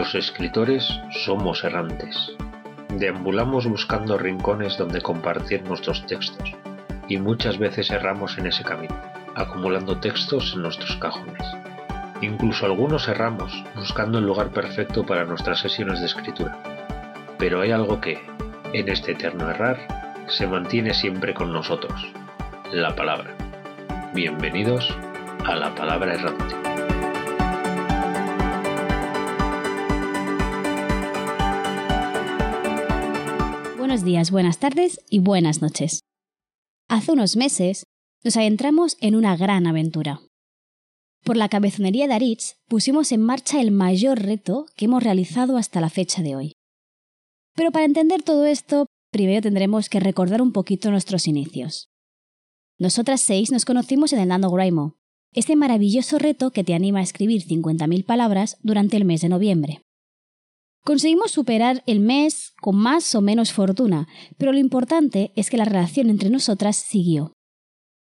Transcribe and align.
Los 0.00 0.14
escritores 0.14 0.98
somos 1.26 1.62
errantes. 1.62 2.32
Deambulamos 2.88 3.66
buscando 3.66 4.16
rincones 4.16 4.78
donde 4.78 5.02
compartir 5.02 5.62
nuestros 5.64 6.06
textos 6.06 6.54
y 7.06 7.18
muchas 7.18 7.58
veces 7.58 7.90
erramos 7.90 8.38
en 8.38 8.46
ese 8.46 8.64
camino, 8.64 8.98
acumulando 9.34 10.00
textos 10.00 10.54
en 10.54 10.62
nuestros 10.62 10.96
cajones. 10.96 11.46
Incluso 12.22 12.64
algunos 12.64 13.08
erramos 13.08 13.52
buscando 13.74 14.20
el 14.20 14.24
lugar 14.24 14.48
perfecto 14.52 15.04
para 15.04 15.26
nuestras 15.26 15.60
sesiones 15.60 16.00
de 16.00 16.06
escritura. 16.06 16.56
Pero 17.38 17.60
hay 17.60 17.70
algo 17.70 18.00
que, 18.00 18.26
en 18.72 18.88
este 18.88 19.12
eterno 19.12 19.50
errar, 19.50 19.86
se 20.28 20.46
mantiene 20.46 20.94
siempre 20.94 21.34
con 21.34 21.52
nosotros, 21.52 22.10
la 22.72 22.96
palabra. 22.96 23.34
Bienvenidos 24.14 24.96
a 25.44 25.56
la 25.56 25.74
palabra 25.74 26.14
errante. 26.14 26.59
Días, 34.04 34.30
buenas 34.30 34.58
tardes 34.58 35.00
y 35.10 35.18
buenas 35.18 35.60
noches. 35.60 36.00
Hace 36.88 37.12
unos 37.12 37.36
meses 37.36 37.84
nos 38.24 38.36
adentramos 38.36 38.96
en 39.00 39.14
una 39.14 39.36
gran 39.36 39.66
aventura. 39.66 40.22
Por 41.22 41.36
la 41.36 41.50
cabezonería 41.50 42.08
de 42.08 42.14
Aritz 42.14 42.54
pusimos 42.66 43.12
en 43.12 43.20
marcha 43.20 43.60
el 43.60 43.72
mayor 43.72 44.22
reto 44.22 44.66
que 44.74 44.86
hemos 44.86 45.02
realizado 45.02 45.58
hasta 45.58 45.82
la 45.82 45.90
fecha 45.90 46.22
de 46.22 46.34
hoy. 46.34 46.52
Pero 47.54 47.72
para 47.72 47.84
entender 47.84 48.22
todo 48.22 48.46
esto, 48.46 48.86
primero 49.12 49.42
tendremos 49.42 49.90
que 49.90 50.00
recordar 50.00 50.40
un 50.40 50.52
poquito 50.52 50.90
nuestros 50.90 51.26
inicios. 51.26 51.90
Nosotras 52.78 53.20
seis 53.20 53.52
nos 53.52 53.66
conocimos 53.66 54.14
en 54.14 54.20
el 54.20 54.28
NaNoWriMo, 54.28 54.96
este 55.34 55.56
maravilloso 55.56 56.18
reto 56.18 56.52
que 56.52 56.64
te 56.64 56.72
anima 56.74 57.00
a 57.00 57.02
escribir 57.02 57.46
50.000 57.46 58.06
palabras 58.06 58.56
durante 58.62 58.96
el 58.96 59.04
mes 59.04 59.20
de 59.20 59.28
noviembre. 59.28 59.82
Conseguimos 60.84 61.30
superar 61.30 61.82
el 61.86 62.00
mes 62.00 62.54
con 62.60 62.76
más 62.76 63.14
o 63.14 63.20
menos 63.20 63.52
fortuna, 63.52 64.08
pero 64.38 64.52
lo 64.52 64.58
importante 64.58 65.32
es 65.36 65.50
que 65.50 65.58
la 65.58 65.66
relación 65.66 66.08
entre 66.08 66.30
nosotras 66.30 66.76
siguió. 66.76 67.32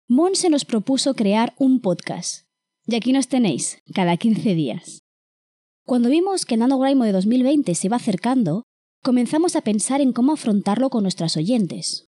Mon 0.08 0.36
se 0.36 0.50
nos 0.50 0.64
propuso 0.64 1.14
crear 1.14 1.53
un 1.58 1.81
podcast, 1.81 2.45
y 2.88 2.95
aquí 2.95 3.11
nos 3.11 3.28
tenéis, 3.28 3.80
cada 3.94 4.16
15 4.16 4.56
días. 4.56 5.00
Cuando 5.86 6.09
vimos 6.09 6.45
que 6.45 6.56
NaNoWriMo 6.56 7.03
de 7.03 7.11
2020 7.11 7.75
se 7.75 7.88
iba 7.88 7.97
acercando, 7.97 8.64
comenzamos 9.03 9.58
a 9.58 9.61
pensar 9.61 10.00
en 10.00 10.14
cómo 10.14 10.31
afrontarlo 10.31 10.89
con 10.89 11.03
nuestras 11.03 11.36
oyentes. 11.36 12.06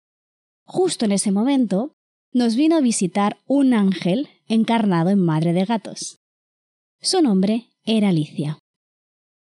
Justo 0.66 1.06
en 1.06 1.14
ese 1.14 1.31
momento, 1.31 1.94
nos 2.31 2.56
vino 2.56 2.76
a 2.76 2.81
visitar 2.81 3.38
un 3.48 3.74
ángel 3.74 4.30
encarnado 4.48 5.09
en 5.09 5.20
madre 5.20 5.54
de 5.54 5.66
gatos. 5.66 6.20
Su 7.02 7.22
nombre 7.22 7.70
era 7.86 8.09
Alicia. 8.09 8.59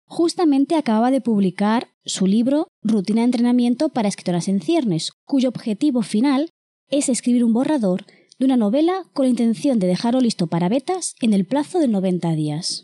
Justamente 0.08 0.76
acababa 0.76 1.12
de 1.12 1.22
publicar 1.22 1.90
su 2.06 2.28
libro 2.28 2.70
Rutina 2.82 3.22
de 3.22 3.26
entrenamiento 3.26 3.90
para 3.90 4.08
escritoras 4.08 4.48
en 4.48 4.62
ciernes, 4.62 5.12
cuyo 5.26 5.50
objetivo 5.50 6.02
final 6.02 6.50
es 6.90 7.10
escribir 7.10 7.44
un 7.44 7.54
borrador 7.54 8.06
de 8.40 8.46
una 8.46 8.56
novela 8.56 9.04
con 9.14 9.26
la 9.26 9.32
intención 9.32 9.80
de 9.80 9.88
dejarlo 9.88 10.22
listo 10.22 10.48
para 10.48 10.70
betas 10.70 11.16
en 11.22 11.34
el 11.34 11.46
plazo 11.46 11.80
de 11.80 11.90
90 11.90 12.32
días. 12.32 12.84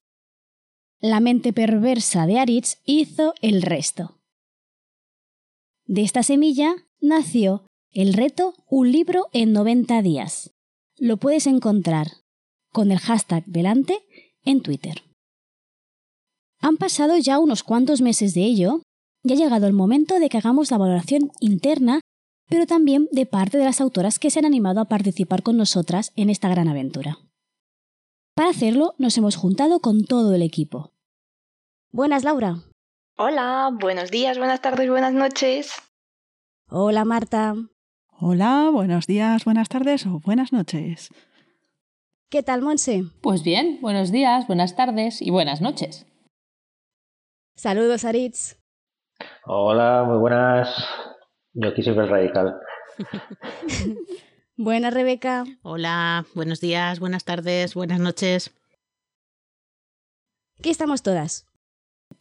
La 0.99 1.21
mente 1.21 1.53
perversa 1.53 2.25
de 2.27 2.39
Aritz 2.39 2.77
hizo 2.85 3.33
el 3.41 3.61
resto. 3.61 4.19
De 5.85 6.01
esta 6.01 6.23
semilla 6.23 6.75
nació 6.99 7.65
el 7.91 8.13
reto 8.13 8.53
Un 8.67 8.91
libro 8.91 9.27
en 9.31 9.53
90 9.53 10.01
días. 10.01 10.51
Lo 10.97 11.17
puedes 11.17 11.47
encontrar 11.47 12.07
con 12.71 12.91
el 12.91 12.99
hashtag 12.99 13.45
delante 13.45 13.99
en 14.43 14.61
Twitter. 14.61 15.03
Han 16.63 16.77
pasado 16.77 17.17
ya 17.17 17.39
unos 17.39 17.61
cuantos 17.61 17.99
meses 17.99 18.33
de 18.33 18.43
ello 18.43 18.83
y 19.21 19.33
ha 19.33 19.35
llegado 19.35 19.67
el 19.67 19.73
momento 19.73 20.17
de 20.17 20.29
que 20.29 20.37
hagamos 20.37 20.71
la 20.71 20.77
valoración 20.77 21.29
interna, 21.41 21.99
pero 22.47 22.65
también 22.65 23.09
de 23.11 23.25
parte 23.25 23.57
de 23.57 23.65
las 23.65 23.81
autoras 23.81 24.17
que 24.17 24.31
se 24.31 24.39
han 24.39 24.45
animado 24.45 24.79
a 24.79 24.85
participar 24.85 25.43
con 25.43 25.57
nosotras 25.57 26.13
en 26.15 26.29
esta 26.29 26.47
gran 26.47 26.69
aventura. 26.69 27.17
Para 28.33 28.49
hacerlo 28.49 28.95
nos 28.97 29.17
hemos 29.17 29.35
juntado 29.35 29.81
con 29.81 30.05
todo 30.05 30.33
el 30.33 30.41
equipo. 30.41 30.93
Buenas, 31.91 32.23
Laura. 32.23 32.59
Hola, 33.17 33.69
buenos 33.77 34.09
días, 34.09 34.37
buenas 34.37 34.61
tardes, 34.61 34.89
buenas 34.89 35.13
noches. 35.13 35.73
Hola, 36.69 37.03
Marta. 37.03 37.55
Hola, 38.21 38.69
buenos 38.71 39.05
días, 39.05 39.43
buenas 39.43 39.67
tardes 39.67 40.05
o 40.05 40.21
buenas 40.21 40.53
noches. 40.53 41.09
¿Qué 42.29 42.41
tal, 42.41 42.61
Monse? 42.61 43.03
Pues 43.19 43.43
bien, 43.43 43.79
buenos 43.81 44.13
días, 44.13 44.47
buenas 44.47 44.77
tardes 44.77 45.21
y 45.21 45.29
buenas 45.29 45.59
noches. 45.59 46.05
Saludos, 47.55 48.03
Aritz. 48.05 48.57
Hola, 49.45 50.03
muy 50.07 50.17
buenas. 50.17 50.69
Yo 51.53 51.69
aquí 51.69 51.83
siempre 51.83 52.05
radical. 52.07 52.59
Buenas, 54.57 54.93
Rebeca. 54.93 55.45
Hola, 55.63 56.25
buenos 56.35 56.61
días, 56.61 56.99
buenas 56.99 57.23
tardes, 57.23 57.73
buenas 57.73 57.99
noches. 57.99 58.51
Aquí 60.59 60.69
estamos 60.69 61.01
todas. 61.01 61.47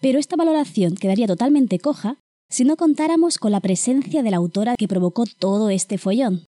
Pero 0.00 0.18
esta 0.18 0.36
valoración 0.36 0.96
quedaría 0.96 1.26
totalmente 1.26 1.78
coja 1.78 2.16
si 2.48 2.64
no 2.64 2.76
contáramos 2.76 3.38
con 3.38 3.52
la 3.52 3.60
presencia 3.60 4.22
de 4.22 4.30
la 4.30 4.38
autora 4.38 4.76
que 4.76 4.88
provocó 4.88 5.24
todo 5.38 5.70
este 5.70 5.98
follón. 5.98 6.46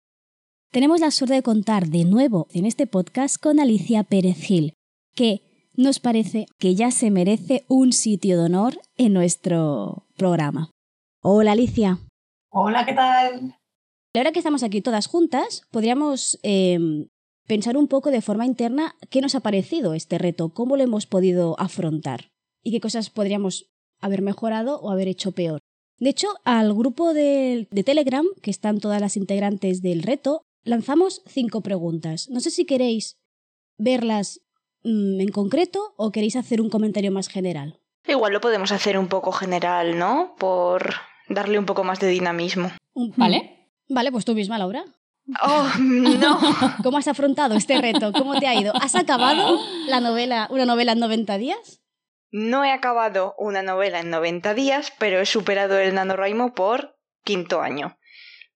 Tenemos 0.72 1.02
la 1.02 1.12
suerte 1.12 1.36
de 1.36 1.44
contar 1.44 1.88
de 1.88 2.06
nuevo 2.06 2.48
en 2.52 2.66
este 2.66 2.88
podcast 2.88 3.42
con 3.42 3.60
Alicia 3.60 4.04
Pérez 4.04 4.38
Gil, 4.38 4.74
que 5.16 5.51
nos 5.76 6.00
parece 6.00 6.46
que 6.58 6.76
ya 6.76 6.92
se 6.92 7.12
merece 7.12 7.66
un 7.68 7.94
sitio 7.94 8.38
de 8.38 8.46
honor 8.46 8.82
en 8.98 9.14
nuestro 9.14 10.06
programa. 10.18 10.72
Hola 11.22 11.54
Alicia. 11.54 12.00
Hola, 12.50 12.86
¿qué 12.86 12.94
tal? 12.94 13.56
Ahora 14.14 14.32
que 14.32 14.40
estamos 14.40 14.64
aquí 14.64 14.82
todas 14.82 15.08
juntas, 15.08 15.64
podríamos 15.72 16.40
eh, 16.44 17.08
pensar 17.48 17.78
un 17.78 17.88
poco 17.88 18.12
de 18.12 18.22
forma 18.22 18.46
interna 18.46 18.96
qué 19.10 19.22
nos 19.22 19.36
ha 19.36 19.40
parecido 19.40 19.94
este 19.94 20.18
reto, 20.18 20.50
cómo 20.50 20.76
lo 20.76 20.84
hemos 20.84 21.06
podido 21.06 21.58
afrontar 21.60 22.30
y 22.64 22.72
qué 22.72 22.82
cosas 22.82 23.10
podríamos 23.10 23.70
haber 24.02 24.22
mejorado 24.22 24.80
o 24.82 24.92
haber 24.92 25.08
hecho 25.08 25.32
peor. 25.32 25.60
De 26.00 26.10
hecho, 26.10 26.28
al 26.44 26.74
grupo 26.74 27.14
de, 27.14 27.68
de 27.72 27.84
Telegram, 27.84 28.26
que 28.42 28.52
están 28.52 28.80
todas 28.80 29.00
las 29.00 29.16
integrantes 29.16 29.82
del 29.82 30.02
reto, 30.02 30.42
lanzamos 30.64 31.22
cinco 31.28 31.62
preguntas. 31.62 32.30
No 32.30 32.40
sé 32.40 32.52
si 32.52 32.66
queréis 32.66 33.16
verlas 33.78 34.42
en 34.84 35.28
concreto 35.30 35.94
o 35.98 36.12
queréis 36.12 36.36
hacer 36.36 36.62
un 36.62 36.70
comentario 36.70 37.12
más 37.12 37.28
general. 37.28 37.80
Igual 38.08 38.34
lo 38.34 38.42
podemos 38.42 38.72
hacer 38.72 38.98
un 38.98 39.08
poco 39.08 39.32
general, 39.32 39.98
¿no? 39.98 40.36
Por 40.38 40.94
darle 41.30 41.60
un 41.60 41.66
poco 41.66 41.84
más 41.84 42.00
de 42.00 42.08
dinamismo. 42.08 42.72
¿Vale? 43.16 43.70
Vale, 43.90 44.12
pues 44.12 44.26
tú 44.26 44.34
misma, 44.34 44.58
Laura. 44.58 44.84
Oh, 45.44 45.68
no. 45.80 46.40
¿Cómo 46.84 46.98
has 46.98 47.08
afrontado 47.08 47.56
este 47.56 47.80
reto? 47.80 48.12
¿Cómo 48.12 48.40
te 48.40 48.48
ha 48.48 48.56
ido? 48.56 48.74
¿Has 48.76 48.96
acabado 48.96 49.60
la 49.88 50.00
novela, 50.00 50.48
una 50.50 50.66
novela 50.66 50.94
en 50.94 51.00
90 51.00 51.38
días? 51.38 51.82
No 52.32 52.64
he 52.64 52.72
acabado 52.72 53.36
una 53.38 53.62
novela 53.62 54.00
en 54.00 54.10
90 54.10 54.54
días, 54.54 54.94
pero 54.98 55.20
he 55.20 55.26
superado 55.26 55.78
el 55.78 55.94
NaNoWriMo 55.94 56.54
por 56.54 56.98
quinto 57.24 57.62
año. 57.62 57.98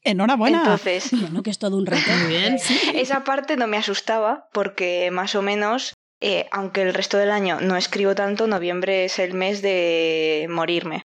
Enhorabuena. 0.02 0.60
Entonces, 0.60 1.12
Bueno, 1.12 1.44
que 1.44 1.50
es 1.50 1.60
todo 1.60 1.78
un 1.78 1.86
reto. 1.86 2.10
Muy 2.22 2.28
bien. 2.30 2.58
esa 2.94 3.24
parte 3.24 3.58
no 3.58 3.68
me 3.68 3.78
asustaba 3.78 4.48
porque 4.54 5.10
más 5.12 5.36
o 5.36 5.42
menos, 5.42 5.94
eh, 6.22 6.48
aunque 6.52 6.82
el 6.82 6.94
resto 6.94 7.18
del 7.18 7.32
año 7.32 7.60
no 7.62 7.76
escribo 7.78 8.16
tanto, 8.16 8.48
noviembre 8.48 9.06
es 9.06 9.20
el 9.20 9.34
mes 9.34 9.62
de 9.62 10.48
morirme. 10.50 11.04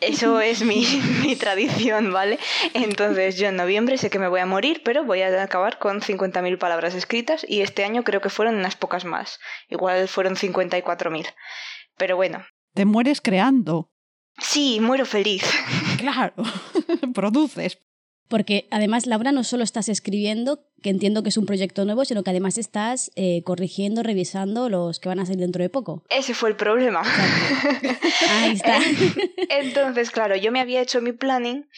Eso 0.00 0.40
es 0.40 0.62
mi, 0.62 0.86
mi 1.22 1.36
tradición, 1.36 2.12
¿vale? 2.12 2.38
Entonces 2.74 3.36
yo 3.36 3.48
en 3.48 3.56
noviembre 3.56 3.98
sé 3.98 4.08
que 4.10 4.18
me 4.18 4.28
voy 4.28 4.40
a 4.40 4.46
morir, 4.46 4.82
pero 4.84 5.04
voy 5.04 5.22
a 5.22 5.42
acabar 5.42 5.78
con 5.78 6.00
50.000 6.00 6.58
palabras 6.58 6.94
escritas 6.94 7.44
y 7.48 7.60
este 7.60 7.84
año 7.84 8.02
creo 8.04 8.20
que 8.20 8.30
fueron 8.30 8.56
unas 8.56 8.76
pocas 8.76 9.04
más. 9.04 9.38
Igual 9.68 10.08
fueron 10.08 10.34
54.000. 10.36 11.26
Pero 11.96 12.16
bueno, 12.16 12.44
Te 12.74 12.84
mueres 12.84 13.20
creando. 13.20 13.90
sí, 14.38 14.78
muero 14.80 15.04
feliz. 15.06 15.42
Claro. 15.98 16.34
Produces. 17.14 17.78
Porque 18.28 18.66
además, 18.70 19.06
Laura, 19.06 19.32
no 19.32 19.44
solo 19.44 19.62
estás 19.62 19.88
escribiendo, 19.88 20.64
que 20.82 20.90
entiendo 20.90 21.22
que 21.22 21.28
es 21.28 21.36
un 21.36 21.46
proyecto 21.46 21.84
nuevo, 21.84 22.04
sino 22.04 22.22
que 22.22 22.30
además 22.30 22.58
estás 22.58 23.10
eh, 23.14 23.42
corrigiendo, 23.44 24.02
revisando 24.02 24.68
los 24.68 24.98
que 24.98 25.08
van 25.08 25.20
a 25.20 25.26
salir 25.26 25.40
dentro 25.40 25.62
de 25.62 25.70
poco. 25.70 26.02
Ese 26.10 26.34
fue 26.34 26.48
el 26.48 26.56
problema. 26.56 27.02
Ahí 28.30 28.52
está. 28.52 28.78
Entonces, 29.50 30.10
claro, 30.10 30.36
yo 30.36 30.50
me 30.50 30.60
había 30.60 30.80
hecho 30.82 31.00
mi 31.00 31.12
planning 31.12 31.68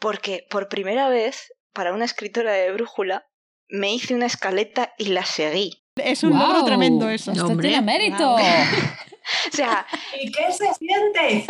porque 0.00 0.46
por 0.50 0.68
primera 0.68 1.08
vez, 1.08 1.52
para 1.72 1.92
una 1.92 2.04
escritora 2.04 2.52
de 2.52 2.72
brújula, 2.72 3.26
me 3.68 3.94
hice 3.94 4.14
una 4.14 4.26
escaleta 4.26 4.92
y 4.98 5.06
la 5.06 5.24
seguí. 5.24 5.82
Es 5.96 6.22
un 6.22 6.38
logro 6.38 6.64
tremendo 6.64 7.08
eso. 7.08 7.32
Esto 7.32 7.46
Hombre. 7.46 7.68
tiene 7.68 7.82
mérito. 7.82 8.36
O 9.52 9.56
sea, 9.56 9.86
¿Y 10.20 10.30
qué 10.30 10.52
se 10.52 10.72
siente? 10.74 11.46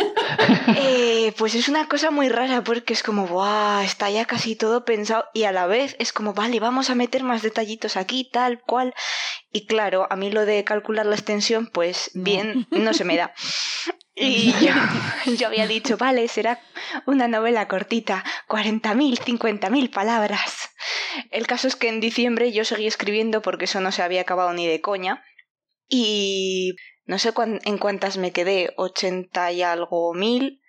eh, 0.77 1.33
pues 1.37 1.55
es 1.55 1.67
una 1.67 1.87
cosa 1.87 2.11
muy 2.11 2.29
rara 2.29 2.63
porque 2.63 2.93
es 2.93 3.03
como, 3.03 3.27
¡guau! 3.27 3.83
Está 3.83 4.09
ya 4.09 4.25
casi 4.25 4.55
todo 4.55 4.85
pensado 4.85 5.25
y 5.33 5.43
a 5.43 5.51
la 5.51 5.67
vez 5.67 5.95
es 5.99 6.13
como, 6.13 6.33
vale, 6.33 6.59
vamos 6.59 6.89
a 6.89 6.95
meter 6.95 7.23
más 7.23 7.41
detallitos 7.41 7.97
aquí, 7.97 8.29
tal 8.31 8.61
cual. 8.61 8.93
Y 9.51 9.67
claro, 9.67 10.07
a 10.09 10.15
mí 10.15 10.31
lo 10.31 10.45
de 10.45 10.63
calcular 10.63 11.05
la 11.05 11.15
extensión, 11.15 11.67
pues 11.67 12.11
bien, 12.13 12.67
no 12.71 12.93
se 12.93 13.03
me 13.03 13.17
da. 13.17 13.33
Y 14.15 14.51
yo, 14.63 14.73
yo 15.37 15.47
había 15.47 15.65
dicho, 15.65 15.97
vale, 15.97 16.27
será 16.27 16.59
una 17.07 17.27
novela 17.27 17.67
cortita, 17.67 18.23
40.000, 18.47 19.17
50.000 19.17 19.89
palabras. 19.91 20.69
El 21.31 21.47
caso 21.47 21.67
es 21.67 21.75
que 21.75 21.89
en 21.89 21.99
diciembre 21.99 22.51
yo 22.51 22.63
seguí 22.63 22.85
escribiendo 22.85 23.41
porque 23.41 23.65
eso 23.65 23.81
no 23.81 23.91
se 23.91 24.03
había 24.03 24.21
acabado 24.21 24.53
ni 24.53 24.67
de 24.67 24.81
coña. 24.81 25.23
Y 25.89 26.75
no 27.05 27.19
sé 27.19 27.31
cuán- 27.33 27.59
en 27.65 27.77
cuántas 27.77 28.17
me 28.17 28.31
quedé, 28.31 28.73
80 28.77 29.51
y 29.51 29.61
algo 29.63 30.13
mil. 30.13 30.61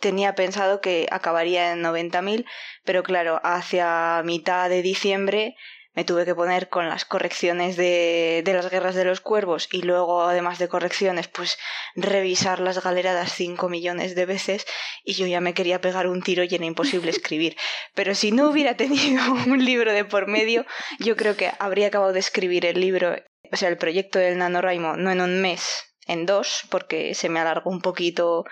Tenía 0.00 0.34
pensado 0.34 0.80
que 0.80 1.06
acabaría 1.10 1.72
en 1.72 1.82
90.000, 1.82 2.44
pero 2.84 3.02
claro, 3.02 3.40
hacia 3.44 4.20
mitad 4.24 4.68
de 4.68 4.82
diciembre 4.82 5.54
me 5.94 6.04
tuve 6.04 6.24
que 6.24 6.34
poner 6.34 6.68
con 6.70 6.88
las 6.88 7.04
correcciones 7.04 7.76
de, 7.76 8.42
de 8.44 8.54
las 8.54 8.70
guerras 8.70 8.94
de 8.94 9.04
los 9.04 9.20
cuervos 9.20 9.68
y 9.70 9.82
luego, 9.82 10.22
además 10.22 10.58
de 10.58 10.66
correcciones, 10.68 11.28
pues 11.28 11.58
revisar 11.94 12.60
las 12.60 12.82
galeradas 12.82 13.32
5 13.34 13.68
millones 13.68 14.14
de 14.14 14.24
veces 14.26 14.66
y 15.04 15.12
yo 15.14 15.26
ya 15.26 15.40
me 15.42 15.52
quería 15.54 15.80
pegar 15.82 16.06
un 16.08 16.22
tiro 16.22 16.42
y 16.44 16.54
era 16.54 16.64
imposible 16.64 17.10
escribir. 17.18 17.56
Pero 17.94 18.14
si 18.14 18.32
no 18.32 18.48
hubiera 18.48 18.76
tenido 18.76 19.22
un 19.46 19.64
libro 19.64 19.92
de 19.92 20.04
por 20.06 20.26
medio, 20.26 20.64
yo 20.98 21.14
creo 21.16 21.36
que 21.36 21.52
habría 21.58 21.88
acabado 21.88 22.12
de 22.14 22.20
escribir 22.20 22.64
el 22.66 22.80
libro, 22.80 23.14
o 23.52 23.56
sea, 23.56 23.68
el 23.68 23.76
proyecto 23.76 24.18
del 24.18 24.38
NaNoWriMo, 24.38 24.96
no 24.96 25.10
en 25.10 25.20
un 25.20 25.40
mes, 25.40 25.94
en 26.06 26.26
dos, 26.26 26.62
porque 26.70 27.14
se 27.14 27.28
me 27.28 27.40
alargó 27.40 27.70
un 27.70 27.82
poquito 27.82 28.44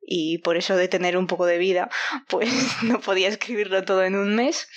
y 0.00 0.38
por 0.38 0.56
eso 0.56 0.76
de 0.76 0.88
tener 0.88 1.16
un 1.16 1.26
poco 1.26 1.46
de 1.46 1.58
vida, 1.58 1.90
pues 2.28 2.48
no 2.82 3.00
podía 3.00 3.28
escribirlo 3.28 3.84
todo 3.84 4.04
en 4.04 4.16
un 4.16 4.34
mes. 4.34 4.68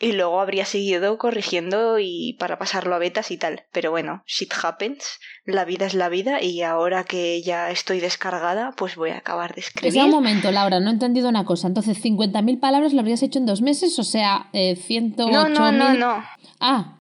Y 0.00 0.12
luego 0.12 0.40
habría 0.40 0.64
seguido 0.64 1.16
corrigiendo 1.16 2.00
y 2.00 2.36
para 2.40 2.58
pasarlo 2.58 2.96
a 2.96 2.98
betas 2.98 3.30
y 3.30 3.36
tal. 3.36 3.66
Pero 3.70 3.92
bueno, 3.92 4.24
shit 4.26 4.52
happens. 4.60 5.20
La 5.44 5.64
vida 5.64 5.86
es 5.86 5.94
la 5.94 6.08
vida 6.08 6.42
y 6.42 6.62
ahora 6.62 7.04
que 7.04 7.40
ya 7.40 7.70
estoy 7.70 8.00
descargada, 8.00 8.72
pues 8.76 8.96
voy 8.96 9.10
a 9.10 9.18
acabar 9.18 9.54
de 9.54 9.60
escribir. 9.60 9.90
Espera 9.90 10.06
un 10.06 10.10
momento, 10.10 10.50
Laura, 10.50 10.80
no 10.80 10.90
he 10.90 10.92
entendido 10.92 11.28
una 11.28 11.44
cosa. 11.44 11.68
Entonces, 11.68 12.02
50.000 12.02 12.58
palabras 12.58 12.92
lo 12.94 12.98
habrías 12.98 13.22
hecho 13.22 13.38
en 13.38 13.46
dos 13.46 13.62
meses, 13.62 13.96
o 14.00 14.02
sea, 14.02 14.48
eh, 14.52 14.74
108.000... 14.76 15.30
No, 15.30 15.48
no, 15.48 15.70
no, 15.70 15.94
no. 15.94 16.24
Ah, 16.58 16.98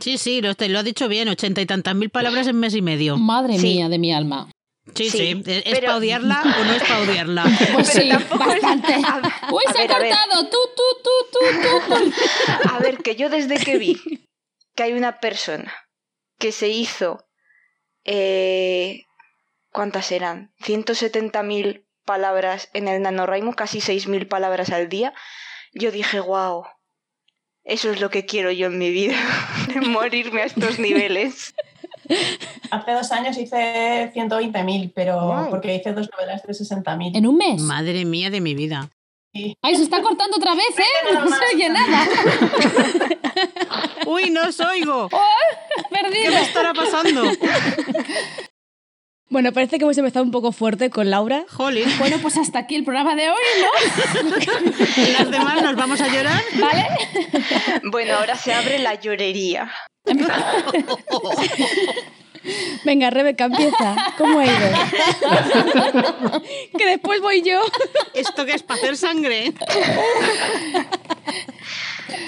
Sí, 0.00 0.16
sí, 0.18 0.40
lo, 0.40 0.52
lo 0.58 0.78
has 0.78 0.84
dicho 0.84 1.08
bien, 1.08 1.28
ochenta 1.28 1.60
y 1.60 1.66
tantas 1.66 1.94
mil 1.94 2.10
palabras 2.10 2.46
en 2.46 2.58
mes 2.60 2.74
y 2.74 2.82
medio. 2.82 3.16
madre 3.16 3.58
Sí. 3.58 3.74
mía 3.74 3.88
de 3.88 3.98
mi 3.98 4.12
alma. 4.12 4.50
Sí, 4.94 5.10
Sí, 5.10 5.18
sí. 5.18 5.42
¿Es 5.46 5.62
pero- 5.64 5.86
para 5.86 5.96
odiarla 5.96 6.42
o 6.60 6.64
no 6.64 6.72
es 6.72 6.82
para 6.82 7.00
odiarla? 7.00 7.44
Pues 7.74 7.90
Pero 7.92 8.02
sí, 8.02 8.10
es- 8.10 8.28
bastante. 8.38 8.94
A- 8.94 9.48
Uy, 9.52 9.62
a 9.66 9.72
se 9.72 9.78
ha 9.78 9.82
ver, 9.82 9.92
a 9.92 9.98
ver. 9.98 10.14
cortado. 10.14 10.48
Tú, 10.48 10.56
tú, 10.76 10.82
tú, 11.04 11.10
tú, 11.32 11.60
tú, 11.62 11.94
tú. 11.94 12.12
A 12.74 12.78
ver, 12.78 12.98
que 12.98 13.14
yo 13.16 13.28
desde 13.28 13.58
que 13.58 13.76
vi 13.76 14.00
que 14.74 14.82
hay 14.84 14.92
una 14.94 15.18
persona 15.20 15.74
que 16.38 16.52
se 16.52 16.68
hizo. 16.68 17.24
Eh, 18.04 19.02
¿Cuántas 19.72 20.10
eran? 20.12 20.52
170.000 20.64 21.84
palabras 22.06 22.70
en 22.72 22.88
el 22.88 23.02
NaNoWriMo, 23.02 23.52
casi 23.54 23.80
6.000 23.80 24.26
palabras 24.26 24.70
al 24.70 24.88
día. 24.88 25.12
Yo 25.74 25.90
dije, 25.90 26.20
wow, 26.20 26.64
eso 27.68 27.92
es 27.92 28.00
lo 28.00 28.10
que 28.10 28.24
quiero 28.26 28.50
yo 28.50 28.66
en 28.66 28.78
mi 28.78 28.90
vida, 28.90 29.14
de 29.74 29.80
morirme 29.82 30.42
a 30.42 30.46
estos 30.46 30.78
niveles. 30.86 31.54
Hace 32.70 32.92
dos 32.92 33.12
años 33.12 33.36
hice 33.36 34.10
120.000, 34.14 34.92
pero 34.94 35.20
Wow. 35.20 35.50
porque 35.50 35.74
hice 35.76 35.92
dos 35.92 36.08
novelas 36.10 36.42
de 36.42 36.52
60.000. 36.52 37.16
En 37.16 37.26
un 37.26 37.36
mes. 37.36 37.60
Madre 37.60 38.04
mía 38.04 38.30
de 38.30 38.40
mi 38.40 38.54
vida. 38.54 38.88
Ay, 39.62 39.76
se 39.76 39.82
está 39.82 40.00
cortando 40.02 40.38
otra 40.38 40.54
vez, 40.54 40.70
¿eh? 40.78 41.14
No 41.14 41.28
se 41.28 41.54
oye 41.54 41.68
nada. 41.68 42.08
¡Uy, 44.06 44.30
no 44.30 44.48
os 44.48 44.58
oigo! 44.58 45.08
¿Qué 45.10 45.82
Perdido. 45.90 46.32
me 46.32 46.40
estará 46.40 46.72
pasando? 46.72 47.22
Bueno, 49.30 49.52
parece 49.52 49.76
que 49.78 49.84
hemos 49.84 49.98
empezado 49.98 50.24
un 50.24 50.30
poco 50.30 50.52
fuerte 50.52 50.88
con 50.88 51.10
Laura. 51.10 51.44
Jolín, 51.50 51.86
Bueno, 51.98 52.16
pues 52.22 52.38
hasta 52.38 52.60
aquí 52.60 52.76
el 52.76 52.84
programa 52.84 53.14
de 53.14 53.28
hoy, 53.28 53.36
¿no? 53.60 53.68
las 55.18 55.30
demás 55.30 55.62
nos 55.62 55.76
vamos 55.76 56.00
a 56.00 56.08
llorar. 56.08 56.42
¿Vale? 56.58 56.86
Bueno, 57.84 58.14
ahora 58.14 58.36
se 58.36 58.54
abre 58.54 58.78
la 58.78 58.94
llorería. 58.94 59.70
Venga, 62.84 63.10
Rebeca, 63.10 63.44
empieza. 63.44 63.96
¿Cómo 64.16 64.38
ha 64.38 64.46
ido? 64.46 64.70
que 66.78 66.86
después 66.86 67.20
voy 67.20 67.42
yo. 67.42 67.60
¿Esto 68.14 68.46
qué 68.46 68.52
es 68.52 68.62
para 68.62 68.80
hacer 68.80 68.96
sangre? 68.96 69.52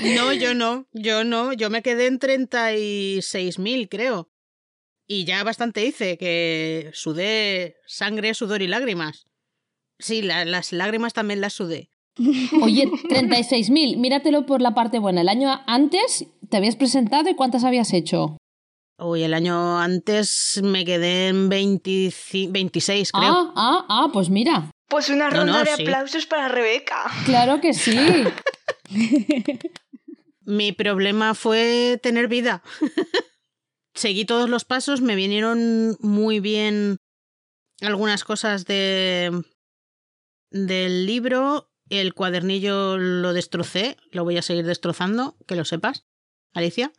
No, 0.02 0.32
yo 0.34 0.54
no, 0.54 0.86
yo 0.92 1.24
no, 1.24 1.54
yo 1.54 1.70
me 1.70 1.82
quedé 1.82 2.06
en 2.06 2.18
36.000, 2.18 3.88
creo. 3.90 4.28
Y 5.12 5.24
ya 5.24 5.42
bastante 5.42 5.84
hice, 5.84 6.16
que 6.16 6.90
sudé 6.94 7.74
sangre, 7.84 8.32
sudor 8.32 8.62
y 8.62 8.68
lágrimas. 8.68 9.26
Sí, 9.98 10.22
la- 10.22 10.44
las 10.44 10.72
lágrimas 10.72 11.14
también 11.14 11.40
las 11.40 11.52
sudé. 11.52 11.90
Oye, 12.62 12.86
36.000. 13.08 13.96
Míratelo 13.96 14.46
por 14.46 14.60
la 14.62 14.72
parte 14.72 15.00
buena. 15.00 15.22
El 15.22 15.28
año 15.28 15.50
antes 15.66 16.26
te 16.48 16.56
habías 16.56 16.76
presentado 16.76 17.28
y 17.28 17.34
¿cuántas 17.34 17.64
habías 17.64 17.92
hecho? 17.92 18.36
Uy, 19.00 19.24
el 19.24 19.34
año 19.34 19.80
antes 19.80 20.60
me 20.62 20.84
quedé 20.84 21.26
en 21.26 21.48
25 21.48 22.52
26, 22.52 23.10
creo. 23.10 23.24
Ah, 23.32 23.52
ah, 23.56 23.86
ah, 23.88 24.10
pues 24.12 24.30
mira. 24.30 24.70
Pues 24.88 25.08
una 25.08 25.28
No, 25.28 25.38
ronda 25.38 25.52
no, 25.58 25.64
de 25.64 25.74
sí. 25.74 25.82
aplausos 25.82 26.26
para 26.26 26.46
Rebeca. 26.46 27.10
Claro 27.24 27.60
que 27.60 27.74
sí. 27.74 27.96
Mi 30.44 30.70
problema 30.70 31.34
fue 31.34 31.98
tener 32.00 32.28
vida. 32.28 32.62
Seguí 34.00 34.24
todos 34.24 34.48
los 34.48 34.64
pasos, 34.64 35.02
me 35.02 35.14
vinieron 35.14 35.94
muy 36.00 36.40
bien 36.40 36.96
algunas 37.82 38.24
cosas 38.24 38.64
de 38.64 39.42
del 40.50 41.04
libro. 41.04 41.70
El 41.90 42.14
cuadernillo 42.14 42.96
lo 42.96 43.34
destrocé, 43.34 43.98
lo 44.10 44.24
voy 44.24 44.38
a 44.38 44.42
seguir 44.42 44.64
destrozando, 44.64 45.36
que 45.46 45.54
lo 45.54 45.66
sepas, 45.66 46.06
Alicia. 46.54 46.92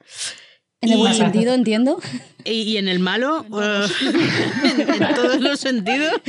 En 0.80 0.92
el 0.92 1.00
buen 1.00 1.16
sentido, 1.16 1.56
entiendo. 1.56 2.00
Y, 2.44 2.62
y 2.62 2.78
en 2.78 2.88
el 2.88 3.00
malo, 3.00 3.48
eh, 3.60 3.88
en, 4.64 4.82
en 5.02 5.16
todos 5.16 5.42
los 5.42 5.60
sentidos. 5.60 6.22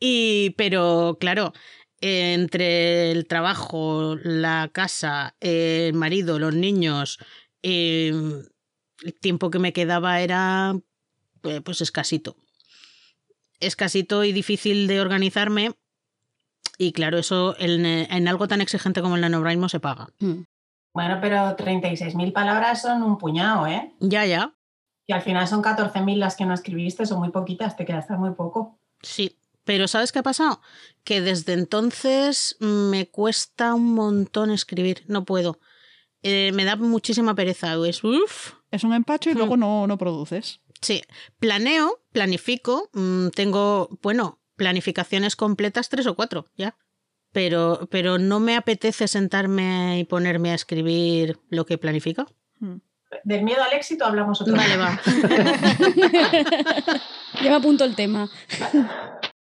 Y, 0.00 0.50
pero 0.56 1.16
claro, 1.20 1.52
entre 2.00 3.12
el 3.12 3.28
trabajo, 3.28 4.16
la 4.20 4.68
casa, 4.72 5.36
el 5.38 5.94
marido, 5.94 6.40
los 6.40 6.56
niños, 6.56 7.20
eh, 7.62 8.12
el 9.02 9.14
tiempo 9.14 9.50
que 9.50 9.58
me 9.58 9.72
quedaba 9.72 10.20
era 10.20 10.74
eh, 11.42 11.60
pues 11.60 11.80
escasito. 11.80 12.36
Escasito 13.60 14.24
y 14.24 14.32
difícil 14.32 14.86
de 14.86 15.00
organizarme. 15.00 15.74
Y 16.78 16.92
claro, 16.92 17.18
eso 17.18 17.56
en, 17.58 17.86
en 17.86 18.28
algo 18.28 18.48
tan 18.48 18.60
exigente 18.60 19.00
como 19.00 19.14
el 19.14 19.22
NaNoWriMo 19.22 19.68
se 19.68 19.80
paga. 19.80 20.08
Bueno, 20.92 21.18
pero 21.20 21.56
36.000 21.56 22.32
palabras 22.32 22.82
son 22.82 23.02
un 23.02 23.18
puñado, 23.18 23.66
¿eh? 23.66 23.92
Ya, 24.00 24.26
ya. 24.26 24.54
Y 25.06 25.12
al 25.12 25.22
final 25.22 25.46
son 25.46 25.62
14.000 25.62 26.16
las 26.16 26.36
que 26.36 26.44
no 26.44 26.52
escribiste, 26.52 27.06
son 27.06 27.20
muy 27.20 27.30
poquitas, 27.30 27.76
te 27.76 27.84
quedaste 27.84 28.14
muy 28.14 28.32
poco. 28.32 28.78
Sí, 29.02 29.38
pero 29.64 29.88
¿sabes 29.88 30.10
qué 30.10 30.18
ha 30.18 30.22
pasado? 30.22 30.60
Que 31.04 31.20
desde 31.20 31.52
entonces 31.52 32.56
me 32.60 33.08
cuesta 33.08 33.74
un 33.74 33.94
montón 33.94 34.50
escribir, 34.50 35.04
no 35.06 35.24
puedo. 35.24 35.60
Eh, 36.22 36.50
me 36.52 36.64
da 36.64 36.76
muchísima 36.76 37.34
pereza, 37.34 37.74
es 37.86 38.02
uf. 38.02 38.54
Es 38.70 38.84
un 38.84 38.92
empacho 38.92 39.30
y 39.30 39.34
Hmm. 39.34 39.38
luego 39.38 39.56
no, 39.56 39.86
no 39.86 39.98
produces. 39.98 40.60
Sí, 40.80 41.02
planeo, 41.38 42.00
planifico, 42.12 42.90
mm, 42.92 43.28
tengo, 43.28 43.88
bueno, 44.02 44.40
planificaciones 44.56 45.36
completas 45.36 45.88
tres 45.88 46.06
o 46.06 46.14
cuatro, 46.14 46.46
ya. 46.56 46.76
Pero, 47.32 47.88
pero 47.90 48.18
no 48.18 48.40
me 48.40 48.56
apetece 48.56 49.08
sentarme 49.08 49.98
y 49.98 50.04
ponerme 50.04 50.50
a 50.50 50.54
escribir 50.54 51.38
lo 51.50 51.66
que 51.66 51.78
planifico. 51.78 52.26
Hmm. 52.60 52.76
Del 53.24 53.42
miedo 53.44 53.62
al 53.62 53.72
éxito 53.72 54.04
hablamos 54.04 54.40
otro 54.40 54.54
Vale, 54.56 54.76
día. 54.76 54.78
va. 54.78 55.00
Ya 57.42 57.50
me 57.50 57.56
apunto 57.56 57.84
el 57.84 57.94
tema. 57.94 58.28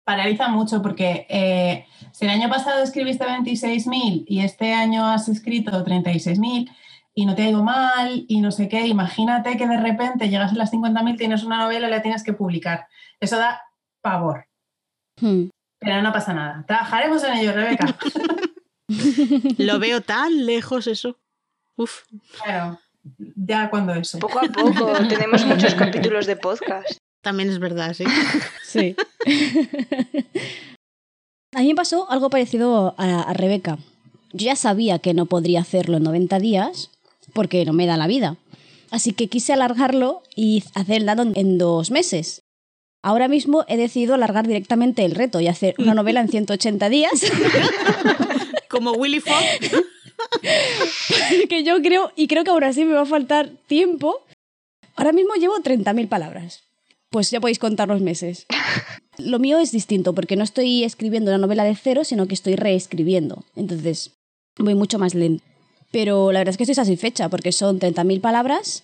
Paraliza 0.04 0.48
mucho 0.50 0.82
porque 0.82 1.26
eh, 1.30 1.86
si 2.12 2.26
el 2.26 2.32
año 2.32 2.50
pasado 2.50 2.84
escribiste 2.84 3.26
26.000 3.26 4.26
y 4.28 4.42
este 4.42 4.74
año 4.74 5.06
has 5.06 5.28
escrito 5.30 5.72
36.000 5.84 6.70
y 7.14 7.26
no 7.26 7.36
te 7.36 7.44
ha 7.44 7.50
ido 7.50 7.64
mal 7.64 8.26
y 8.28 8.40
no 8.42 8.52
sé 8.52 8.70
qué, 8.70 8.88
imagínate 8.88 9.58
que 9.58 9.68
de 9.68 9.78
repente 9.78 10.30
llegas 10.30 10.52
a 10.54 10.56
las 10.56 10.72
50.000, 10.72 11.18
tienes 11.18 11.44
una 11.44 11.58
novela 11.60 11.88
y 11.88 11.92
la 11.92 12.02
tienes 12.02 12.24
que 12.24 12.34
publicar. 12.34 12.88
Eso 13.20 13.38
da 13.38 13.62
pavor, 14.02 14.46
Hmm. 15.20 15.50
pero 15.80 16.02
no 16.02 16.12
pasa 16.14 16.34
nada. 16.34 16.64
Trabajaremos 16.68 17.24
en 17.24 17.34
ello, 17.34 17.52
Rebeca. 17.54 17.98
Lo 19.58 19.80
veo 19.80 20.02
tan 20.02 20.46
lejos 20.46 20.88
eso. 20.88 21.18
Uf. 21.78 22.04
Claro, 22.44 22.80
ya 23.36 23.70
cuando 23.70 23.94
eso. 23.94 24.20
Poco 24.20 24.40
a 24.40 24.44
poco, 24.44 24.94
tenemos 25.08 25.46
muchos 25.46 25.76
capítulos 25.76 26.26
de 26.26 26.36
podcast. 26.38 26.98
También 27.22 27.50
es 27.50 27.60
verdad, 27.60 27.94
sí. 27.94 28.06
Sí. 28.64 28.96
A 31.54 31.60
mí 31.60 31.68
me 31.68 31.76
pasó 31.76 32.10
algo 32.10 32.30
parecido 32.30 32.96
a, 32.98 33.22
a 33.24 33.34
Rebeca. 33.34 33.78
Yo 34.32 34.46
ya 34.46 34.56
sabía 34.56 35.00
que 35.00 35.14
no 35.14 35.26
podría 35.26 35.60
hacerlo 35.60 35.98
en 35.98 36.04
90 36.04 36.40
días 36.40 36.90
porque 37.34 37.66
no 37.66 37.74
me 37.74 37.86
da 37.86 37.98
la 37.98 38.08
vida. 38.08 38.38
Así 38.92 39.14
que 39.14 39.28
quise 39.28 39.54
alargarlo 39.54 40.22
y 40.36 40.64
hacer 40.76 40.98
el 40.98 41.06
dado 41.06 41.24
en 41.34 41.58
dos 41.58 41.92
meses. 41.92 42.44
Ahora 43.04 43.28
mismo 43.28 43.66
he 43.68 43.78
decidido 43.78 44.14
alargar 44.14 44.48
directamente 44.48 45.06
el 45.06 45.16
reto 45.16 45.40
y 45.40 45.48
hacer 45.48 45.74
una 45.80 45.94
novela 45.94 46.22
en 46.22 46.30
180 46.30 46.90
días. 46.90 47.12
Como 48.70 48.92
Willy 48.92 49.20
Fogg. 49.20 49.84
que 51.50 51.64
yo 51.64 51.82
creo, 51.82 52.12
y 52.16 52.28
creo 52.28 52.44
que 52.44 52.52
ahora 52.52 52.74
sí 52.74 52.86
me 52.86 52.94
va 52.94 53.02
a 53.02 53.06
faltar 53.06 53.50
tiempo. 53.68 54.24
Ahora 54.96 55.14
mismo 55.14 55.34
llevo 55.36 55.58
30.000 55.58 56.08
palabras. 56.10 56.64
Pues 57.10 57.32
ya 57.32 57.42
podéis 57.42 57.60
contar 57.60 57.88
los 57.88 58.02
meses. 58.02 58.46
Lo 59.18 59.40
mío 59.40 59.58
es 59.58 59.72
distinto 59.72 60.14
porque 60.14 60.36
no 60.36 60.44
estoy 60.44 60.84
escribiendo 60.84 61.32
una 61.32 61.40
novela 61.40 61.64
de 61.64 61.76
cero, 61.76 62.04
sino 62.04 62.28
que 62.28 62.36
estoy 62.36 62.56
reescribiendo. 62.56 63.44
Entonces, 63.56 64.12
voy 64.58 64.76
mucho 64.76 65.00
más 65.00 65.16
lento. 65.16 65.44
Pero 65.92 66.32
la 66.32 66.40
verdad 66.40 66.52
es 66.52 66.58
que 66.58 66.64
estoy 66.64 66.76
satisfecha 66.76 67.30
porque 67.30 67.52
son 67.52 67.80
30.000 67.80 68.22
palabras 68.22 68.84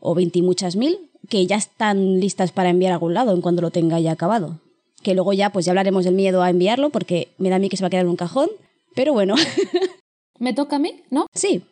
o 0.00 0.14
20 0.14 0.38
y 0.38 0.42
muchas 0.42 0.76
mil 0.76 1.10
que 1.28 1.46
ya 1.46 1.56
están 1.56 2.20
listas 2.20 2.52
para 2.52 2.70
enviar 2.70 2.92
a 2.92 2.96
algún 2.96 3.14
lado 3.14 3.32
en 3.32 3.40
cuando 3.40 3.62
lo 3.62 3.70
tenga 3.70 3.98
ya 4.00 4.12
acabado. 4.12 4.60
Que 5.02 5.14
luego 5.14 5.32
ya, 5.32 5.50
pues 5.50 5.64
ya 5.66 5.72
hablaremos 5.72 6.04
del 6.04 6.14
miedo 6.14 6.42
a 6.42 6.50
enviarlo 6.50 6.90
porque 6.90 7.28
me 7.38 7.50
da 7.50 7.56
a 7.56 7.58
mí 7.58 7.68
que 7.68 7.76
se 7.76 7.82
va 7.82 7.88
a 7.88 7.90
quedar 7.90 8.04
en 8.04 8.10
un 8.10 8.16
cajón. 8.16 8.48
Pero 8.94 9.12
bueno. 9.12 9.34
¿Me 10.38 10.52
toca 10.52 10.76
a 10.76 10.78
mí? 10.78 11.02
¿No? 11.10 11.26
Sí. 11.34 11.62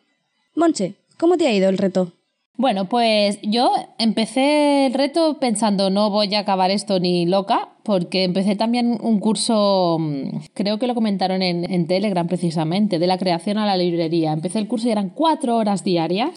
Monche, 0.55 0.95
¿cómo 1.17 1.37
te 1.37 1.47
ha 1.47 1.53
ido 1.53 1.69
el 1.69 1.77
reto? 1.77 2.11
Bueno, 2.55 2.85
pues 2.87 3.39
yo 3.41 3.71
empecé 3.97 4.85
el 4.85 4.93
reto 4.93 5.39
pensando 5.39 5.89
no 5.89 6.11
voy 6.11 6.33
a 6.35 6.39
acabar 6.39 6.69
esto 6.69 6.99
ni 6.99 7.25
loca, 7.25 7.69
porque 7.83 8.23
empecé 8.23 8.55
también 8.55 8.99
un 9.01 9.19
curso, 9.19 9.97
mm, 9.99 10.37
creo 10.53 10.77
que 10.77 10.85
lo 10.87 10.93
comentaron 10.93 11.41
en, 11.41 11.69
en 11.69 11.87
Telegram 11.87 12.27
precisamente, 12.27 12.99
de 12.99 13.07
la 13.07 13.17
creación 13.17 13.57
a 13.57 13.65
la 13.65 13.75
librería. 13.75 14.31
Empecé 14.33 14.59
el 14.59 14.67
curso 14.67 14.87
y 14.87 14.91
eran 14.91 15.09
cuatro 15.09 15.57
horas 15.57 15.83
diarias, 15.83 16.35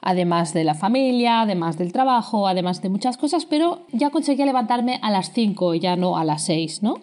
además 0.00 0.54
de 0.54 0.64
la 0.64 0.74
familia, 0.74 1.42
además 1.42 1.76
del 1.76 1.92
trabajo, 1.92 2.48
además 2.48 2.80
de 2.80 2.88
muchas 2.88 3.18
cosas, 3.18 3.44
pero 3.44 3.86
ya 3.92 4.08
conseguía 4.10 4.46
levantarme 4.46 4.98
a 5.02 5.10
las 5.10 5.32
cinco, 5.32 5.74
ya 5.74 5.96
no 5.96 6.16
a 6.16 6.24
las 6.24 6.44
seis, 6.44 6.82
¿no? 6.82 6.94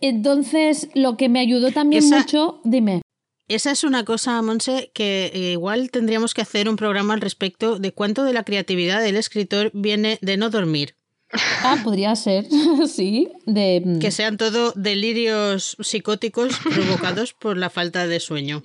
Entonces, 0.00 0.90
lo 0.94 1.16
que 1.16 1.28
me 1.28 1.40
ayudó 1.40 1.72
también 1.72 2.04
Esa- 2.04 2.18
mucho, 2.18 2.60
dime. 2.62 3.00
Esa 3.48 3.70
es 3.70 3.84
una 3.84 4.04
cosa, 4.04 4.42
Monse, 4.42 4.90
que 4.92 5.30
eh, 5.32 5.52
igual 5.52 5.90
tendríamos 5.92 6.34
que 6.34 6.42
hacer 6.42 6.68
un 6.68 6.74
programa 6.76 7.14
al 7.14 7.20
respecto 7.20 7.78
de 7.78 7.92
cuánto 7.92 8.24
de 8.24 8.32
la 8.32 8.42
creatividad 8.42 9.00
del 9.00 9.16
escritor 9.16 9.70
viene 9.72 10.18
de 10.20 10.36
no 10.36 10.50
dormir. 10.50 10.96
Ah, 11.62 11.78
podría 11.84 12.14
ser, 12.16 12.46
sí, 12.88 13.28
de... 13.46 13.82
mm, 13.84 13.98
Que 14.00 14.10
sean 14.10 14.36
todo 14.36 14.72
delirios 14.74 15.76
psicóticos 15.80 16.58
provocados 16.74 17.32
por 17.34 17.56
la 17.56 17.70
falta 17.70 18.06
de 18.06 18.18
sueño. 18.20 18.62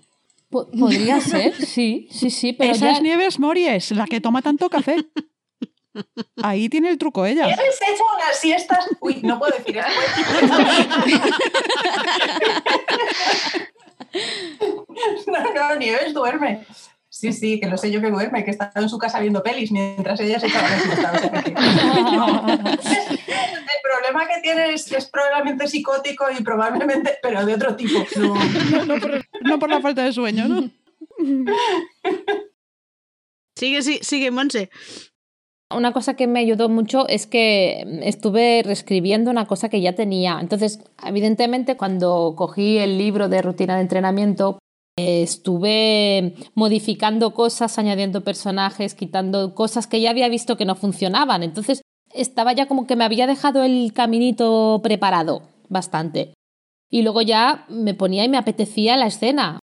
po- 0.49 0.69
podría 0.71 1.19
ser, 1.21 1.53
sí, 1.65 2.07
sí, 2.11 2.29
sí, 2.31 2.53
pero 2.53 2.71
Esa 2.73 2.85
ya... 2.85 2.91
es 2.93 3.01
Nieves 3.01 3.39
Mories, 3.39 3.91
la 3.91 4.05
que 4.07 4.19
toma 4.21 4.41
tanto 4.41 4.69
café. 4.69 5.05
Ahí 6.41 6.69
tiene 6.69 6.89
el 6.89 6.97
truco 6.97 7.25
ella. 7.25 7.43
¿Habéis 7.45 7.75
hecho 7.81 8.03
unas 8.15 8.39
siestas? 8.39 8.85
Uy, 9.01 9.19
no 9.23 9.37
puedo 9.37 9.53
decir 9.57 9.77
eso. 9.77 9.87
No, 15.27 15.53
no, 15.53 15.75
Nieves 15.77 16.13
duerme. 16.13 16.65
Sí, 17.09 17.33
sí, 17.33 17.59
que 17.59 17.67
lo 17.67 17.77
sé 17.77 17.91
yo 17.91 17.99
que 17.99 18.09
duerme, 18.09 18.45
que 18.45 18.51
está 18.51 18.71
en 18.75 18.87
su 18.87 18.97
casa 18.97 19.19
viendo 19.19 19.43
pelis 19.43 19.71
mientras 19.71 20.19
ella 20.19 20.39
se 20.39 20.47
No. 20.47 22.47
El 22.47 23.81
problema 23.83 24.27
que 24.27 24.41
tiene 24.41 24.73
es, 24.73 24.89
es 24.91 25.05
probablemente 25.07 25.67
psicótico 25.67 26.25
y 26.31 26.41
probablemente, 26.41 27.17
pero 27.21 27.45
de 27.45 27.55
otro 27.55 27.75
tipo. 27.75 28.05
No. 28.15 28.35
No, 28.35 28.85
no 28.85 28.99
por, 28.99 29.25
no 29.41 29.59
por 29.59 29.69
la 29.69 29.81
falta 29.81 30.03
de 30.03 30.13
sueño, 30.13 30.47
¿no? 30.47 30.69
Sigue, 33.55 33.81
sí, 33.81 33.99
sigue, 34.01 34.31
Monse. 34.31 34.69
Una 35.75 35.93
cosa 35.93 36.15
que 36.15 36.27
me 36.27 36.39
ayudó 36.39 36.69
mucho 36.69 37.07
es 37.07 37.27
que 37.27 38.01
estuve 38.03 38.61
reescribiendo 38.63 39.31
una 39.31 39.45
cosa 39.45 39.69
que 39.69 39.81
ya 39.81 39.93
tenía. 39.93 40.39
Entonces, 40.41 40.79
evidentemente, 41.05 41.77
cuando 41.77 42.33
cogí 42.35 42.77
el 42.77 42.97
libro 42.97 43.29
de 43.29 43.41
rutina 43.41 43.75
de 43.75 43.81
entrenamiento, 43.81 44.59
eh, 44.97 45.23
estuve 45.23 46.35
modificando 46.53 47.33
cosas, 47.33 47.77
añadiendo 47.79 48.23
personajes, 48.23 48.93
quitando 48.93 49.55
cosas 49.55 49.87
que 49.87 50.01
ya 50.01 50.09
había 50.09 50.29
visto 50.29 50.57
que 50.57 50.65
no 50.65 50.75
funcionaban. 50.75 51.43
Entonces, 51.43 51.81
estaba 52.13 52.53
ya 52.53 52.67
como 52.67 52.87
que 52.87 52.95
me 52.95 53.05
había 53.05 53.27
dejado 53.27 53.63
el 53.63 53.93
caminito 53.93 54.81
preparado 54.83 55.43
bastante. 55.69 56.33
Y 56.89 57.03
luego 57.03 57.21
ya 57.21 57.65
me 57.69 57.93
ponía 57.93 58.25
y 58.25 58.29
me 58.29 58.37
apetecía 58.37 58.97
la 58.97 59.07
escena. 59.07 59.59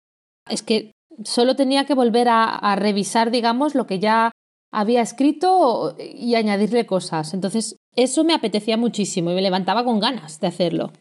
Es 0.49 0.63
que 0.63 0.93
solo 1.25 1.57
tenía 1.57 1.87
que 1.87 1.95
volver 1.95 2.29
a, 2.29 2.45
a 2.45 2.77
revisar, 2.77 3.31
digamos, 3.31 3.75
lo 3.75 3.87
que 3.87 3.99
ya 3.99 4.31
había 4.75 5.01
escrito 5.03 5.97
y 5.99 6.35
añadirle 6.35 6.85
cosas. 6.87 7.33
Entonces, 7.35 7.77
eso 7.97 8.25
me 8.25 8.35
apetecía 8.35 8.77
muchísimo 8.77 9.31
y 9.31 9.35
me 9.35 9.43
levantaba 9.43 9.85
con 9.85 10.01
ganas 10.01 10.41
de 10.41 10.47
hacerlo. 10.49 10.93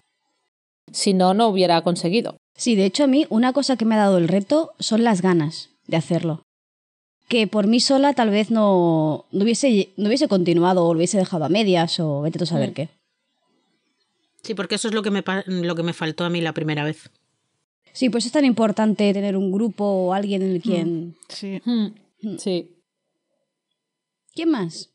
Si 0.92 1.14
no, 1.14 1.34
no 1.34 1.48
hubiera 1.48 1.82
conseguido. 1.82 2.38
Sí, 2.56 2.76
de 2.76 2.86
hecho 2.86 3.06
a 3.06 3.08
mí 3.08 3.26
una 3.30 3.52
cosa 3.52 3.76
que 3.78 3.86
me 3.86 3.96
ha 3.96 4.00
dado 4.00 4.18
el 4.18 4.28
reto 4.28 4.74
son 4.80 5.04
las 5.04 5.22
ganas 5.22 5.70
de 5.88 5.98
hacerlo. 5.98 6.44
Que 7.28 7.48
por 7.48 7.66
mí 7.68 7.80
sola 7.80 8.14
tal 8.14 8.30
vez 8.30 8.52
no, 8.52 9.26
no, 9.32 9.44
hubiese, 9.44 9.90
no 9.98 10.08
hubiese 10.08 10.28
continuado 10.28 10.86
o 10.86 10.94
lo 10.94 10.98
hubiese 11.00 11.18
dejado 11.18 11.46
a 11.46 11.50
medias 11.50 12.00
o 12.00 12.22
vete 12.22 12.38
tú 12.38 12.44
a 12.44 12.48
saber 12.48 12.70
Mm. 12.72 12.74
qué. 12.74 12.90
Sí, 14.44 14.54
porque 14.54 14.76
eso 14.76 14.90
es 14.90 14.94
lo 14.94 15.02
que, 15.02 15.10
me, 15.10 15.24
lo 15.48 15.76
que 15.76 15.84
me 15.84 15.94
faltó 15.94 16.26
a 16.26 16.30
mí 16.30 16.42
la 16.42 16.54
primera 16.54 16.84
vez. 16.84 17.10
Sí, 17.94 18.10
pues 18.10 18.26
es 18.26 18.32
tan 18.34 18.44
importante 18.46 19.12
tener 19.14 19.38
un 19.38 19.52
grupo 19.52 19.86
o 19.86 20.14
alguien 20.14 20.42
en 20.42 20.52
el 20.52 20.62
quien... 20.62 21.16
Sí. 21.30 21.62
Hmm, 21.66 21.88
Sí. 22.38 22.70
¿Quién 24.34 24.52
más? 24.52 24.94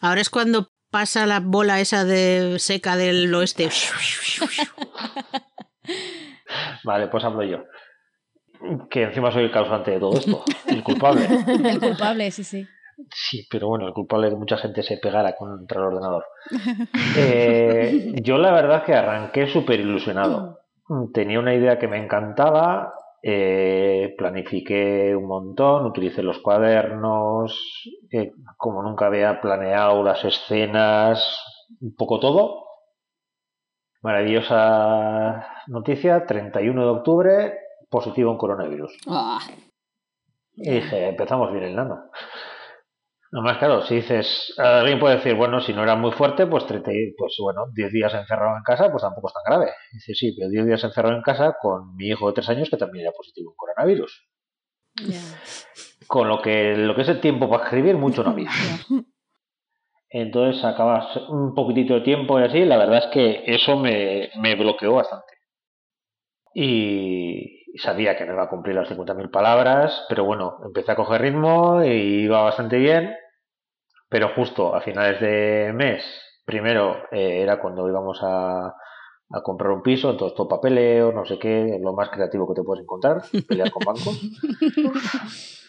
Ahora 0.00 0.20
es 0.20 0.30
cuando 0.30 0.68
pasa 0.90 1.26
la 1.26 1.40
bola 1.40 1.80
esa 1.80 2.04
de 2.04 2.56
seca 2.58 2.96
del 2.96 3.34
oeste. 3.34 3.68
Vale, 6.84 7.08
pues 7.08 7.24
hablo 7.24 7.42
yo. 7.42 7.64
Que 8.88 9.02
encima 9.02 9.32
soy 9.32 9.44
el 9.44 9.50
causante 9.50 9.90
de 9.90 10.00
todo 10.00 10.16
esto, 10.16 10.44
el 10.68 10.82
culpable. 10.82 11.26
El 11.68 11.80
culpable, 11.80 12.30
sí, 12.30 12.44
sí. 12.44 12.66
Sí, 13.12 13.46
pero 13.50 13.68
bueno, 13.68 13.88
el 13.88 13.92
culpable 13.92 14.26
de 14.26 14.34
que 14.34 14.38
mucha 14.38 14.56
gente 14.56 14.82
se 14.82 14.98
pegara 14.98 15.34
contra 15.34 15.80
el 15.80 15.86
ordenador. 15.88 16.24
Eh, 17.16 18.12
yo 18.22 18.38
la 18.38 18.52
verdad 18.52 18.84
que 18.84 18.94
arranqué 18.94 19.48
súper 19.48 19.80
ilusionado. 19.80 20.60
Tenía 21.12 21.40
una 21.40 21.54
idea 21.54 21.78
que 21.78 21.88
me 21.88 22.02
encantaba, 22.02 22.94
eh, 23.26 24.14
planifiqué 24.18 25.16
un 25.16 25.26
montón, 25.26 25.86
utilicé 25.86 26.22
los 26.22 26.40
cuadernos, 26.40 27.58
eh, 28.10 28.32
como 28.58 28.82
nunca 28.82 29.06
había 29.06 29.40
planeado 29.40 30.02
las 30.02 30.22
escenas, 30.26 31.42
un 31.80 31.94
poco 31.94 32.20
todo. 32.20 32.66
Maravillosa 34.02 35.46
noticia, 35.68 36.26
31 36.26 36.84
de 36.84 36.90
octubre, 36.90 37.58
positivo 37.88 38.30
en 38.30 38.36
coronavirus. 38.36 38.94
Ah, 39.06 39.38
Y 40.56 40.70
dije, 40.70 41.08
empezamos 41.08 41.50
bien 41.50 41.64
el 41.64 41.76
nano. 41.76 42.10
No 43.34 43.42
más 43.42 43.58
claro, 43.58 43.82
si 43.82 43.96
dices, 43.96 44.54
alguien 44.58 45.00
puede 45.00 45.16
decir, 45.16 45.34
bueno, 45.34 45.60
si 45.60 45.72
no 45.72 45.82
era 45.82 45.96
muy 45.96 46.12
fuerte, 46.12 46.46
pues 46.46 46.66
30, 46.66 46.92
y- 46.92 47.14
pues 47.18 47.34
bueno, 47.40 47.66
10 47.74 47.90
días 47.90 48.14
encerrado 48.14 48.56
en 48.56 48.62
casa, 48.62 48.88
pues 48.92 49.02
tampoco 49.02 49.26
es 49.26 49.34
tan 49.34 49.42
grave. 49.44 49.72
Dice, 49.92 50.14
sí, 50.14 50.34
pero 50.38 50.48
10 50.48 50.64
días 50.64 50.84
encerrado 50.84 51.16
en 51.16 51.22
casa 51.22 51.56
con 51.60 51.96
mi 51.96 52.06
hijo 52.10 52.28
de 52.28 52.34
3 52.34 52.48
años 52.50 52.70
que 52.70 52.76
también 52.76 53.06
era 53.06 53.12
positivo 53.12 53.50
en 53.50 53.56
coronavirus. 53.56 54.28
Con 56.06 56.28
lo 56.28 56.40
que, 56.40 56.76
lo 56.76 56.94
que 56.94 57.02
es 57.02 57.08
el 57.08 57.20
tiempo 57.20 57.50
para 57.50 57.64
escribir, 57.64 57.96
mucho 57.96 58.22
no 58.22 58.30
había. 58.30 58.50
Entonces 60.10 60.62
acabas 60.64 61.16
un 61.28 61.54
poquitito 61.56 61.94
de 61.94 62.02
tiempo 62.02 62.38
y 62.38 62.44
así, 62.44 62.64
la 62.64 62.76
verdad 62.76 62.98
es 62.98 63.06
que 63.12 63.42
eso 63.46 63.76
me, 63.76 64.30
me 64.40 64.54
bloqueó 64.54 64.92
bastante. 64.94 65.26
Y 66.54 67.64
sabía 67.78 68.16
que 68.16 68.24
no 68.24 68.34
iba 68.34 68.44
a 68.44 68.48
cumplir 68.48 68.76
las 68.76 68.86
50.000 68.88 69.28
palabras, 69.30 70.04
pero 70.08 70.24
bueno, 70.24 70.58
empecé 70.64 70.92
a 70.92 70.96
coger 70.96 71.20
ritmo 71.22 71.82
y 71.82 72.22
iba 72.24 72.42
bastante 72.42 72.78
bien, 72.78 73.12
pero 74.14 74.32
justo 74.32 74.72
a 74.72 74.80
finales 74.80 75.20
de 75.20 75.72
mes, 75.74 76.04
primero 76.44 76.98
eh, 77.10 77.42
era 77.42 77.58
cuando 77.58 77.88
íbamos 77.88 78.20
a, 78.22 78.68
a 78.68 79.42
comprar 79.42 79.72
un 79.72 79.82
piso, 79.82 80.12
entonces 80.12 80.36
todo 80.36 80.46
papeleo, 80.46 81.10
no 81.10 81.24
sé 81.24 81.36
qué, 81.36 81.80
lo 81.82 81.94
más 81.94 82.10
creativo 82.10 82.46
que 82.46 82.60
te 82.60 82.62
puedes 82.62 82.84
encontrar, 82.84 83.22
pelear 83.48 83.72
con 83.72 83.84
bancos. 83.84 84.20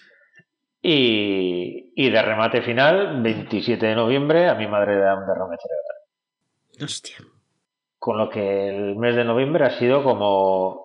Y, 0.87 1.93
y 1.95 2.11
de 2.11 2.21
remate 2.21 2.61
final, 2.61 3.23
27 3.23 3.83
de 3.83 3.95
noviembre, 3.95 4.47
a 4.47 4.53
mi 4.53 4.67
madre 4.67 4.97
le 4.97 5.01
da 5.01 5.15
un 5.15 5.25
derrame 5.25 5.57
cerebral. 5.57 6.83
Hostia. 6.83 7.15
Con 7.97 8.19
lo 8.19 8.29
que 8.29 8.69
el 8.69 8.95
mes 8.95 9.15
de 9.15 9.23
noviembre 9.23 9.65
ha 9.65 9.79
sido 9.79 10.03
como, 10.03 10.84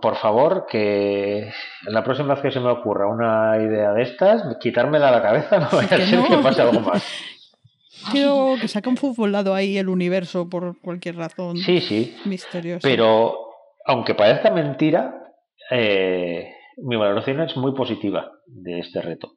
por 0.00 0.16
favor, 0.16 0.66
que 0.68 1.50
la 1.84 2.02
próxima 2.04 2.34
vez 2.34 2.42
que 2.42 2.50
se 2.50 2.60
me 2.60 2.70
ocurra 2.70 3.06
una 3.08 3.56
idea 3.62 3.92
de 3.92 4.02
estas, 4.02 4.56
quitármela 4.60 5.08
a 5.08 5.12
la 5.12 5.22
cabeza, 5.22 5.58
no 5.60 5.68
vaya 5.72 5.96
a 5.96 6.00
ser 6.00 6.18
no. 6.18 6.28
que 6.28 6.36
pase 6.42 6.62
algo 6.62 6.80
más. 6.80 7.04
Quiero 8.12 8.54
que 8.60 8.66
saque 8.68 8.88
un 8.88 8.96
futbolado 8.96 9.54
ahí 9.54 9.76
el 9.76 9.88
universo 9.90 10.48
por 10.48 10.80
cualquier 10.80 11.16
razón 11.16 11.56
Sí, 11.58 11.80
sí, 11.82 12.16
misteriosa. 12.24 12.80
pero 12.88 13.34
aunque 13.84 14.14
parezca 14.14 14.50
mentira, 14.50 15.32
eh, 15.70 16.50
mi 16.78 16.96
valoración 16.96 17.40
es 17.42 17.56
muy 17.56 17.72
positiva 17.74 18.30
de 18.46 18.78
este 18.80 19.02
reto. 19.02 19.32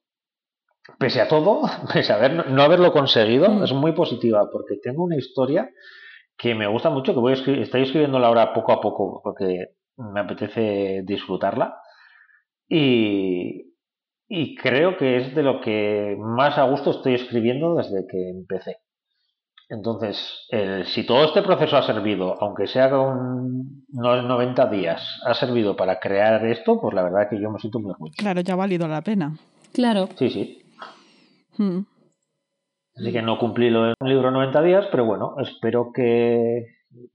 pese 0.97 1.19
a 1.21 1.27
todo, 1.27 1.61
pese 1.93 2.13
a 2.13 2.15
haber- 2.15 2.47
no 2.49 2.61
haberlo 2.63 2.91
conseguido, 2.93 3.49
Mm. 3.49 3.63
es 3.63 3.73
muy 3.73 3.91
positiva 3.93 4.49
porque 4.51 4.75
tengo 4.81 5.03
una 5.03 5.17
historia 5.17 5.69
que 6.37 6.55
me 6.55 6.67
gusta 6.67 6.89
mucho, 6.89 7.13
que 7.13 7.19
voy 7.19 7.33
a 7.33 7.35
escri- 7.35 7.61
estoy 7.61 7.83
escribiéndola 7.83 8.27
ahora 8.27 8.53
poco 8.53 8.71
a 8.71 8.79
poco 8.81 9.21
porque 9.23 9.65
me 9.97 10.19
apetece 10.21 11.01
disfrutarla 11.05 11.77
y, 12.67 13.73
y 14.27 14.55
creo 14.55 14.97
que 14.97 15.17
es 15.17 15.35
de 15.35 15.43
lo 15.43 15.61
que 15.61 16.15
más 16.19 16.57
a 16.57 16.63
gusto 16.63 16.91
estoy 16.91 17.15
escribiendo 17.15 17.75
desde 17.75 18.05
que 18.07 18.29
empecé. 18.29 18.77
Entonces, 19.69 20.45
el- 20.49 20.85
si 20.87 21.05
todo 21.05 21.23
este 21.25 21.41
proceso 21.41 21.77
ha 21.77 21.83
servido, 21.83 22.35
aunque 22.41 22.67
sea 22.67 22.89
con 22.89 23.83
unos 23.91 24.23
90 24.25 24.67
días, 24.67 25.01
ha 25.25 25.33
servido 25.33 25.75
para 25.75 25.99
crear 25.99 26.45
esto, 26.45 26.79
pues 26.81 26.93
la 26.93 27.03
verdad 27.03 27.29
que 27.29 27.39
yo 27.41 27.49
me 27.49 27.59
siento 27.59 27.79
muy 27.79 27.91
orgulloso. 27.91 28.17
Claro, 28.17 28.41
ya 28.41 28.53
ha 28.53 28.57
valido 28.57 28.87
la 28.87 29.01
pena. 29.01 29.35
Claro. 29.73 30.09
Sí, 30.17 30.29
sí. 30.29 30.63
Mm. 31.57 31.79
Así 32.95 33.11
que 33.11 33.21
no 33.23 33.39
cumplí 33.39 33.71
lo 33.71 33.85
de 33.85 33.93
un 33.99 34.09
libro 34.09 34.29
90 34.29 34.61
días, 34.61 34.85
pero 34.91 35.05
bueno, 35.05 35.35
espero 35.39 35.91
que 35.91 36.65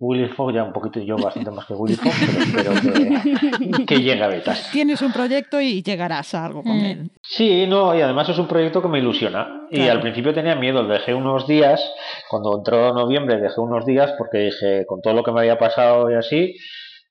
Willy 0.00 0.28
Fogg, 0.28 0.52
ya 0.54 0.64
un 0.64 0.72
poquito 0.72 1.00
yo 1.00 1.16
bastante 1.16 1.50
más 1.50 1.66
que 1.66 1.74
Willy 1.74 1.94
Fogg, 1.96 2.12
pero 2.54 2.72
espero 2.72 3.76
que, 3.78 3.86
que 3.86 3.96
llegue 4.02 4.22
a 4.22 4.28
betas. 4.28 4.70
Tienes 4.72 5.00
un 5.02 5.12
proyecto 5.12 5.60
y 5.60 5.82
llegarás 5.82 6.34
a 6.34 6.44
algo 6.46 6.62
con 6.62 6.78
Mm. 6.78 6.84
él. 6.84 7.10
Sí, 7.22 7.66
no, 7.66 7.96
y 7.96 8.00
además 8.00 8.28
es 8.28 8.38
un 8.38 8.48
proyecto 8.48 8.80
que 8.82 8.88
me 8.88 8.98
ilusiona. 8.98 9.62
Y 9.70 9.82
al 9.88 10.00
principio 10.00 10.32
tenía 10.34 10.56
miedo, 10.56 10.86
dejé 10.86 11.14
unos 11.14 11.46
días, 11.46 11.82
cuando 12.30 12.56
entró 12.56 12.92
noviembre 12.94 13.38
dejé 13.40 13.60
unos 13.60 13.84
días 13.86 14.12
porque 14.18 14.38
dije, 14.38 14.84
con 14.86 15.00
todo 15.00 15.14
lo 15.14 15.22
que 15.22 15.32
me 15.32 15.40
había 15.40 15.58
pasado 15.58 16.10
y 16.10 16.14
así, 16.14 16.54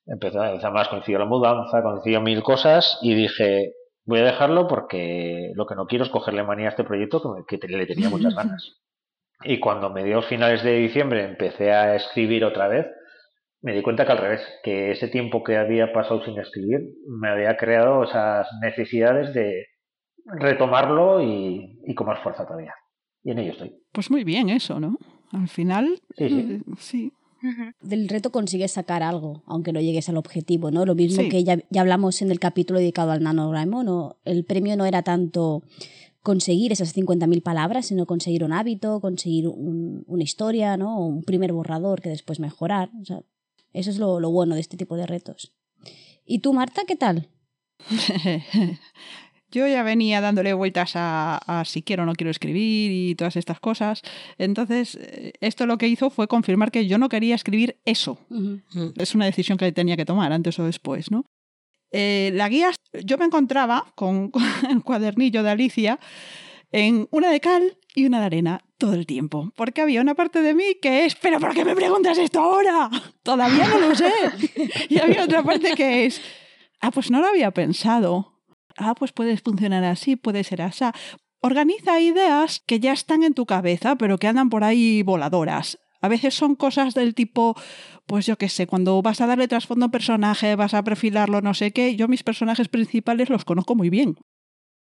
empezó, 0.06 0.40
además 0.40 0.88
coincidió 0.88 1.18
la 1.18 1.26
mudanza, 1.26 1.82
coincidió 1.82 2.20
mil 2.20 2.42
cosas 2.42 2.98
y 3.02 3.14
dije, 3.14 3.72
voy 4.06 4.20
a 4.20 4.24
dejarlo 4.24 4.66
porque 4.66 5.52
lo 5.54 5.66
que 5.66 5.74
no 5.74 5.86
quiero 5.86 6.04
es 6.04 6.10
cogerle 6.10 6.42
manía 6.42 6.66
a 6.66 6.70
este 6.70 6.84
proyecto 6.84 7.20
que, 7.22 7.28
me- 7.28 7.44
que 7.46 7.58
te- 7.58 7.68
le 7.68 7.86
tenía 7.86 8.08
muchas 8.10 8.34
ganas. 8.36 8.76
Y 9.44 9.60
cuando 9.60 9.90
mediados 9.90 10.26
finales 10.26 10.62
de 10.64 10.74
diciembre 10.78 11.24
empecé 11.24 11.70
a 11.72 11.94
escribir 11.94 12.44
otra 12.44 12.68
vez, 12.68 12.86
me 13.62 13.72
di 13.74 13.82
cuenta 13.82 14.04
que 14.06 14.12
al 14.12 14.18
revés, 14.18 14.40
que 14.62 14.90
ese 14.92 15.08
tiempo 15.08 15.42
que 15.42 15.56
había 15.56 15.92
pasado 15.92 16.24
sin 16.24 16.38
escribir 16.38 16.80
me 17.08 17.28
había 17.28 17.56
creado 17.56 18.04
esas 18.04 18.46
necesidades 18.62 19.32
de 19.34 19.66
retomarlo 20.26 21.22
y, 21.22 21.78
y 21.86 21.94
con 21.94 22.06
más 22.06 22.20
fuerza 22.22 22.44
todavía. 22.46 22.74
Y 23.22 23.30
en 23.32 23.38
ello 23.40 23.52
estoy. 23.52 23.72
Pues 23.92 24.10
muy 24.10 24.24
bien 24.24 24.48
eso, 24.48 24.78
¿no? 24.80 24.96
Al 25.32 25.48
final, 25.48 26.00
Sí, 26.16 26.28
sí. 26.28 26.40
eh, 26.40 26.60
sí. 26.78 27.12
Del 27.80 28.08
reto 28.08 28.30
consigues 28.32 28.72
sacar 28.72 29.02
algo, 29.04 29.42
aunque 29.46 29.72
no 29.72 29.80
llegues 29.80 30.08
al 30.08 30.16
objetivo, 30.16 30.72
¿no? 30.72 30.84
Lo 30.84 30.96
mismo 30.96 31.22
Sí. 31.22 31.28
que 31.28 31.44
ya, 31.44 31.58
ya 31.70 31.82
hablamos 31.82 32.20
en 32.20 32.32
el 32.32 32.40
capítulo 32.40 32.80
dedicado 32.80 33.12
al 33.12 33.22
NaNoWriMo, 33.22 33.84
¿no? 33.84 34.16
El 34.24 34.44
premio 34.44 34.76
no 34.76 34.86
era 34.86 35.02
tanto 35.02 35.62
conseguir 36.22 36.72
esas 36.72 36.94
50.000 36.94 37.42
palabras, 37.42 37.86
sino 37.86 38.06
conseguir 38.06 38.44
un 38.44 38.52
hábito, 38.52 39.00
conseguir 39.00 39.48
un- 39.48 40.04
una 40.06 40.22
historia, 40.24 40.76
¿no? 40.76 40.98
O 40.98 41.06
un 41.06 41.22
primer 41.22 41.52
borrador 41.52 42.00
que 42.02 42.08
después 42.10 42.40
mejorar. 42.40 42.90
O 43.00 43.04
sea, 43.04 43.22
eso 43.72 43.90
es 43.90 43.98
lo, 43.98 44.20
lo 44.20 44.30
bueno 44.30 44.54
de 44.54 44.60
este 44.60 44.76
tipo 44.76 44.96
de 44.96 45.06
retos. 45.06 45.52
¿Y 46.24 46.40
tú, 46.40 46.52
Marta, 46.52 46.82
qué 46.86 46.96
tal? 46.96 47.28
Yo 49.50 49.66
ya 49.66 49.82
venía 49.82 50.20
dándole 50.20 50.52
vueltas 50.52 50.92
a, 50.94 51.38
a 51.38 51.64
si 51.64 51.80
quiero 51.82 52.02
o 52.02 52.06
no 52.06 52.12
quiero 52.12 52.30
escribir 52.30 52.90
y 52.92 53.14
todas 53.14 53.34
estas 53.36 53.60
cosas. 53.60 54.02
Entonces, 54.36 54.98
esto 55.40 55.64
lo 55.64 55.78
que 55.78 55.88
hizo 55.88 56.10
fue 56.10 56.28
confirmar 56.28 56.70
que 56.70 56.86
yo 56.86 56.98
no 56.98 57.08
quería 57.08 57.34
escribir 57.34 57.78
eso. 57.86 58.18
Es 58.98 59.14
una 59.14 59.24
decisión 59.24 59.56
que 59.56 59.72
tenía 59.72 59.96
que 59.96 60.04
tomar 60.04 60.32
antes 60.34 60.58
o 60.58 60.64
después, 60.66 61.10
¿no? 61.10 61.24
Eh, 61.90 62.30
la 62.34 62.48
guía, 62.48 62.70
yo 63.04 63.18
me 63.18 63.24
encontraba 63.24 63.86
con, 63.94 64.32
el 64.68 64.82
cuadernillo 64.84 65.42
de 65.42 65.50
Alicia 65.50 65.98
en 66.70 67.08
una 67.10 67.30
de 67.30 67.40
cal 67.40 67.78
y 67.94 68.06
una 68.06 68.20
de 68.20 68.26
arena 68.26 68.64
todo 68.76 68.94
el 68.94 69.06
tiempo. 69.06 69.52
Porque 69.56 69.80
había 69.80 70.00
una 70.00 70.14
parte 70.14 70.42
de 70.42 70.54
mí 70.54 70.76
que 70.80 71.04
es, 71.04 71.14
pero 71.16 71.40
¿por 71.40 71.54
qué 71.54 71.64
me 71.64 71.74
preguntas 71.74 72.18
esto 72.18 72.40
ahora? 72.40 72.90
Todavía 73.22 73.66
no 73.68 73.80
lo 73.80 73.94
sé. 73.94 74.12
Y 74.88 74.98
había 75.00 75.24
otra 75.24 75.42
parte 75.42 75.74
que 75.74 76.06
es, 76.06 76.20
ah, 76.80 76.90
pues 76.90 77.10
no 77.10 77.20
lo 77.20 77.26
había 77.26 77.50
pensado. 77.50 78.40
Ah, 78.76 78.94
pues 78.94 79.12
puede 79.12 79.36
funcionar 79.38 79.84
así, 79.84 80.16
puede 80.16 80.44
ser 80.44 80.62
así. 80.62 80.84
Organiza 81.40 82.00
ideas 82.00 82.62
que 82.66 82.80
ya 82.80 82.92
están 82.92 83.22
en 83.22 83.34
tu 83.34 83.46
cabeza, 83.46 83.96
pero 83.96 84.18
que 84.18 84.28
andan 84.28 84.50
por 84.50 84.64
ahí 84.64 85.02
voladoras. 85.02 85.78
A 86.00 86.08
veces 86.08 86.34
son 86.34 86.54
cosas 86.54 86.94
del 86.94 87.14
tipo, 87.14 87.54
pues 88.06 88.26
yo 88.26 88.36
qué 88.38 88.48
sé, 88.48 88.66
cuando 88.66 89.02
vas 89.02 89.20
a 89.20 89.26
darle 89.26 89.48
trasfondo 89.48 89.84
a 89.84 89.88
un 89.88 89.92
personaje, 89.92 90.54
vas 90.56 90.74
a 90.74 90.84
perfilarlo, 90.84 91.40
no 91.40 91.54
sé 91.54 91.72
qué, 91.72 91.96
yo 91.96 92.08
mis 92.08 92.22
personajes 92.22 92.68
principales 92.68 93.30
los 93.30 93.44
conozco 93.44 93.74
muy 93.74 93.90
bien. 93.90 94.16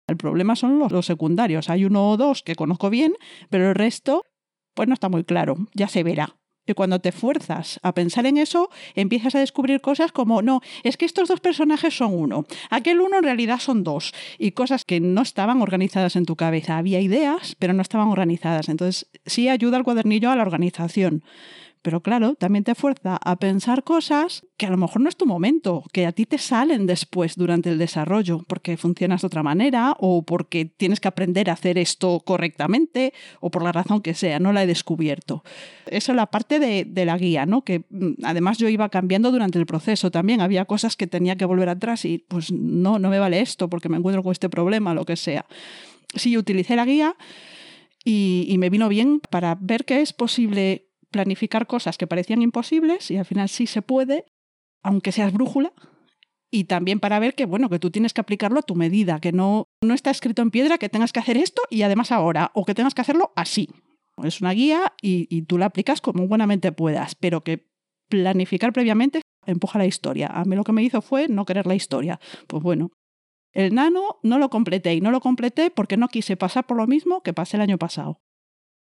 El 0.07 0.17
problema 0.17 0.55
son 0.55 0.79
los, 0.79 0.91
los 0.91 1.05
secundarios. 1.05 1.69
Hay 1.69 1.85
uno 1.85 2.09
o 2.09 2.17
dos 2.17 2.43
que 2.43 2.55
conozco 2.55 2.89
bien, 2.89 3.13
pero 3.49 3.69
el 3.69 3.75
resto, 3.75 4.23
pues 4.73 4.87
no 4.87 4.93
está 4.93 5.09
muy 5.09 5.23
claro, 5.23 5.55
ya 5.73 5.87
se 5.87 6.03
verá. 6.03 6.40
Y 6.67 6.73
cuando 6.73 6.99
te 6.99 7.11
fuerzas 7.11 7.79
a 7.81 7.93
pensar 7.93 8.25
en 8.25 8.37
eso, 8.37 8.69
empiezas 8.95 9.35
a 9.35 9.39
descubrir 9.39 9.81
cosas 9.81 10.11
como, 10.11 10.41
no, 10.41 10.61
es 10.83 10.95
que 10.95 11.05
estos 11.05 11.27
dos 11.27 11.39
personajes 11.39 11.95
son 11.95 12.13
uno, 12.13 12.45
aquel 12.69 13.01
uno 13.01 13.17
en 13.17 13.23
realidad 13.23 13.59
son 13.59 13.83
dos, 13.83 14.13
y 14.37 14.51
cosas 14.51 14.85
que 14.85 14.99
no 14.99 15.21
estaban 15.21 15.61
organizadas 15.61 16.15
en 16.15 16.25
tu 16.25 16.35
cabeza. 16.35 16.77
Había 16.77 16.99
ideas, 16.99 17.55
pero 17.57 17.73
no 17.73 17.81
estaban 17.81 18.09
organizadas. 18.09 18.69
Entonces, 18.69 19.07
sí 19.25 19.49
ayuda 19.49 19.77
el 19.77 19.83
cuadernillo 19.83 20.29
a 20.29 20.35
la 20.35 20.43
organización. 20.43 21.23
Pero 21.81 22.01
claro, 22.01 22.35
también 22.35 22.63
te 22.63 22.75
fuerza 22.75 23.17
a 23.23 23.35
pensar 23.37 23.83
cosas 23.83 24.45
que 24.57 24.67
a 24.67 24.69
lo 24.69 24.77
mejor 24.77 25.01
no 25.01 25.09
es 25.09 25.15
tu 25.15 25.25
momento, 25.25 25.83
que 25.91 26.05
a 26.05 26.11
ti 26.11 26.27
te 26.27 26.37
salen 26.37 26.85
después 26.85 27.35
durante 27.35 27.69
el 27.69 27.79
desarrollo, 27.79 28.45
porque 28.47 28.77
funcionas 28.77 29.21
de 29.21 29.27
otra 29.27 29.41
manera 29.41 29.95
o 29.99 30.23
porque 30.23 30.65
tienes 30.65 30.99
que 30.99 31.07
aprender 31.07 31.49
a 31.49 31.53
hacer 31.53 31.79
esto 31.79 32.21
correctamente 32.23 33.13
o 33.39 33.49
por 33.49 33.63
la 33.63 33.71
razón 33.71 34.01
que 34.01 34.13
sea, 34.13 34.39
no 34.39 34.53
la 34.53 34.63
he 34.63 34.67
descubierto. 34.67 35.43
Eso 35.87 36.11
es 36.11 36.15
la 36.15 36.27
parte 36.27 36.59
de, 36.59 36.85
de 36.85 37.05
la 37.05 37.17
guía, 37.17 37.47
¿no? 37.47 37.63
Que 37.63 37.85
mm, 37.89 38.23
además 38.25 38.59
yo 38.59 38.69
iba 38.69 38.89
cambiando 38.89 39.31
durante 39.31 39.57
el 39.57 39.65
proceso 39.65 40.11
también. 40.11 40.39
Había 40.39 40.65
cosas 40.65 40.95
que 40.95 41.07
tenía 41.07 41.35
que 41.35 41.45
volver 41.45 41.69
atrás 41.69 42.05
y 42.05 42.19
pues 42.19 42.51
no, 42.51 42.99
no 42.99 43.09
me 43.09 43.17
vale 43.17 43.41
esto 43.41 43.69
porque 43.69 43.89
me 43.89 43.97
encuentro 43.97 44.21
con 44.21 44.31
este 44.31 44.49
problema, 44.49 44.93
lo 44.93 45.05
que 45.05 45.15
sea. 45.15 45.47
Sí, 46.13 46.37
utilicé 46.37 46.75
la 46.75 46.85
guía 46.85 47.15
y, 48.05 48.45
y 48.47 48.59
me 48.59 48.69
vino 48.69 48.87
bien 48.87 49.19
para 49.31 49.57
ver 49.59 49.85
que 49.85 50.01
es 50.01 50.13
posible 50.13 50.90
planificar 51.11 51.67
cosas 51.67 51.97
que 51.97 52.07
parecían 52.07 52.41
imposibles 52.41 53.11
y 53.11 53.17
al 53.17 53.25
final 53.25 53.49
sí 53.49 53.67
se 53.67 53.81
puede, 53.81 54.25
aunque 54.81 55.11
seas 55.11 55.33
brújula, 55.33 55.73
y 56.49 56.65
también 56.65 56.99
para 56.99 57.19
ver 57.19 57.35
que 57.35 57.45
bueno, 57.45 57.69
que 57.69 57.79
tú 57.79 57.91
tienes 57.91 58.13
que 58.13 58.21
aplicarlo 58.21 58.59
a 58.59 58.63
tu 58.63 58.75
medida, 58.75 59.19
que 59.19 59.31
no 59.31 59.67
no 59.83 59.93
está 59.93 60.09
escrito 60.09 60.41
en 60.41 60.51
piedra 60.51 60.77
que 60.77 60.89
tengas 60.89 61.13
que 61.13 61.19
hacer 61.19 61.37
esto 61.37 61.61
y 61.69 61.83
además 61.83 62.11
ahora 62.11 62.51
o 62.53 62.65
que 62.65 62.75
tengas 62.75 62.93
que 62.93 63.01
hacerlo 63.01 63.31
así. 63.35 63.69
Es 64.23 64.41
una 64.41 64.51
guía 64.51 64.93
y, 65.01 65.27
y 65.35 65.43
tú 65.43 65.57
la 65.57 65.67
aplicas 65.67 66.01
como 66.01 66.27
buenamente 66.27 66.71
puedas, 66.71 67.15
pero 67.15 67.43
que 67.43 67.69
planificar 68.09 68.73
previamente 68.73 69.21
empuja 69.45 69.79
la 69.79 69.85
historia. 69.85 70.27
A 70.27 70.43
mí 70.43 70.55
lo 70.55 70.63
que 70.63 70.73
me 70.73 70.83
hizo 70.83 71.01
fue 71.01 71.27
no 71.27 71.45
querer 71.45 71.65
la 71.65 71.75
historia. 71.75 72.19
Pues 72.47 72.61
bueno, 72.61 72.91
el 73.53 73.73
nano 73.73 74.19
no 74.21 74.37
lo 74.37 74.49
completé 74.49 74.93
y 74.93 75.01
no 75.01 75.11
lo 75.11 75.21
completé 75.21 75.71
porque 75.71 75.97
no 75.97 76.09
quise 76.09 76.35
pasar 76.35 76.67
por 76.67 76.77
lo 76.77 76.85
mismo 76.85 77.23
que 77.23 77.33
pasé 77.33 77.57
el 77.57 77.61
año 77.61 77.77
pasado 77.77 78.19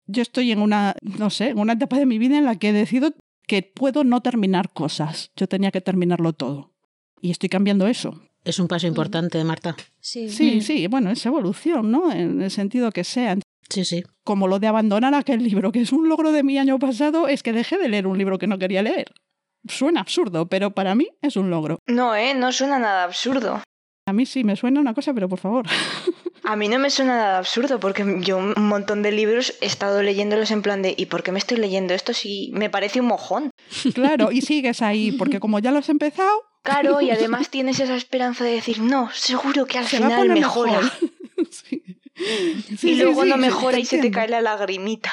yo 0.08 0.22
estoy 0.22 0.50
en 0.50 0.60
una, 0.60 0.96
no 1.02 1.30
sé, 1.30 1.50
en 1.50 1.58
una 1.58 1.74
etapa 1.74 1.98
de 1.98 2.06
mi 2.06 2.18
vida 2.18 2.36
en 2.38 2.44
la 2.44 2.56
que 2.56 2.70
he 2.70 2.72
decidido 2.72 3.12
que 3.46 3.62
puedo 3.62 4.04
no 4.04 4.20
terminar 4.20 4.72
cosas. 4.72 5.30
Yo 5.36 5.46
tenía 5.46 5.70
que 5.70 5.80
terminarlo 5.80 6.32
todo. 6.32 6.72
Y 7.20 7.30
estoy 7.30 7.48
cambiando 7.48 7.86
eso. 7.86 8.20
Es 8.44 8.58
un 8.58 8.68
paso 8.68 8.86
importante, 8.86 9.42
Marta. 9.44 9.76
Sí. 10.00 10.28
Sí, 10.30 10.60
sí, 10.60 10.86
bueno, 10.86 11.10
es 11.10 11.24
evolución, 11.26 11.90
¿no? 11.90 12.12
En 12.12 12.40
el 12.40 12.50
sentido 12.50 12.90
que 12.90 13.04
sea. 13.04 13.36
Sí, 13.68 13.84
sí. 13.84 14.02
Como 14.24 14.48
lo 14.48 14.58
de 14.58 14.66
abandonar 14.66 15.14
aquel 15.14 15.42
libro, 15.42 15.72
que 15.72 15.80
es 15.80 15.92
un 15.92 16.08
logro 16.08 16.32
de 16.32 16.42
mi 16.42 16.58
año 16.58 16.78
pasado, 16.78 17.28
es 17.28 17.42
que 17.42 17.52
dejé 17.52 17.78
de 17.78 17.88
leer 17.88 18.06
un 18.06 18.16
libro 18.16 18.38
que 18.38 18.46
no 18.46 18.58
quería 18.58 18.82
leer. 18.82 19.12
Suena 19.68 20.00
absurdo, 20.00 20.48
pero 20.48 20.70
para 20.74 20.94
mí 20.94 21.08
es 21.20 21.36
un 21.36 21.50
logro. 21.50 21.78
No, 21.86 22.14
¿eh? 22.14 22.34
No 22.34 22.52
suena 22.52 22.78
nada 22.78 23.04
absurdo. 23.04 23.62
A 24.06 24.12
mí 24.12 24.24
sí 24.24 24.44
me 24.44 24.56
suena 24.56 24.80
una 24.80 24.94
cosa, 24.94 25.12
pero 25.12 25.28
por 25.28 25.38
favor. 25.38 25.66
A 26.48 26.56
mí 26.56 26.68
no 26.68 26.78
me 26.78 26.88
suena 26.88 27.14
nada 27.14 27.36
absurdo 27.36 27.78
porque 27.78 28.06
yo 28.20 28.38
un 28.38 28.54
montón 28.56 29.02
de 29.02 29.12
libros 29.12 29.52
he 29.60 29.66
estado 29.66 30.02
leyéndolos 30.02 30.50
en 30.50 30.62
plan 30.62 30.80
de 30.80 30.94
¿y 30.96 31.04
por 31.04 31.22
qué 31.22 31.30
me 31.30 31.38
estoy 31.38 31.58
leyendo 31.58 31.92
esto 31.92 32.14
si 32.14 32.50
me 32.54 32.70
parece 32.70 33.00
un 33.02 33.06
mojón? 33.08 33.50
claro, 33.94 34.32
y 34.32 34.40
sigues 34.40 34.80
ahí, 34.80 35.12
porque 35.12 35.40
como 35.40 35.58
ya 35.58 35.72
lo 35.72 35.80
has 35.80 35.90
empezado, 35.90 36.42
Claro, 36.62 37.02
y 37.02 37.10
además 37.10 37.50
tienes 37.50 37.80
esa 37.80 37.94
esperanza 37.94 38.44
de 38.44 38.52
decir, 38.52 38.80
no, 38.80 39.10
seguro 39.12 39.66
que 39.66 39.76
al 39.76 39.84
se 39.84 39.98
final 39.98 40.26
mejora. 40.30 40.80
mejor. 40.80 40.92
sí. 41.50 41.82
y 42.82 42.94
luego 42.94 43.24
sí, 43.24 43.28
no 43.28 43.36
mejora 43.36 43.78
y 43.78 43.84
se 43.84 43.98
te 43.98 44.10
cae 44.10 44.28
la 44.28 44.40
lagrimita. 44.40 45.12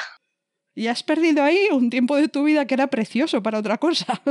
Y 0.74 0.86
has 0.86 1.02
perdido 1.02 1.42
ahí 1.44 1.68
un 1.70 1.90
tiempo 1.90 2.16
de 2.16 2.28
tu 2.28 2.44
vida 2.44 2.66
que 2.66 2.72
era 2.72 2.86
precioso 2.86 3.42
para 3.42 3.58
otra 3.58 3.76
cosa. 3.76 4.22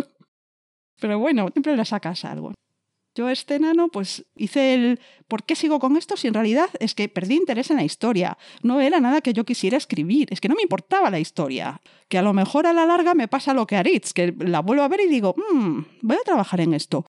Pero 0.99 1.19
bueno, 1.19 1.49
siempre 1.53 1.77
le 1.77 1.85
sacas 1.85 2.25
algo. 2.25 2.51
Yo 3.15 3.29
este 3.29 3.55
enano, 3.55 3.87
pues 3.87 4.25
hice 4.35 4.73
el 4.73 4.99
¿por 5.29 5.43
qué 5.43 5.55
sigo 5.55 5.79
con 5.79 5.95
esto? 5.95 6.17
Si 6.17 6.27
en 6.27 6.33
realidad 6.33 6.69
es 6.79 6.93
que 6.93 7.07
perdí 7.07 7.35
interés 7.35 7.71
en 7.71 7.77
la 7.77 7.83
historia. 7.83 8.37
No 8.61 8.81
era 8.81 8.99
nada 8.99 9.21
que 9.21 9.31
yo 9.33 9.45
quisiera 9.45 9.77
escribir. 9.77 10.27
Es 10.31 10.41
que 10.41 10.49
no 10.49 10.55
me 10.55 10.61
importaba 10.61 11.09
la 11.09 11.19
historia. 11.19 11.81
Que 12.09 12.17
a 12.17 12.21
lo 12.21 12.33
mejor 12.33 12.67
a 12.67 12.73
la 12.73 12.85
larga 12.85 13.13
me 13.13 13.29
pasa 13.29 13.53
lo 13.53 13.65
que 13.65 13.77
a 13.77 13.83
Ritz, 13.83 14.11
que 14.11 14.35
la 14.37 14.59
vuelvo 14.59 14.83
a 14.83 14.89
ver 14.89 14.99
y 14.99 15.07
digo, 15.07 15.33
"Mm, 15.53 15.79
voy 16.01 16.17
a 16.17 16.25
trabajar 16.25 16.59
en 16.59 16.73
esto. 16.73 17.05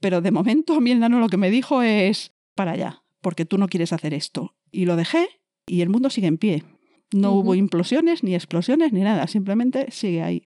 Pero 0.00 0.20
de 0.20 0.32
momento 0.32 0.74
a 0.74 0.80
mí 0.80 0.90
el 0.90 0.98
enano 0.98 1.20
lo 1.20 1.28
que 1.28 1.36
me 1.36 1.50
dijo 1.50 1.80
es, 1.80 2.32
para 2.56 2.72
allá, 2.72 3.02
porque 3.22 3.44
tú 3.44 3.56
no 3.56 3.68
quieres 3.68 3.92
hacer 3.92 4.14
esto. 4.14 4.56
Y 4.72 4.84
lo 4.84 4.96
dejé 4.96 5.28
y 5.66 5.82
el 5.82 5.88
mundo 5.88 6.10
sigue 6.10 6.26
en 6.26 6.38
pie. 6.38 6.64
No 7.12 7.32
hubo 7.32 7.54
implosiones, 7.54 8.24
ni 8.24 8.34
explosiones, 8.34 8.92
ni 8.92 9.00
nada, 9.02 9.28
simplemente 9.28 9.90
sigue 9.92 10.22
ahí. 10.22 10.42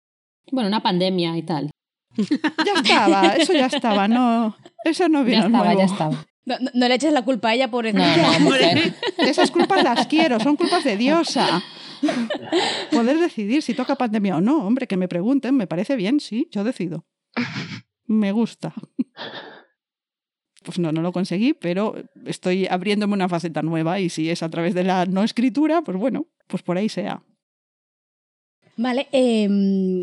Bueno, 0.52 0.68
una 0.68 0.82
pandemia 0.82 1.36
y 1.36 1.42
tal. 1.42 1.70
Ya 2.16 2.72
estaba, 2.82 3.28
eso 3.36 3.52
ya 3.52 3.66
estaba, 3.66 4.08
no, 4.08 4.56
eso 4.84 5.08
no 5.08 5.24
vino 5.24 5.40
Ya 5.40 5.46
estaba, 5.46 5.64
nuevo. 5.64 5.78
ya 5.80 5.84
estaba. 5.86 6.26
No, 6.46 6.88
le 6.88 6.94
eches 6.94 7.12
la 7.12 7.22
culpa 7.22 7.48
a 7.48 7.54
ella 7.54 7.70
por 7.70 7.84
No, 7.92 8.16
no, 8.16 8.40
mujer. 8.40 8.94
Esas 9.18 9.50
culpas 9.50 9.82
las 9.82 10.06
quiero, 10.06 10.38
son 10.40 10.56
culpas 10.56 10.84
de 10.84 10.96
diosa. 10.96 11.62
Poder 12.90 13.18
decidir 13.18 13.62
si 13.62 13.72
toca 13.74 13.96
pandemia 13.96 14.36
o 14.36 14.40
no, 14.40 14.66
hombre, 14.66 14.86
que 14.86 14.96
me 14.98 15.08
pregunten, 15.08 15.56
me 15.56 15.66
parece 15.66 15.96
bien, 15.96 16.20
sí, 16.20 16.48
yo 16.50 16.62
decido. 16.62 17.06
Me 18.06 18.30
gusta. 18.32 18.74
Pues 20.62 20.78
no, 20.78 20.92
no 20.92 21.00
lo 21.02 21.12
conseguí, 21.12 21.54
pero 21.54 21.94
estoy 22.26 22.66
abriéndome 22.66 23.14
una 23.14 23.28
faceta 23.28 23.62
nueva 23.62 24.00
y 24.00 24.08
si 24.10 24.30
es 24.30 24.42
a 24.42 24.50
través 24.50 24.74
de 24.74 24.84
la 24.84 25.06
no 25.06 25.22
escritura, 25.22 25.82
pues 25.82 25.96
bueno, 25.98 26.26
pues 26.46 26.62
por 26.62 26.76
ahí 26.76 26.88
sea. 26.88 27.22
Vale, 28.76 29.08
em, 29.12 30.02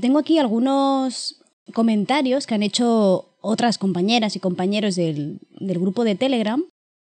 tengo 0.00 0.18
aquí 0.18 0.38
algunos 0.38 1.42
comentarios 1.72 2.46
que 2.46 2.54
han 2.54 2.62
hecho 2.62 3.26
otras 3.40 3.78
compañeras 3.78 4.36
y 4.36 4.40
compañeros 4.40 4.96
del, 4.96 5.38
del 5.58 5.78
grupo 5.78 6.04
de 6.04 6.14
Telegram. 6.14 6.62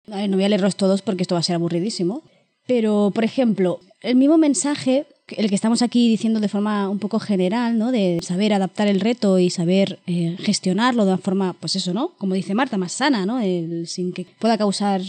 No 0.06 0.36
voy 0.36 0.44
a 0.44 0.48
leerlos 0.48 0.76
todos 0.76 1.02
porque 1.02 1.22
esto 1.22 1.34
va 1.34 1.40
a 1.40 1.44
ser 1.44 1.56
aburridísimo. 1.56 2.22
Pero, 2.66 3.12
por 3.14 3.24
ejemplo, 3.24 3.80
el 4.02 4.16
mismo 4.16 4.38
mensaje, 4.38 5.06
el 5.28 5.48
que 5.48 5.54
estamos 5.54 5.82
aquí 5.82 6.08
diciendo 6.08 6.40
de 6.40 6.48
forma 6.48 6.88
un 6.88 6.98
poco 6.98 7.20
general, 7.20 7.78
¿no? 7.78 7.92
De 7.92 8.18
saber 8.22 8.52
adaptar 8.52 8.88
el 8.88 9.00
reto 9.00 9.38
y 9.38 9.50
saber 9.50 10.00
eh, 10.06 10.36
gestionarlo 10.38 11.04
de 11.04 11.12
una 11.12 11.18
forma, 11.18 11.52
pues 11.54 11.76
eso, 11.76 11.94
¿no? 11.94 12.08
Como 12.18 12.34
dice 12.34 12.54
Marta, 12.54 12.76
más 12.76 12.92
sana, 12.92 13.24
¿no? 13.24 13.40
Sin 13.86 14.12
que 14.12 14.26
pueda 14.38 14.58
causar 14.58 15.00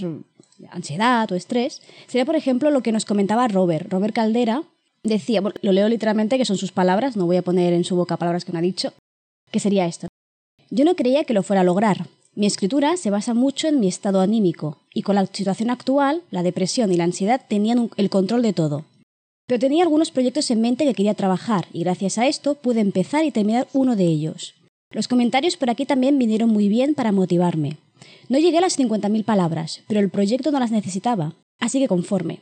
ansiedad 0.71 1.31
o 1.31 1.35
estrés. 1.35 1.81
Sería, 2.07 2.25
por 2.25 2.35
ejemplo, 2.35 2.69
lo 2.71 2.81
que 2.81 2.91
nos 2.91 3.05
comentaba 3.05 3.47
Robert. 3.47 3.91
Robert 3.91 4.13
Caldera 4.13 4.63
decía, 5.03 5.41
bueno, 5.41 5.55
lo 5.61 5.71
leo 5.71 5.89
literalmente, 5.89 6.37
que 6.37 6.45
son 6.45 6.57
sus 6.57 6.71
palabras, 6.71 7.15
no 7.17 7.25
voy 7.25 7.37
a 7.37 7.41
poner 7.41 7.73
en 7.73 7.83
su 7.83 7.95
boca 7.95 8.17
palabras 8.17 8.45
que 8.45 8.51
no 8.51 8.59
ha 8.59 8.63
dicho, 8.63 8.93
que 9.51 9.59
sería 9.59 9.85
esto. 9.85 10.07
Yo 10.69 10.85
no 10.85 10.95
creía 10.95 11.23
que 11.23 11.33
lo 11.33 11.43
fuera 11.43 11.61
a 11.61 11.65
lograr. 11.65 12.07
Mi 12.35 12.45
escritura 12.45 12.97
se 12.97 13.09
basa 13.09 13.33
mucho 13.33 13.67
en 13.67 13.79
mi 13.79 13.87
estado 13.87 14.21
anímico, 14.21 14.77
y 14.93 15.01
con 15.01 15.15
la 15.15 15.25
situación 15.25 15.69
actual, 15.69 16.21
la 16.29 16.43
depresión 16.43 16.91
y 16.91 16.97
la 16.97 17.05
ansiedad 17.05 17.41
tenían 17.47 17.89
el 17.97 18.09
control 18.09 18.41
de 18.41 18.53
todo. 18.53 18.85
Pero 19.47 19.59
tenía 19.59 19.83
algunos 19.83 20.11
proyectos 20.11 20.51
en 20.51 20.61
mente 20.61 20.85
que 20.85 20.93
quería 20.93 21.13
trabajar, 21.13 21.67
y 21.73 21.79
gracias 21.79 22.17
a 22.17 22.27
esto 22.27 22.55
pude 22.55 22.81
empezar 22.81 23.25
y 23.25 23.31
terminar 23.31 23.67
uno 23.73 23.95
de 23.95 24.05
ellos. 24.05 24.55
Los 24.91 25.07
comentarios 25.07 25.57
por 25.57 25.69
aquí 25.69 25.85
también 25.85 26.19
vinieron 26.19 26.49
muy 26.49 26.69
bien 26.69 26.95
para 26.95 27.11
motivarme. 27.11 27.77
No 28.29 28.37
llegué 28.37 28.57
a 28.57 28.61
las 28.61 28.77
50.000 28.77 29.23
palabras, 29.23 29.81
pero 29.87 29.99
el 29.99 30.09
proyecto 30.09 30.51
no 30.51 30.59
las 30.59 30.71
necesitaba, 30.71 31.33
así 31.59 31.79
que 31.79 31.87
conforme. 31.87 32.41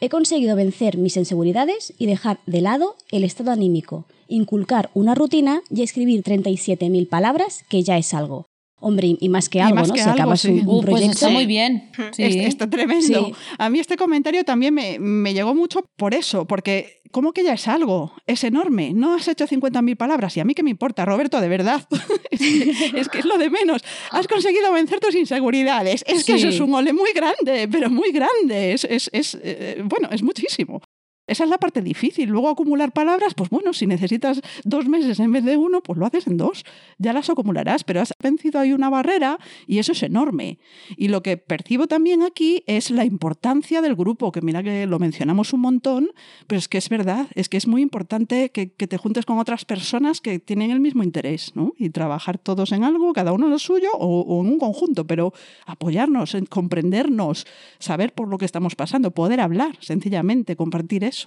He 0.00 0.08
conseguido 0.08 0.54
vencer 0.54 0.96
mis 0.96 1.16
inseguridades 1.16 1.92
y 1.98 2.06
dejar 2.06 2.38
de 2.46 2.60
lado 2.60 2.94
el 3.10 3.24
estado 3.24 3.50
anímico, 3.50 4.06
inculcar 4.28 4.90
una 4.94 5.16
rutina 5.16 5.62
y 5.70 5.82
escribir 5.82 6.22
37.000 6.22 7.08
palabras, 7.08 7.64
que 7.68 7.82
ya 7.82 7.98
es 7.98 8.14
algo. 8.14 8.46
Hombre, 8.80 9.16
y- 9.20 9.28
más 9.28 9.48
que 9.48 9.58
Y 9.58 9.60
algo, 9.60 9.74
más 9.76 9.88
¿no? 9.88 9.94
que 9.94 10.00
si 10.00 10.08
algo, 10.08 10.20
acabas 10.20 10.40
sí. 10.40 10.48
un, 10.50 10.58
un 10.60 10.66
Uh, 10.68 10.72
pues 10.80 10.84
proyecto. 10.86 11.12
está 11.12 11.28
muy 11.30 11.46
bien. 11.46 11.90
Sí. 12.12 12.22
Está 12.22 12.68
tremendo. 12.70 13.26
Sí. 13.26 13.32
A 13.58 13.68
mí 13.70 13.80
este 13.80 13.96
comentario 13.96 14.44
también 14.44 14.72
me, 14.74 14.98
me 14.98 15.34
llegó 15.34 15.54
mucho 15.54 15.80
por 15.96 16.14
eso, 16.14 16.46
porque 16.46 17.00
¿cómo 17.10 17.32
que 17.32 17.42
ya 17.42 17.54
es 17.54 17.66
algo? 17.66 18.12
Es 18.26 18.44
enorme. 18.44 18.92
No 18.94 19.14
has 19.14 19.26
hecho 19.28 19.46
50.000 19.46 19.96
palabras 19.96 20.36
y 20.36 20.40
a 20.40 20.44
mí 20.44 20.54
qué 20.54 20.62
me 20.62 20.70
importa, 20.70 21.04
Roberto, 21.04 21.40
de 21.40 21.48
verdad. 21.48 21.86
es, 22.30 22.38
que, 22.40 23.00
es 23.00 23.08
que 23.08 23.18
es 23.18 23.24
lo 23.24 23.36
de 23.38 23.50
menos. 23.50 23.82
Has 24.12 24.28
conseguido 24.28 24.72
vencer 24.72 25.00
tus 25.00 25.14
inseguridades. 25.14 26.04
Es 26.06 26.24
que 26.24 26.32
Sí. 26.34 26.38
eso 26.38 26.48
es 26.48 26.60
un 26.60 26.72
ole 26.74 26.92
muy 26.92 27.10
grande, 27.14 27.68
pero 27.70 27.90
muy 27.90 28.12
grande. 28.12 28.72
Es, 28.74 28.84
es, 28.84 29.10
es, 29.12 29.36
eh, 29.42 29.82
bueno, 29.84 30.08
es 30.12 30.22
muchísimo. 30.22 30.80
Esa 31.28 31.44
es 31.44 31.50
la 31.50 31.58
parte 31.58 31.82
difícil. 31.82 32.30
Luego 32.30 32.48
acumular 32.48 32.92
palabras, 32.92 33.34
pues 33.34 33.50
bueno, 33.50 33.74
si 33.74 33.86
necesitas 33.86 34.40
dos 34.64 34.88
meses 34.88 35.20
en 35.20 35.30
vez 35.30 35.44
de 35.44 35.58
uno, 35.58 35.82
pues 35.82 35.98
lo 35.98 36.06
haces 36.06 36.26
en 36.26 36.38
dos. 36.38 36.64
Ya 36.96 37.12
las 37.12 37.28
acumularás, 37.28 37.84
pero 37.84 38.00
has 38.00 38.14
vencido 38.18 38.58
ahí 38.58 38.72
una 38.72 38.88
barrera 38.88 39.38
y 39.66 39.78
eso 39.78 39.92
es 39.92 40.02
enorme. 40.02 40.58
Y 40.96 41.08
lo 41.08 41.22
que 41.22 41.36
percibo 41.36 41.86
también 41.86 42.22
aquí 42.22 42.64
es 42.66 42.90
la 42.90 43.04
importancia 43.04 43.82
del 43.82 43.94
grupo, 43.94 44.32
que 44.32 44.40
mira 44.40 44.62
que 44.62 44.86
lo 44.86 44.98
mencionamos 44.98 45.52
un 45.52 45.60
montón, 45.60 46.10
pero 46.46 46.58
es 46.58 46.66
que 46.66 46.78
es 46.78 46.88
verdad, 46.88 47.26
es 47.34 47.50
que 47.50 47.58
es 47.58 47.66
muy 47.66 47.82
importante 47.82 48.50
que, 48.50 48.66
te 48.66 48.96
juntes 48.96 49.26
con 49.26 49.38
otras 49.38 49.66
personas 49.66 50.22
que 50.22 50.38
tienen 50.38 50.70
el 50.70 50.80
mismo 50.80 51.02
interés, 51.02 51.52
¿no? 51.54 51.74
Y 51.76 51.90
trabajar 51.90 52.38
todos 52.38 52.72
en 52.72 52.84
algo, 52.84 53.12
cada 53.12 53.32
uno 53.32 53.46
en 53.46 53.52
lo 53.52 53.58
suyo 53.58 53.90
o, 53.92 54.20
o 54.22 54.40
en 54.40 54.52
un 54.52 54.58
conjunto, 54.58 55.06
pero 55.06 55.34
apoyarnos, 55.66 56.34
en 56.34 56.46
comprendernos, 56.46 57.46
saber 57.78 58.14
por 58.14 58.28
lo 58.28 58.38
que 58.38 58.46
estamos 58.46 58.74
pasando, 58.76 59.10
poder 59.10 59.40
hablar 59.40 59.76
sencillamente, 59.80 60.56
compartir 60.56 61.04
eso. 61.04 61.17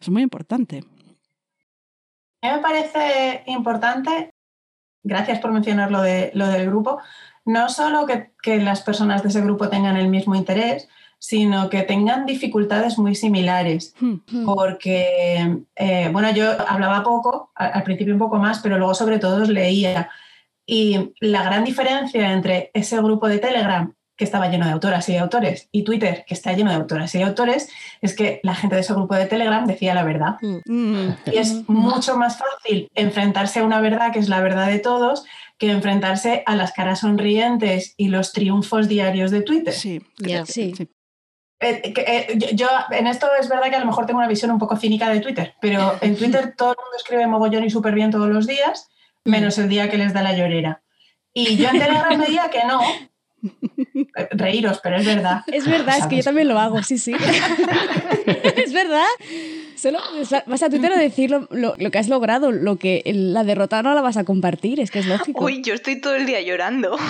Es 0.00 0.08
muy 0.08 0.22
importante. 0.22 0.84
A 2.42 2.48
mí 2.48 2.56
me 2.56 2.58
parece 2.58 3.42
importante, 3.46 4.30
gracias 5.02 5.40
por 5.40 5.52
mencionar 5.52 5.90
lo, 5.90 6.02
de, 6.02 6.30
lo 6.34 6.46
del 6.46 6.66
grupo, 6.66 6.98
no 7.44 7.68
solo 7.68 8.06
que, 8.06 8.32
que 8.42 8.58
las 8.58 8.82
personas 8.82 9.22
de 9.22 9.30
ese 9.30 9.40
grupo 9.40 9.68
tengan 9.68 9.96
el 9.96 10.08
mismo 10.08 10.34
interés, 10.34 10.88
sino 11.24 11.70
que 11.70 11.84
tengan 11.84 12.26
dificultades 12.26 12.98
muy 12.98 13.14
similares. 13.14 13.94
Hmm. 13.98 14.44
Porque, 14.44 15.64
eh, 15.74 16.10
bueno, 16.12 16.30
yo 16.32 16.50
hablaba 16.68 17.02
poco, 17.02 17.50
al, 17.54 17.82
principio 17.82 18.12
un 18.12 18.18
poco 18.20 18.36
más, 18.36 18.58
pero 18.58 18.76
luego 18.76 18.94
sobre 18.94 19.18
todo 19.18 19.42
leía. 19.46 20.10
Y 20.66 21.14
la 21.20 21.42
gran 21.42 21.64
diferencia 21.64 22.30
entre 22.30 22.70
ese 22.74 22.98
grupo 22.98 23.26
de 23.26 23.38
Telegram, 23.38 23.94
que 24.16 24.24
estaba 24.24 24.48
lleno 24.48 24.66
de 24.66 24.72
autoras 24.72 25.08
y 25.08 25.12
de 25.12 25.18
autores, 25.18 25.68
y 25.72 25.82
Twitter, 25.82 26.24
que 26.26 26.34
está 26.34 26.52
lleno 26.52 26.70
de 26.70 26.76
autoras 26.76 27.14
y 27.14 27.18
de 27.18 27.24
autores, 27.24 27.68
es 28.00 28.14
que 28.14 28.40
la 28.42 28.54
gente 28.54 28.76
de 28.76 28.82
ese 28.82 28.94
grupo 28.94 29.14
de 29.14 29.26
Telegram 29.26 29.66
decía 29.66 29.94
la 29.94 30.04
verdad. 30.04 30.36
Mm. 30.40 31.08
Y 31.26 31.36
es 31.36 31.68
mucho 31.68 32.16
más 32.16 32.38
fácil 32.38 32.88
enfrentarse 32.94 33.60
a 33.60 33.64
una 33.64 33.80
verdad 33.80 34.12
que 34.12 34.20
es 34.20 34.28
la 34.28 34.40
verdad 34.40 34.68
de 34.68 34.78
todos 34.78 35.24
que 35.58 35.70
enfrentarse 35.70 36.42
a 36.46 36.56
las 36.56 36.72
caras 36.72 37.00
sonrientes 37.00 37.94
y 37.96 38.08
los 38.08 38.32
triunfos 38.32 38.88
diarios 38.88 39.30
de 39.30 39.42
Twitter. 39.42 39.72
Sí. 39.72 40.00
Sí. 40.46 40.74
Eh, 41.60 41.94
eh, 41.96 42.34
yo, 42.36 42.48
yo 42.52 42.68
en 42.90 43.06
esto 43.06 43.28
es 43.40 43.48
verdad 43.48 43.70
que 43.70 43.76
a 43.76 43.80
lo 43.80 43.86
mejor 43.86 44.06
tengo 44.06 44.18
una 44.18 44.28
visión 44.28 44.50
un 44.50 44.58
poco 44.58 44.76
cínica 44.76 45.08
de 45.08 45.20
Twitter, 45.20 45.54
pero 45.60 45.96
en 46.00 46.16
Twitter 46.18 46.54
todo 46.56 46.72
el 46.72 46.76
mundo 46.76 46.96
escribe 46.96 47.26
mogollón 47.26 47.64
y 47.64 47.70
súper 47.70 47.94
bien 47.94 48.10
todos 48.10 48.28
los 48.28 48.46
días, 48.46 48.88
menos 49.24 49.58
el 49.58 49.68
día 49.68 49.88
que 49.88 49.98
les 49.98 50.12
da 50.12 50.22
la 50.22 50.36
llorera. 50.36 50.82
Y 51.32 51.56
yo 51.56 51.68
en 51.68 51.80
Telegram 51.80 52.20
veía 52.20 52.50
que 52.50 52.64
no. 52.64 52.80
Reíros, 54.30 54.80
pero 54.82 54.96
es 54.96 55.06
verdad. 55.06 55.42
Es 55.52 55.66
verdad, 55.66 55.98
es 55.98 56.06
que 56.06 56.16
yo 56.16 56.22
también 56.22 56.48
lo 56.48 56.58
hago, 56.58 56.82
sí, 56.82 56.98
sí. 56.98 57.12
es 58.56 58.72
verdad. 58.72 59.04
Solo 59.76 59.98
vas 60.46 60.62
a 60.62 60.70
Twitter 60.70 60.92
a 60.92 60.98
decir 60.98 61.30
lo, 61.30 61.46
lo- 61.50 61.74
lo 61.76 61.90
que 61.90 61.98
has 61.98 62.08
logrado, 62.08 62.50
lo 62.52 62.76
que 62.76 63.02
la 63.06 63.44
derrota 63.44 63.82
no 63.82 63.94
la 63.94 64.00
vas 64.00 64.16
a 64.16 64.24
compartir, 64.24 64.80
es 64.80 64.90
que 64.90 65.00
es 65.00 65.06
lógico. 65.06 65.44
Uy, 65.44 65.62
yo 65.62 65.74
estoy 65.74 66.00
todo 66.00 66.14
el 66.14 66.26
día 66.26 66.40
llorando. 66.40 66.96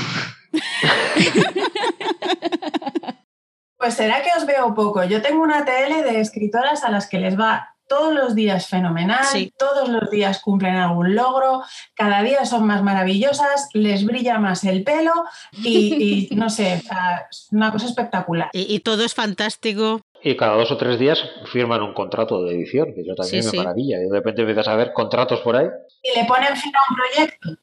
Pues 3.76 3.94
será 3.94 4.22
que 4.22 4.30
os 4.38 4.46
veo 4.46 4.74
poco. 4.74 5.04
Yo 5.04 5.20
tengo 5.20 5.42
una 5.42 5.64
TL 5.66 6.04
de 6.04 6.20
escritoras 6.20 6.84
a 6.84 6.90
las 6.90 7.06
que 7.08 7.18
les 7.18 7.38
va 7.38 7.73
todos 7.94 8.12
los 8.14 8.34
días 8.34 8.66
fenomenal, 8.68 9.24
Sí. 9.24 9.52
todos 9.56 9.88
los 9.88 10.10
días 10.10 10.40
cumplen 10.40 10.74
algún 10.76 11.14
logro, 11.14 11.62
cada 11.94 12.22
día 12.22 12.44
son 12.44 12.66
más 12.66 12.82
maravillosas, 12.82 13.68
les 13.72 14.04
brilla 14.04 14.38
más 14.38 14.64
el 14.64 14.82
pelo 14.82 15.12
y, 15.52 16.28
y 16.32 16.34
no 16.36 16.50
sé, 16.50 16.80
o 16.84 16.86
sea, 16.88 17.26
es 17.30 17.48
una 17.52 17.70
cosa 17.70 17.86
espectacular. 17.86 18.50
Y, 18.52 18.74
y 18.74 18.80
todo 18.80 19.04
es 19.04 19.14
fantástico. 19.14 20.00
Y 20.22 20.36
cada 20.36 20.56
dos 20.56 20.70
o 20.72 20.76
tres 20.78 20.98
días 20.98 21.22
firman 21.52 21.82
un 21.82 21.92
contrato 21.94 22.42
de 22.44 22.54
edición, 22.54 22.94
que 22.94 23.02
eso 23.02 23.14
también 23.14 23.42
Sí, 23.42 23.46
me 23.48 23.50
sí. 23.52 23.56
maravilla. 23.58 23.98
Y 23.98 24.04
de 24.08 24.10
repente 24.10 24.40
empiezas 24.40 24.68
a 24.68 24.74
ver 24.76 24.92
contratos 24.94 25.40
por 25.40 25.54
ahí. 25.56 25.66
Y 26.02 26.18
le 26.18 26.24
ponen 26.26 26.56
fin 26.56 26.72
a 26.74 26.90
un 26.90 26.96
proyecto, 26.96 27.62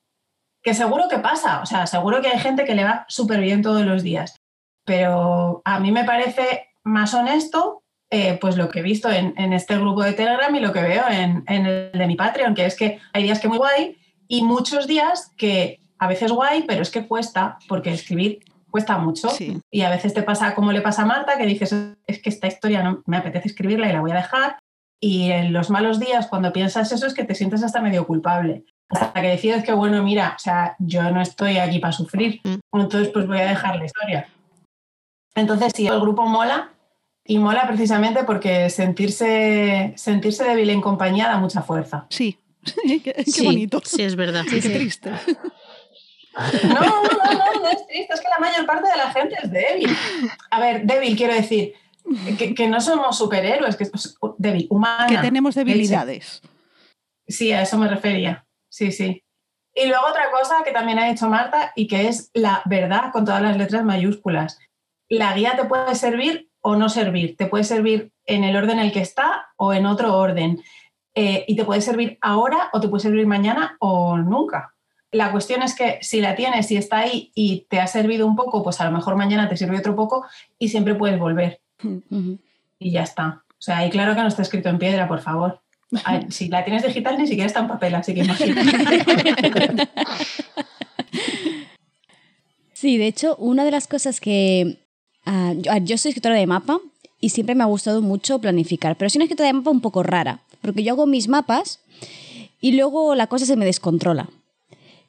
que 0.64 0.74
seguro 0.76 1.06
que 1.10 1.18
pasa, 1.20 1.62
o 1.62 1.66
sea, 1.66 1.88
seguro 1.88 2.22
que 2.22 2.28
hay 2.30 2.40
gente 2.40 2.64
que 2.64 2.76
le 2.76 2.84
va 2.84 3.06
súper 3.10 3.40
bien 3.42 3.64
todos 3.64 3.82
los 3.82 4.04
días, 4.04 4.36
pero 4.86 5.62
a 5.66 5.80
mí 5.80 5.92
me 5.92 6.04
parece 6.04 6.68
más 6.84 7.14
honesto 7.16 7.81
eh, 8.14 8.38
pues 8.42 8.58
lo 8.58 8.68
que 8.68 8.80
he 8.80 8.84
visto 8.84 9.10
en, 9.10 9.34
en 9.38 9.54
este 9.54 9.78
grupo 9.78 10.04
de 10.04 10.12
Telegram 10.12 10.54
y 10.54 10.60
lo 10.60 10.74
que 10.74 10.82
veo 10.82 11.04
en, 11.10 11.46
en 11.48 11.66
el 11.66 11.92
de 11.94 12.08
mi 12.08 12.16
Patreon, 12.16 12.54
que 12.54 12.66
es 12.66 12.76
que 12.76 13.00
hay 13.14 13.24
días 13.24 13.40
que 13.40 13.48
muy 13.48 13.58
guay 13.58 13.98
y 14.28 14.44
muchos 14.44 14.86
días 14.86 15.32
que 15.38 15.80
a 15.98 16.08
veces 16.08 16.32
guay, 16.32 16.66
pero 16.68 16.82
es 16.82 16.92
que 16.92 17.08
cuesta, 17.08 17.58
porque 17.70 17.92
escribir 17.92 18.44
cuesta 18.70 18.98
mucho. 18.98 19.30
Sí. 19.30 19.62
Y 19.72 19.84
a 19.84 19.90
veces 19.90 20.14
te 20.14 20.24
pasa 20.24 20.54
como 20.56 20.74
le 20.74 20.82
pasa 20.82 21.04
a 21.04 21.06
Marta, 21.06 21.38
que 21.38 21.46
dices, 21.46 21.74
es 22.06 22.22
que 22.22 22.30
esta 22.30 22.48
historia 22.48 22.84
no 22.84 23.02
me 23.06 23.18
apetece 23.18 23.48
escribirla 23.48 23.88
y 23.88 23.94
la 23.94 24.02
voy 24.02 24.12
a 24.12 24.16
dejar. 24.16 24.60
Y 25.00 25.32
en 25.32 25.54
los 25.54 25.70
malos 25.70 26.00
días, 26.00 26.28
cuando 26.28 26.52
piensas 26.52 26.92
eso, 26.92 27.08
es 27.08 27.14
que 27.14 27.24
te 27.24 27.36
sientes 27.36 27.64
hasta 27.64 27.82
medio 27.82 28.06
culpable. 28.06 28.66
Hasta 28.90 29.22
que 29.22 29.28
decides 29.28 29.64
que, 29.64 29.72
bueno, 29.72 30.04
mira, 30.04 30.34
o 30.36 30.40
sea, 30.40 30.76
yo 30.80 31.12
no 31.12 31.22
estoy 31.22 31.60
aquí 31.60 31.80
para 31.80 31.94
sufrir, 31.94 32.42
entonces 32.74 33.10
pues 33.14 33.26
voy 33.26 33.40
a 33.40 33.48
dejar 33.48 33.78
la 33.78 33.86
historia. 33.86 34.28
Entonces, 35.34 35.72
sí, 35.74 35.88
el 35.88 36.00
grupo 36.02 36.26
mola 36.26 36.72
y 37.32 37.40
mola 37.40 37.66
precisamente 37.66 38.26
porque 38.26 38.70
sentirse, 38.70 39.94
sentirse 39.96 40.44
débil 40.44 40.70
en 40.70 40.82
compañía 40.82 41.30
da 41.30 41.38
mucha 41.38 41.62
fuerza. 41.62 42.06
Sí. 42.10 42.38
qué, 42.86 43.02
qué 43.02 43.24
Sí. 43.24 43.46
bonito. 43.46 43.82
Sí, 43.86 44.04
es 44.04 44.18
verdad. 44.18 44.44
qué 44.50 44.60
triste. 44.60 45.12
No, 46.64 46.74
no, 46.74 47.04
no, 47.04 47.62
no 47.62 47.70
es 47.70 47.88
triste, 47.88 48.14
es 48.14 48.20
que 48.20 48.28
la 48.28 48.40
mayor 48.40 48.66
parte 48.66 48.90
de 48.92 48.98
la 48.98 49.12
gente 49.12 49.36
es 49.42 49.50
débil. 49.50 49.98
A 50.50 50.60
ver, 50.60 50.86
débil 50.86 51.16
quiero 51.16 51.34
decir, 51.34 51.74
que, 52.38 52.68
no 52.68 52.82
somos 52.82 53.18
superhéroes, 53.18 53.78
que 53.78 53.86
es 53.86 54.18
débil, 54.38 54.68
humana. 54.70 55.08
Que 55.08 55.18
tenemos 55.20 55.56
debilidades. 55.56 56.42
Sí, 57.30 57.54
a 57.54 57.62
eso 57.62 57.78
me 57.78 57.88
refería. 57.88 58.46
Sí, 58.70 58.92
sí. 58.92 59.24
Y 59.74 59.86
luego 59.88 60.06
otra 60.06 60.30
cosa 60.32 60.64
que 60.66 60.74
también 60.74 61.00
ha 61.00 61.08
dicho 61.08 61.30
Marta 61.30 61.72
y 61.78 61.88
que 61.88 62.10
es 62.10 62.30
la 62.34 62.62
verdad 62.66 63.14
con 63.14 63.24
todas 63.24 63.42
las 63.42 63.56
letras 63.56 63.86
mayúsculas. 63.86 64.60
La 65.08 65.34
guía 65.34 65.56
te 65.56 65.64
puede 65.64 65.96
servir 65.96 66.51
o 66.62 66.76
no 66.76 66.90
servir. 66.90 67.36
Te 67.36 67.48
puede 67.48 67.64
servir 67.64 68.12
en 68.26 68.44
el 68.44 68.56
orden 68.56 68.80
en 68.80 68.86
el 68.86 68.92
que 68.92 69.02
está 69.02 69.48
o 69.58 69.74
en 69.74 69.86
otro 69.86 70.18
orden. 70.18 70.62
Eh, 71.14 71.44
y 71.48 71.56
te 71.56 71.66
puede 71.66 71.82
servir 71.82 72.18
ahora 72.22 72.70
o 72.72 72.80
te 72.80 72.88
puede 72.88 73.02
servir 73.02 73.28
mañana 73.28 73.76
o 73.80 74.18
nunca. 74.18 74.74
La 75.12 75.32
cuestión 75.32 75.62
es 75.62 75.76
que 75.76 76.00
si 76.02 76.22
la 76.22 76.36
tienes 76.36 76.72
y 76.72 76.78
está 76.78 77.00
ahí 77.00 77.32
y 77.36 77.68
te 77.70 77.82
ha 77.82 77.88
servido 77.88 78.26
un 78.26 78.38
poco, 78.38 78.64
pues 78.64 78.80
a 78.80 78.86
lo 78.86 78.92
mejor 78.92 79.18
mañana 79.18 79.50
te 79.50 79.58
sirve 79.58 79.78
otro 79.78 79.96
poco 79.96 80.26
y 80.58 80.70
siempre 80.70 80.96
puedes 80.96 81.20
volver. 81.20 81.60
Y 82.80 82.92
ya 82.92 83.04
está. 83.04 83.44
O 83.50 83.62
sea, 83.62 83.86
y 83.86 83.90
claro 83.90 84.16
que 84.16 84.22
no 84.22 84.28
está 84.28 84.42
escrito 84.42 84.70
en 84.70 84.80
piedra, 84.80 85.08
por 85.08 85.20
favor. 85.20 85.62
si 86.30 86.48
la 86.48 86.64
tienes 86.64 86.84
digital 86.84 87.18
ni 87.18 87.28
siquiera 87.28 87.48
está 87.48 87.60
en 87.60 87.68
papel, 87.68 87.96
así 87.96 88.14
que 88.14 88.22
imagínate. 88.22 89.90
Sí, 92.82 92.98
de 92.98 93.06
hecho, 93.06 93.36
una 93.36 93.64
de 93.64 93.70
las 93.70 93.88
cosas 93.88 94.20
que... 94.20 94.80
Ah, 95.26 95.54
yo, 95.54 95.98
soy 95.98 96.10
escritora 96.10 96.36
de 96.36 96.48
mapa 96.48 96.80
y 97.20 97.30
siempre 97.30 97.56
me 97.56 97.64
ha 97.64 97.68
gustado 97.68 98.02
mucho 98.02 98.40
planificar, 98.40 98.98
pero 98.98 99.10
soy 99.10 99.20
una 99.20 99.26
escritora 99.26 99.48
de 99.48 99.54
mapa 99.54 99.70
un 99.72 99.82
poco 99.82 100.04
rara, 100.04 100.42
porque 100.62 100.84
yo 100.84 100.94
hago 100.94 101.06
mis 101.06 101.28
mapas 101.28 101.80
y 102.60 102.74
luego 102.74 103.16
la 103.16 103.28
cosa 103.28 103.46
se 103.46 103.56
me 103.56 103.66
descontrola. 103.66 104.30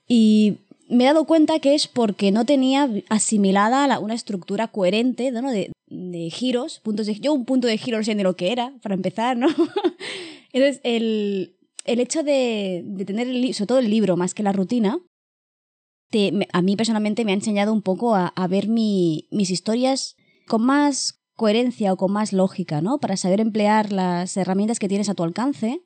Y 0.09 0.59
me 0.89 1.05
he 1.05 1.07
dado 1.07 1.25
cuenta 1.25 1.59
que 1.59 1.75
es 1.75 1.89
porque 1.89 2.33
no 2.33 2.45
tenía 2.45 2.89
asimilada 3.09 3.99
una 3.99 4.15
estructura 4.15 4.69
coherente 4.69 5.31
¿no? 5.31 5.51
de, 5.51 5.73
de, 5.89 6.31
giros, 6.31 6.81
puntos 6.81 7.07
de 7.07 7.15
Yo 7.15 7.33
un 7.33 7.45
punto 7.45 7.67
de 7.67 7.79
giro 7.79 7.99
no 7.99 8.05
sé 8.05 8.15
ni 8.15 8.23
lo 8.23 8.37
que 8.37 8.53
era, 8.53 8.73
para 8.83 8.95
empezar, 8.95 9.37
¿no? 9.37 9.49
Entonces, 10.53 10.81
el, 10.85 11.55
el 11.87 12.01
hecho 12.01 12.23
de, 12.23 12.83
de 12.85 13.05
tener, 13.05 13.27
el, 13.27 13.55
sobre 13.55 13.67
todo 13.67 13.79
el 13.79 13.91
libro 13.91 14.17
más 14.17 14.35
que 14.35 14.43
la 14.43 14.53
rutina, 14.53 14.99
a 16.53 16.63
mí 16.63 16.77
personalmente 16.77 17.25
me 17.25 17.33
ha 17.33 17.35
enseñado 17.35 17.73
un 17.73 17.83
poco 17.83 18.15
a, 18.15 18.47
ver 18.49 18.69
mi, 18.69 19.29
mis 19.31 19.51
historias 19.51 20.17
con 20.47 20.63
más 20.63 21.21
coherencia 21.35 21.93
o 21.93 21.97
con 21.97 22.13
más 22.13 22.33
lógica, 22.33 22.81
¿no? 22.83 22.99
Para 22.99 23.17
saber 23.17 23.41
emplear 23.41 23.93
las 23.93 24.37
herramientas 24.37 24.79
que 24.79 24.89
tienes 24.89 25.09
a 25.09 25.15
tu 25.15 25.23
alcance 25.23 25.83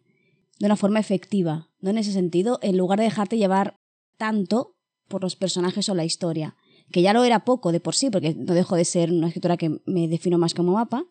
de 0.59 0.67
una 0.67 0.77
forma 0.77 1.01
efectiva, 1.01 1.71
¿no? 1.81 1.91
En 1.91 1.99
ese 1.99 2.12
sentido, 2.12 2.59
en 2.62 2.77
lugar 2.77 2.99
de 2.99 3.05
dejarte 3.05 3.39
llevar 3.39 3.77
tanto 4.17 4.77
por 5.09 5.23
los 5.23 5.37
personajes 5.37 5.89
o 5.89 5.95
la 5.95 6.05
historia, 6.05 6.57
que 6.91 7.03
ya 7.03 7.12
lo 7.12 7.25
era 7.25 7.45
poco 7.45 7.73
de 7.73 7.81
por 7.81 7.95
sí, 7.95 8.11
porque 8.11 8.35
no 8.35 8.55
dejo 8.55 8.77
de 8.77 8.85
ser 8.85 9.12
una 9.12 9.29
escritora 9.29 9.57
que 9.57 9.81
me 9.87 10.09
defino 10.09 10.39
más 10.39 10.55
como 10.55 10.73
mapa, 10.73 11.05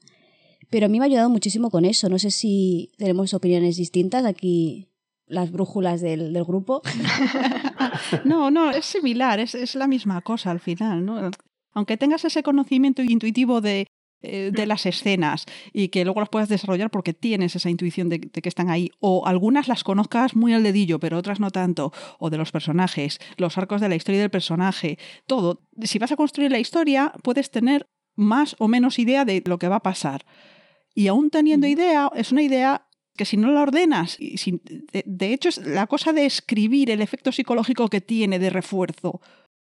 pero 0.70 0.88
a 0.88 0.90
mí 0.90 1.00
me 1.00 1.06
ha 1.06 1.08
ayudado 1.08 1.30
muchísimo 1.30 1.70
con 1.70 1.86
eso. 1.86 2.10
No 2.10 2.20
sé 2.20 2.32
si 2.32 2.92
tenemos 2.98 3.34
opiniones 3.34 3.78
distintas 3.78 4.26
aquí, 4.26 4.90
las 5.28 5.52
brújulas 5.52 6.02
del, 6.02 6.34
del 6.34 6.44
grupo. 6.44 6.82
no, 8.26 8.52
no, 8.52 8.72
es 8.72 8.86
similar, 8.86 9.40
es, 9.40 9.56
es, 9.56 9.76
la 9.76 9.88
misma 9.88 10.22
cosa 10.22 10.52
al 10.52 10.60
final. 10.60 11.06
¿no? 11.06 11.32
Aunque 11.74 11.98
tengas 11.98 12.26
ese 12.26 12.44
conocimiento 12.44 13.02
intuitivo 13.02 13.62
de, 13.62 13.88
eh, 14.28 14.50
de 14.52 14.66
las 14.66 14.88
escenas 14.88 15.46
y 15.72 15.90
que 15.90 16.04
luego 16.04 16.20
las 16.20 16.30
puedas 16.30 16.50
desarrollar 16.50 16.90
porque 16.90 17.14
tienes 17.14 17.56
esa 17.56 17.70
intuición 17.70 18.10
de, 18.10 18.20
que 18.20 18.50
están 18.50 18.70
ahí. 18.70 18.90
O 19.00 19.28
algunas 19.28 19.68
las 19.68 19.84
conozcas 19.84 20.36
muy 20.36 20.54
al 20.54 20.64
dedillo, 20.64 21.00
pero 21.00 21.18
otras 21.18 21.40
no 21.40 21.52
tanto. 21.52 21.94
O 22.18 22.32
de 22.32 22.38
los 22.38 22.52
personajes, 22.52 23.20
los 23.38 23.58
arcos 23.58 23.82
de 23.82 23.90
la 23.90 23.96
historia 23.96 24.22
del 24.22 24.32
personaje, 24.32 24.98
todo. 25.28 25.62
Si 25.84 26.00
vas 26.00 26.12
a 26.12 26.16
construir 26.16 26.50
la 26.50 26.60
historia, 26.60 27.14
puedes 27.22 27.52
tener 27.52 27.88
más 28.16 28.56
o 28.58 28.68
menos 28.68 28.98
idea 28.98 29.26
de 29.26 29.44
lo 29.46 29.60
que 29.60 29.68
va 29.68 29.76
a 29.76 29.84
pasar. 29.84 30.26
Y 30.96 31.08
aún 31.08 31.30
teniendo 31.30 31.68
idea, 31.68 32.10
es 32.16 32.32
una 32.32 32.42
idea 32.42 32.85
que 33.16 33.26
si 33.26 33.38
no 33.38 33.52
la 33.52 33.62
ordenas, 33.62 34.18
de, 34.20 35.34
hecho 35.34 35.50
es 35.50 35.58
la 35.58 35.88
cosa 35.88 36.14
de 36.14 36.26
escribir 36.26 36.90
el 36.92 37.02
efecto 37.02 37.32
psicológico 37.32 37.90
que 37.90 38.02
tiene 38.02 38.40
de 38.40 38.50
refuerzo 38.50 39.22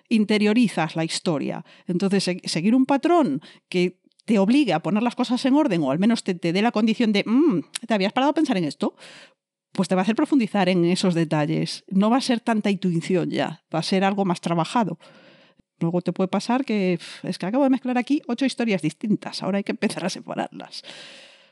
interiorizas 0.09 0.97
la 0.97 1.05
historia. 1.05 1.65
Entonces, 1.87 2.25
seguir 2.45 2.75
un 2.75 2.87
patrón 2.87 3.41
que 3.69 4.01
te 4.25 4.39
obligue 4.39 4.73
a 4.73 4.81
poner 4.81 5.03
las 5.03 5.15
cosas 5.15 5.45
en 5.45 5.55
orden 5.55 5.83
o 5.83 5.91
al 5.91 5.99
menos 5.99 6.25
te, 6.25 6.35
dé 6.35 6.63
la 6.63 6.73
condición 6.73 7.13
de, 7.13 7.25
mm, 7.27 7.63
¿te 7.87 7.95
habías 7.95 8.13
parado 8.13 8.31
a 8.31 8.35
pensar 8.35 8.57
en 8.57 8.65
esto? 8.65 8.95
Pues 9.73 9.89
te 9.89 9.95
va 9.95 10.01
a 10.01 10.05
hacer 10.05 10.17
profundizar 10.17 10.69
en 10.69 10.85
esos 10.85 11.15
detalles. 11.15 11.85
No 11.89 12.11
va 12.11 12.17
a 12.17 12.21
ser 12.21 12.41
tanta 12.41 12.71
intuición 12.71 13.31
ya, 13.31 13.65
va 13.75 13.81
a 13.81 13.85
ser 13.85 14.05
algo 14.05 14.25
más 14.25 14.41
trabajado. 14.41 14.99
Luego 15.79 16.01
te 16.01 16.13
puede 16.13 16.29
pasar 16.29 16.65
que 16.65 16.99
es 17.23 17.39
que 17.39 17.47
acabo 17.47 17.65
de 17.65 17.71
mezclar 17.71 17.99
aquí 17.99 18.23
ocho 18.27 18.47
historias 18.47 18.81
distintas, 18.81 19.43
ahora 19.43 19.59
hay 19.59 19.65
que 19.65 19.73
empezar 19.73 20.05
a 20.05 20.11
separarlas. 20.11 20.83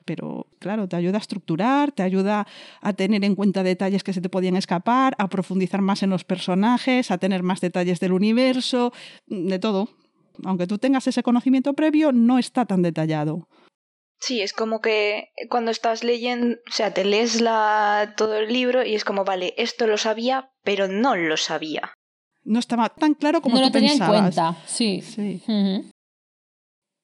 Pero 0.05 0.47
claro, 0.59 0.89
te 0.89 0.97
ayuda 0.97 1.19
a 1.19 1.21
estructurar, 1.21 1.93
te 1.93 2.03
ayuda 2.03 2.47
a 2.81 2.93
tener 2.93 3.25
en 3.25 3.35
cuenta 3.35 3.63
detalles 3.63 4.05
que 4.05 4.13
se 4.13 4.21
te 4.21 4.29
podían 4.29 4.57
escapar, 4.57 5.15
a 5.19 5.29
profundizar 5.29 5.81
más 5.81 6.03
en 6.03 6.11
los 6.11 6.25
personajes, 6.25 7.11
a 7.11 7.19
tener 7.19 7.43
más 7.43 7.61
detalles 7.61 8.01
del 8.01 8.13
universo, 8.13 8.93
de 9.27 9.59
todo 9.59 9.89
aunque 10.45 10.67
tú 10.67 10.79
tengas 10.79 11.07
ese 11.07 11.23
conocimiento 11.23 11.75
previo, 11.75 12.13
no 12.13 12.39
está 12.39 12.67
tan 12.67 12.83
detallado. 12.83 13.49
Sí, 14.21 14.41
es 14.41 14.53
como 14.53 14.81
que 14.81 15.29
cuando 15.51 15.71
estás 15.71 16.03
leyendo, 16.03 16.57
o 16.69 16.73
sea, 16.73 16.95
te 16.95 17.05
lees 17.05 17.41
la, 17.41 18.15
todo 18.17 18.37
el 18.37 18.53
libro 18.53 18.85
y 18.85 18.95
es 18.95 19.05
como, 19.05 19.25
vale, 19.25 19.55
esto 19.59 19.87
lo 19.87 19.99
sabía, 19.99 20.51
pero 20.63 20.89
no 20.89 21.15
lo 21.15 21.37
sabía. 21.37 21.93
No 22.43 22.59
estaba 22.59 22.89
tan 22.89 23.15
claro 23.15 23.43
como 23.43 23.57
no 23.57 23.63
tú 23.63 23.67
lo 23.67 23.73
tenía 23.73 23.91
pensabas. 23.91 24.15
en 24.15 24.23
cuenta, 24.23 24.57
sí. 24.67 25.03
sí. 25.03 25.43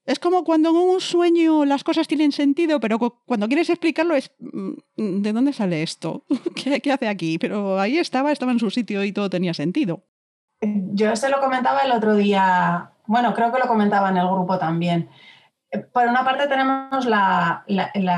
Es 0.06 0.18
como 0.18 0.44
cuando 0.44 0.70
en 0.70 0.76
un 0.76 1.00
sueño 1.00 1.64
las 1.64 1.84
cosas 1.84 2.08
tienen 2.08 2.32
sentido, 2.32 2.80
pero 2.80 2.98
cuando 2.98 3.48
quieres 3.48 3.70
explicarlo 3.70 4.14
es 4.14 4.32
mm, 4.38 5.22
¿de 5.22 5.32
dónde 5.32 5.52
sale 5.52 5.82
esto? 5.82 6.24
¿Qué, 6.56 6.80
¿Qué 6.80 6.92
hace 6.92 7.08
aquí? 7.08 7.38
Pero 7.38 7.78
ahí 7.78 7.98
estaba, 7.98 8.32
estaba 8.32 8.52
en 8.52 8.58
su 8.58 8.70
sitio 8.70 9.04
y 9.04 9.12
todo 9.12 9.30
tenía 9.30 9.54
sentido. 9.54 10.02
Yo 10.62 11.16
se 11.16 11.30
lo 11.30 11.40
comentaba 11.40 11.80
el 11.80 11.92
otro 11.92 12.16
día 12.16 12.92
bueno, 13.10 13.34
creo 13.34 13.50
que 13.50 13.58
lo 13.58 13.66
comentaba 13.66 14.08
en 14.10 14.18
el 14.18 14.28
grupo 14.28 14.56
también. 14.56 15.10
Eh, 15.72 15.78
por 15.78 16.06
una 16.06 16.24
parte 16.24 16.46
tenemos 16.46 17.06
la, 17.06 17.64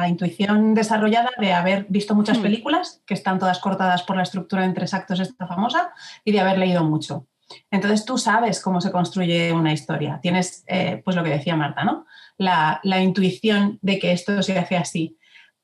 intuición 0.06 0.74
desarrollada 0.74 1.30
de 1.38 1.54
haber 1.54 1.86
visto 1.88 2.14
muchas 2.14 2.38
mm. 2.38 2.42
películas, 2.42 3.02
que 3.06 3.14
están 3.14 3.38
todas 3.38 3.58
cortadas 3.58 4.02
por 4.02 4.16
la 4.16 4.22
estructura 4.22 4.66
en 4.66 4.74
tres 4.74 4.92
actos 4.92 5.18
esta 5.18 5.46
famosa, 5.46 5.94
y 6.26 6.32
de 6.32 6.40
haber 6.40 6.58
leído 6.58 6.84
mucho. 6.84 7.26
Entonces 7.70 8.04
tú 8.04 8.18
sabes 8.18 8.60
cómo 8.60 8.80
se 8.80 8.92
construye 8.92 9.52
una 9.52 9.72
historia. 9.72 10.18
Tienes, 10.22 10.64
eh, 10.66 11.00
pues 11.04 11.16
lo 11.16 11.24
que 11.24 11.30
decía 11.30 11.56
Marta, 11.56 11.84
¿no? 11.84 12.06
La, 12.38 12.80
intuición 13.02 13.78
de 13.82 13.98
que 13.98 14.12
esto 14.12 14.42
se 14.42 14.58
hace 14.58 14.76
así. 14.76 15.18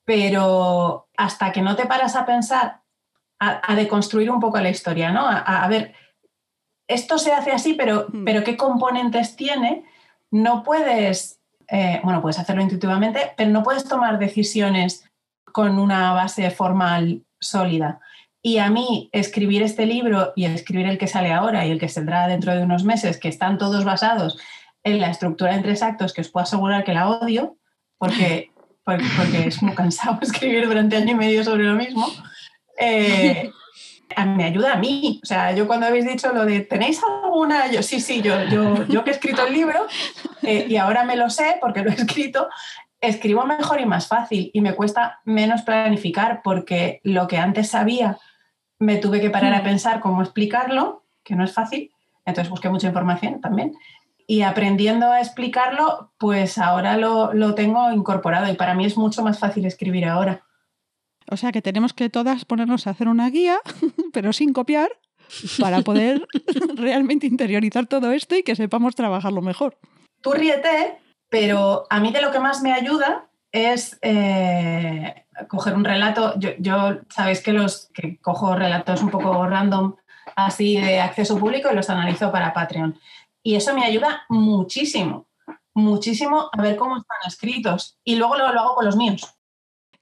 Pero 0.05 1.09
hasta 1.17 1.53
que 1.53 1.63
no 1.63 1.77
te 1.77 1.87
paras 1.87 2.17
a 2.17 2.25
pensar, 2.25 2.81
a, 3.41 3.75
deconstruir 3.75 4.31
un 4.31 4.41
poco 4.41 4.59
la 4.59 4.71
historia, 4.71 5.13
¿no? 5.13 5.27
a 5.29 5.69
ver 5.69 5.95
esto 6.89 7.19
se 7.19 7.33
hace 7.33 7.53
así, 7.53 7.75
pero, 7.75 8.07
mm. 8.09 8.25
pero 8.25 8.43
¿qué 8.43 8.57
componentes 8.57 9.37
tiene? 9.37 9.85
No 10.31 10.63
puedes, 10.65 11.41
eh, 11.69 12.01
bueno, 12.03 12.21
puedes 12.23 12.39
hacerlo 12.39 12.63
intuitivamente, 12.63 13.33
pero 13.37 13.51
no 13.51 13.63
puedes 13.63 13.85
tomar 13.85 14.19
decisiones 14.19 15.05
con 15.53 15.79
una 15.79 16.13
base 16.13 16.51
formal 16.51 17.25
sólida. 17.39 18.01
Y 18.41 18.59
a 18.59 18.71
mí 18.71 19.11
escribir 19.13 19.63
este 19.63 19.87
libro 19.87 20.33
y 20.37 20.45
escribir 20.45 20.87
el 20.87 20.99
que 20.99 21.09
sale 21.09 21.33
ahora 21.33 21.67
y 21.67 21.71
el 21.71 21.81
que 21.81 21.89
saldrá 21.89 22.29
dentro 22.29 22.55
de 22.55 22.63
unos 22.63 22.85
meses, 22.85 23.19
que 23.19 23.29
están 23.29 23.59
todos 23.59 23.85
basados 23.85 24.39
en 24.85 25.01
la 25.01 25.11
estructura 25.11 25.55
en 25.55 25.63
tres 25.63 25.83
actos, 25.83 26.13
que 26.13 26.21
os 26.21 26.29
puedo 26.29 26.45
asegurar 26.45 26.85
que 26.85 26.95
la 26.95 27.09
odio, 27.09 27.57
porque, 27.99 28.53
porque, 28.85 29.47
es 29.47 29.63
muy 29.63 29.75
cansado 29.75 30.19
escribir 30.23 30.67
durante 30.67 30.97
año 30.97 31.13
y 31.13 31.17
medio 31.17 31.45
sobre 31.45 31.65
lo 31.65 31.75
mismo, 31.75 32.07
eh, 32.79 33.51
me 34.27 34.45
ayuda 34.45 34.75
a 34.75 34.79
mí. 34.79 35.21
O 35.23 35.27
sea, 35.27 35.53
yo 35.53 35.67
cuando 35.67 35.87
habéis 35.87 36.07
dicho 36.07 36.33
lo 36.33 36.45
de, 36.45 36.61
¿tenéis 36.61 37.01
alguna? 37.03 37.71
Yo, 37.71 37.83
sí, 37.83 38.01
sí, 38.01 38.23
yo, 38.23 38.45
yo, 38.45 38.87
yo 38.87 39.05
que 39.05 39.11
he 39.11 39.13
escrito 39.15 39.47
el 39.47 39.53
libro 39.53 39.87
eh, 40.43 40.67
y 40.69 40.77
ahora 40.77 41.05
me 41.05 41.17
lo 41.17 41.29
sé 41.31 41.57
porque 41.61 41.83
lo 41.83 41.91
he 41.91 41.95
escrito, 41.95 42.49
escribo 43.01 43.45
mejor 43.45 43.81
y 43.81 43.87
más 43.87 44.09
fácil 44.09 44.51
y 44.53 44.61
me 44.61 44.75
cuesta 44.75 45.21
menos 45.25 45.63
planificar 45.63 46.41
porque 46.43 47.01
lo 47.05 47.29
que 47.29 47.39
antes 47.39 47.69
sabía 47.69 48.19
me 48.79 48.97
tuve 48.97 49.21
que 49.21 49.31
parar 49.31 49.55
a 49.55 49.61
mm. 49.61 49.65
pensar 49.65 50.01
cómo 50.01 50.23
explicarlo, 50.23 51.05
que 51.25 51.35
no 51.35 51.45
es 51.45 51.53
fácil, 51.53 51.91
entonces 52.25 52.51
busqué 52.51 52.69
mucha 52.69 52.89
información 52.89 53.41
también. 53.41 53.75
Y 54.27 54.43
aprendiendo 54.43 55.11
a 55.11 55.21
explicarlo, 55.21 56.13
pues 56.19 56.59
ahora 56.59 56.97
lo, 56.97 57.33
lo 57.33 57.55
tengo 57.55 57.91
incorporado 57.91 58.51
y 58.53 58.57
para 58.57 58.75
mí 58.75 58.85
es 58.85 58.97
mucho 58.97 59.23
más 59.23 59.39
fácil 59.39 59.65
escribir 59.65 60.05
ahora. 60.05 60.45
O 61.31 61.37
sea 61.37 61.53
que 61.53 61.63
tenemos 61.63 61.93
que 61.93 62.11
todas 62.11 62.45
ponernos 62.45 62.87
a 62.87 62.91
hacer 62.91 63.09
una 63.09 63.31
guía, 63.31 63.59
pero 64.13 64.33
sin 64.33 64.53
copiar, 64.53 64.91
para 65.61 65.81
poder 65.83 66.27
realmente 66.77 67.27
interiorizar 67.27 67.87
todo 67.87 68.13
esto 68.13 68.37
y 68.37 68.43
que 68.43 68.57
sepamos 68.57 68.95
trabajarlo 68.95 69.43
mejor. 69.43 69.79
Tú 70.21 70.33
ríete, 70.33 70.99
pero 71.29 71.87
a 71.91 72.01
mí 72.01 72.13
de 72.13 72.23
lo 72.23 72.31
que 72.31 72.41
más 72.41 72.63
me 72.63 72.73
ayuda 72.73 73.28
es 73.53 73.99
eh, 74.03 75.27
coger 75.49 75.75
un 75.75 75.85
relato. 75.85 76.35
Yo, 76.39 76.99
sabéis 77.09 77.43
que 77.43 77.53
los 77.53 77.91
que 77.95 78.19
cojo 78.19 78.55
relatos 78.55 79.03
un 79.03 79.11
poco 79.11 79.47
random, 79.47 79.97
así 80.37 80.81
de 80.81 81.01
acceso 81.01 81.39
público, 81.39 81.69
y 81.71 81.75
los 81.75 81.91
analizo 81.91 82.31
para 82.31 82.53
Patreon. 82.53 82.99
Y 83.43 83.55
eso 83.55 83.75
me 83.75 83.85
ayuda 83.85 84.25
muchísimo 84.29 85.29
muchísimo 85.79 86.51
a 86.53 86.61
ver 86.61 86.77
cómo 86.77 86.97
están 86.97 87.19
escritos 87.27 87.99
y 88.05 88.17
luego 88.17 88.37
lo, 88.37 88.47
hago 88.47 88.75
con 88.75 88.85
los 88.85 88.97
míos. 88.97 89.35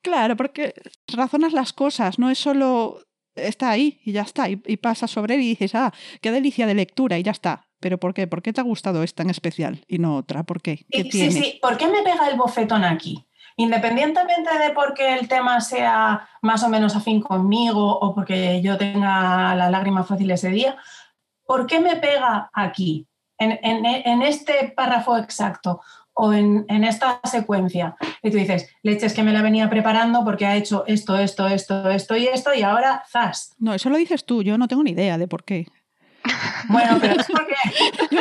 Claro, 0.02 0.36
porque 0.36 0.74
razonas 1.08 1.52
las 1.52 1.72
cosas, 1.72 2.18
no 2.18 2.30
es 2.30 2.38
solo 2.38 3.00
está 3.34 3.70
ahí 3.70 4.00
y 4.04 4.12
ya 4.12 4.22
está, 4.22 4.48
y, 4.48 4.62
y 4.66 4.78
pasas 4.78 5.10
sobre 5.10 5.34
él 5.34 5.42
y 5.42 5.48
dices, 5.48 5.74
ah, 5.74 5.92
qué 6.22 6.30
delicia 6.30 6.66
de 6.66 6.74
lectura 6.74 7.18
y 7.18 7.22
ya 7.22 7.32
está. 7.32 7.68
¿Pero 7.78 7.98
por 7.98 8.14
qué? 8.14 8.26
¿Por 8.26 8.40
qué 8.40 8.54
te 8.54 8.60
ha 8.60 8.64
gustado 8.64 9.02
esta 9.02 9.22
en 9.22 9.30
especial 9.30 9.84
y 9.86 9.98
no 9.98 10.16
otra? 10.16 10.44
¿Por 10.44 10.62
qué? 10.62 10.86
¿Qué 10.90 11.04
sí, 11.10 11.30
sí, 11.30 11.58
¿por 11.60 11.76
qué 11.76 11.86
me 11.88 12.02
pega 12.02 12.28
el 12.30 12.38
bofetón 12.38 12.84
aquí? 12.84 13.26
Independientemente 13.56 14.58
de 14.58 14.70
porque 14.70 15.14
el 15.14 15.28
tema 15.28 15.60
sea 15.60 16.28
más 16.42 16.62
o 16.62 16.68
menos 16.68 16.94
afín 16.94 17.20
conmigo 17.20 17.98
o 17.98 18.14
porque 18.14 18.60
yo 18.60 18.76
tenga 18.76 19.54
la 19.54 19.70
lágrima 19.70 20.04
fácil 20.04 20.30
ese 20.30 20.50
día, 20.50 20.76
¿por 21.46 21.66
qué 21.66 21.80
me 21.80 21.96
pega 21.96 22.50
aquí? 22.52 23.06
en, 23.38 24.22
este 24.22 24.72
párrafo 24.74 25.16
exacto 25.18 25.80
o 26.14 26.32
en, 26.32 26.64
esta 26.84 27.20
secuencia. 27.24 27.94
Y 28.22 28.30
tú 28.30 28.38
dices, 28.38 28.70
leches 28.82 29.12
que 29.12 29.22
me 29.22 29.32
la 29.32 29.42
venía 29.42 29.68
preparando 29.68 30.24
porque 30.24 30.46
ha 30.46 30.56
hecho 30.56 30.84
esto, 30.86 31.18
esto, 31.18 31.46
esto, 31.46 31.90
esto 31.90 32.16
y 32.16 32.26
esto, 32.26 32.54
y 32.54 32.62
ahora 32.62 33.02
zas. 33.10 33.54
No, 33.58 33.74
eso 33.74 33.90
lo 33.90 33.98
dices 33.98 34.24
tú, 34.24 34.42
yo 34.42 34.56
no 34.56 34.66
tengo 34.66 34.82
ni 34.82 34.92
idea 34.92 35.18
de 35.18 35.28
por 35.28 35.44
qué. 35.44 35.66
Bueno, 36.68 36.98
pero 37.00 37.20
es 37.20 37.26
porque... 37.26 37.54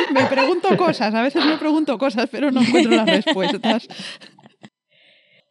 me 0.12 0.24
pregunto 0.26 0.76
cosas, 0.76 1.12
a 1.12 1.22
veces 1.22 1.44
me 1.44 1.56
pregunto 1.56 1.98
cosas, 1.98 2.28
pero 2.30 2.52
no 2.52 2.60
encuentro 2.60 2.94
las 2.94 3.06
respuestas. 3.24 3.88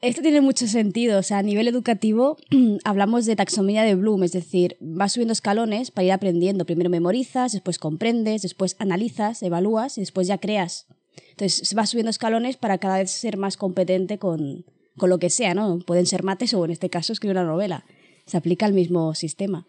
Esto 0.06 0.22
tiene 0.22 0.40
mucho 0.40 0.68
sentido. 0.68 1.18
O 1.18 1.24
sea, 1.24 1.40
a 1.40 1.44
nivel 1.44 1.68
educativo 1.68 2.38
hablamos 2.84 3.26
de 3.26 3.36
taxonomía 3.36 3.82
de 3.82 3.96
Bloom, 3.96 4.22
es 4.24 4.34
decir, 4.34 4.78
vas 4.80 5.14
subiendo 5.14 5.34
escalones 5.34 5.90
para 5.90 6.06
ir 6.06 6.12
aprendiendo. 6.12 6.66
Primero 6.66 6.92
memorizas, 6.92 7.54
después 7.54 7.80
comprendes, 7.80 8.44
después 8.44 8.76
analizas, 8.78 9.42
evalúas 9.42 9.98
y 9.98 10.02
después 10.02 10.28
ya 10.28 10.38
creas. 10.38 10.86
Entonces 11.32 11.74
vas 11.74 11.90
subiendo 11.90 12.12
escalones 12.12 12.56
para 12.56 12.78
cada 12.78 13.00
vez 13.00 13.10
ser 13.10 13.38
más 13.38 13.58
competente 13.58 14.20
con, 14.20 14.66
con 14.96 15.10
lo 15.10 15.18
que 15.18 15.32
sea, 15.32 15.56
¿no? 15.56 15.80
Pueden 15.80 16.06
ser 16.06 16.22
mates 16.22 16.54
o 16.54 16.64
en 16.66 16.72
este 16.72 16.92
caso 16.92 17.12
escribir 17.12 17.38
una 17.38 17.48
novela. 17.48 17.84
Se 18.28 18.38
aplica 18.38 18.68
el 18.68 18.74
mismo 18.74 19.16
sistema. 19.16 19.66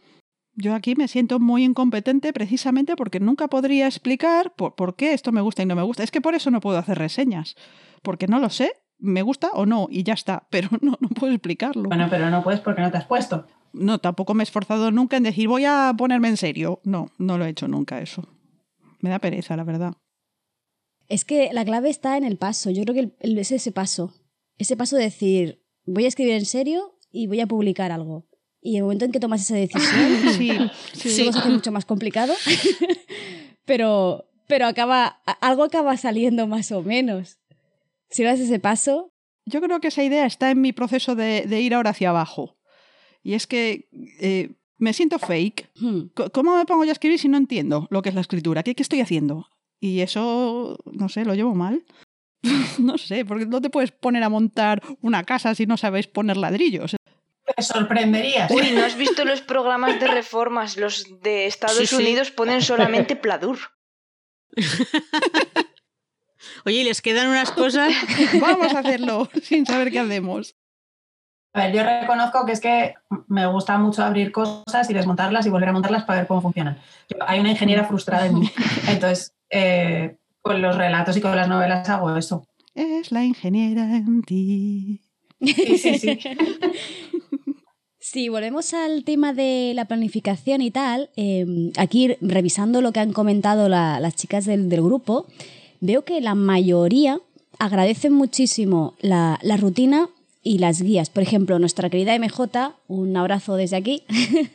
Yo 0.55 0.75
aquí 0.75 0.97
me 0.97 1.09
siento 1.09 1.41
muy 1.41 1.65
incompetente 1.65 2.35
precisamente 2.35 2.95
porque 2.95 3.21
nunca 3.21 3.49
podría 3.49 3.87
explicar 3.87 4.55
por, 4.55 4.75
por, 4.75 4.97
qué 4.97 5.15
esto 5.15 5.33
me 5.33 5.41
gusta 5.41 5.63
y 5.63 5.67
no 5.67 5.77
me 5.77 5.83
gusta. 5.83 6.03
Es 6.03 6.11
que 6.11 6.21
por 6.21 6.35
eso 6.35 6.51
no 6.51 6.61
puedo 6.61 6.77
hacer 6.77 6.99
reseñas, 6.99 7.57
porque 8.03 8.27
no 8.27 8.39
lo 8.39 8.51
sé 8.51 8.73
me 8.99 9.23
gusta 9.23 9.51
o 9.53 9.67
no, 9.67 9.89
y 9.91 10.03
ya 10.03 10.15
está, 10.15 10.47
pero 10.51 10.69
no, 10.81 10.97
no 11.01 11.09
puedo 11.09 11.33
explicarlo. 11.33 11.89
Bueno, 11.89 12.09
pero 12.11 12.31
no 12.31 12.43
puedes 12.43 12.61
porque 12.61 12.83
no 12.83 12.91
te 12.91 12.99
has 12.99 13.07
puesto. 13.07 13.47
No, 13.73 13.99
tampoco 13.99 14.33
me 14.35 14.43
he 14.43 14.45
esforzado 14.45 14.91
nunca 14.91 15.17
en 15.17 15.25
decir 15.25 15.49
voy 15.49 15.65
a 15.67 15.93
ponerme 15.97 16.29
en 16.29 16.37
serio. 16.37 16.81
No, 16.85 17.11
no 17.19 17.37
lo 17.37 17.45
he 17.45 17.51
hecho 17.51 17.69
nunca 17.69 18.01
eso. 18.01 18.27
Me 19.01 19.11
da 19.11 19.19
pereza, 19.19 19.57
la 19.57 19.65
verdad. 19.65 19.95
Es 21.09 21.25
que 21.25 21.51
la 21.53 21.65
clave 21.65 21.91
está 21.91 22.17
en 22.17 22.25
el 22.25 22.39
paso. 22.39 22.71
Yo 22.71 22.85
creo 22.85 22.95
que 22.95 23.13
es 23.21 23.53
ese 23.53 23.73
paso. 23.73 24.15
Ese 24.57 24.77
paso 24.77 24.97
de 24.97 25.05
decir 25.05 25.63
voy 25.85 26.05
a 26.05 26.09
escribir 26.09 26.35
en 26.35 26.47
serio 26.47 26.99
y 27.11 27.27
voy 27.27 27.41
a 27.41 27.47
publicar 27.47 27.93
algo. 27.93 28.27
Y 28.61 28.77
el 28.77 28.83
momento 28.83 29.05
en 29.05 29.13
que 29.13 29.21
tomas 29.21 29.43
esa 29.43 29.55
decisión, 29.55 30.33
sí, 30.37 30.51
sí. 30.93 31.11
se 31.11 31.29
hace 31.29 31.49
mucho 31.49 31.71
más 31.71 31.85
complicado. 31.85 32.35
pero, 33.65 34.29
pero 34.49 34.67
acaba, 34.67 35.23
algo 35.41 35.65
acaba 35.65 35.97
saliendo 35.97 36.47
más 36.47 36.73
o 36.73 36.83
menos. 36.83 37.39
Si 38.11 38.23
das 38.23 38.41
ese 38.41 38.59
paso. 38.59 39.13
Yo 39.45 39.61
creo 39.61 39.81
que 39.81 39.89
esa 39.89 40.03
idea 40.03 40.27
está 40.27 40.51
en 40.51 40.61
mi 40.61 40.73
proceso 40.73 41.15
de, 41.15 41.45
ir 41.61 41.75
ahora 41.75 41.91
hacia 41.91 42.11
abajo. 42.11 42.59
Y 43.23 43.35
es 43.35 43.47
que 43.47 43.89
eh, 44.21 44.57
me 44.79 44.93
siento 44.93 45.19
fake. 45.19 45.71
Hmm. 45.77 46.01
¿Cómo 46.33 46.57
me 46.57 46.65
pongo 46.67 46.85
yo 46.85 46.91
a 46.91 46.93
escribir 46.93 47.19
si 47.19 47.29
no 47.29 47.37
entiendo 47.37 47.87
lo 47.91 48.03
que 48.03 48.09
es 48.09 48.15
la 48.15 48.21
escritura? 48.21 48.63
¿Qué, 48.63 48.75
estoy 48.77 49.01
haciendo? 49.01 49.49
Y 49.81 50.01
eso, 50.01 50.79
no 50.85 51.09
sé, 51.09 51.25
lo 51.25 51.35
llevo 51.35 51.55
mal. 51.55 51.85
no 52.79 52.99
sé, 52.99 53.25
porque 53.25 53.47
no 53.47 53.61
te 53.61 53.71
puedes 53.71 53.93
poner 53.93 54.23
a 54.23 54.29
montar 54.29 54.83
una 55.01 55.25
casa 55.25 55.55
si 55.55 55.67
no 55.67 55.77
sabes 55.77 56.07
poner 56.07 56.37
ladrillos. 56.37 56.97
Te 57.57 57.63
sorprenderías. 57.63 58.51
Uy, 58.51 58.73
¿no 58.73 58.85
has 58.85 58.97
visto 58.97 59.25
los 59.25 59.41
programas 59.41 60.01
de 60.01 60.09
reformas? 60.09 60.77
Los 60.77 61.23
de 61.23 61.47
Estados 61.47 61.93
Unidos 61.93 62.33
ponen 62.33 62.61
solamente 62.63 63.15
pladur. 63.15 63.59
Oye, 66.65 66.79
¿y 66.79 66.85
les 66.85 67.03
quedan 67.03 67.29
unas 67.29 67.51
cosas? 67.51 67.93
Vamos 68.41 68.75
a 68.75 68.81
hacerlo 68.81 69.29
sin 69.43 69.67
saber 69.67 69.91
qué 69.91 70.01
hacemos. 70.01 70.57
A 71.53 71.67
ver, 71.67 71.75
yo 71.75 71.83
reconozco 71.83 72.45
que 72.45 72.53
es 72.53 72.61
que 72.61 72.95
me 73.29 73.47
gusta 73.47 73.79
mucho 73.79 74.05
abrir 74.05 74.31
cosas 74.31 74.91
y 74.91 74.95
desmontarlas 74.95 75.47
y 75.47 75.49
volver 75.49 75.71
a 75.71 75.73
montarlas 75.73 76.05
para 76.05 76.19
ver 76.21 76.29
cómo 76.29 76.43
funcionan. 76.43 76.79
hay 77.27 77.41
una 77.41 77.51
ingeniera 77.51 77.85
frustrada 77.85 78.27
en 78.27 78.41
mí. 78.41 78.51
Entonces, 78.89 79.33
eh, 79.49 80.17
con 80.43 80.61
los 80.61 80.77
relatos 80.77 81.17
y 81.17 81.23
con 81.23 81.35
las 81.35 81.49
novelas 81.49 81.89
hago 81.89 82.15
eso. 82.17 82.47
Es 82.75 83.11
la 83.11 83.25
ingeniera 83.25 83.85
en 83.97 84.23
ti. 84.23 85.01
Sí, 85.41 85.79
sí, 85.79 85.99
sí. 85.99 86.19
Si 87.99 88.29
volvemos 88.29 88.73
al 88.73 89.03
tema 89.03 89.33
de 89.33 89.73
la 89.75 89.87
planificación 89.87 90.63
y 90.63 90.71
tal, 90.71 91.11
eh, 91.17 91.73
aquí 91.77 92.17
revisando 92.21 92.81
lo 92.81 92.93
que 92.93 93.01
han 93.01 93.13
comentado 93.13 93.69
las 93.69 94.15
chicas 94.15 94.45
del, 94.45 94.69
del 94.69 94.81
grupo, 94.81 95.27
veo 95.87 96.05
que 96.05 96.21
la 96.21 96.35
mayoría 96.35 97.21
agradecen 97.59 98.13
muchísimo 98.13 98.95
la, 99.01 99.39
rutina 99.59 100.09
y 100.43 100.59
las 100.59 100.83
guías. 100.83 101.11
Por 101.11 101.23
ejemplo, 101.23 101.59
nuestra 101.59 101.89
querida 101.91 102.19
MJ, 102.19 102.75
un 102.89 103.17
abrazo 103.17 103.57
desde 103.57 103.77
aquí. 103.77 104.03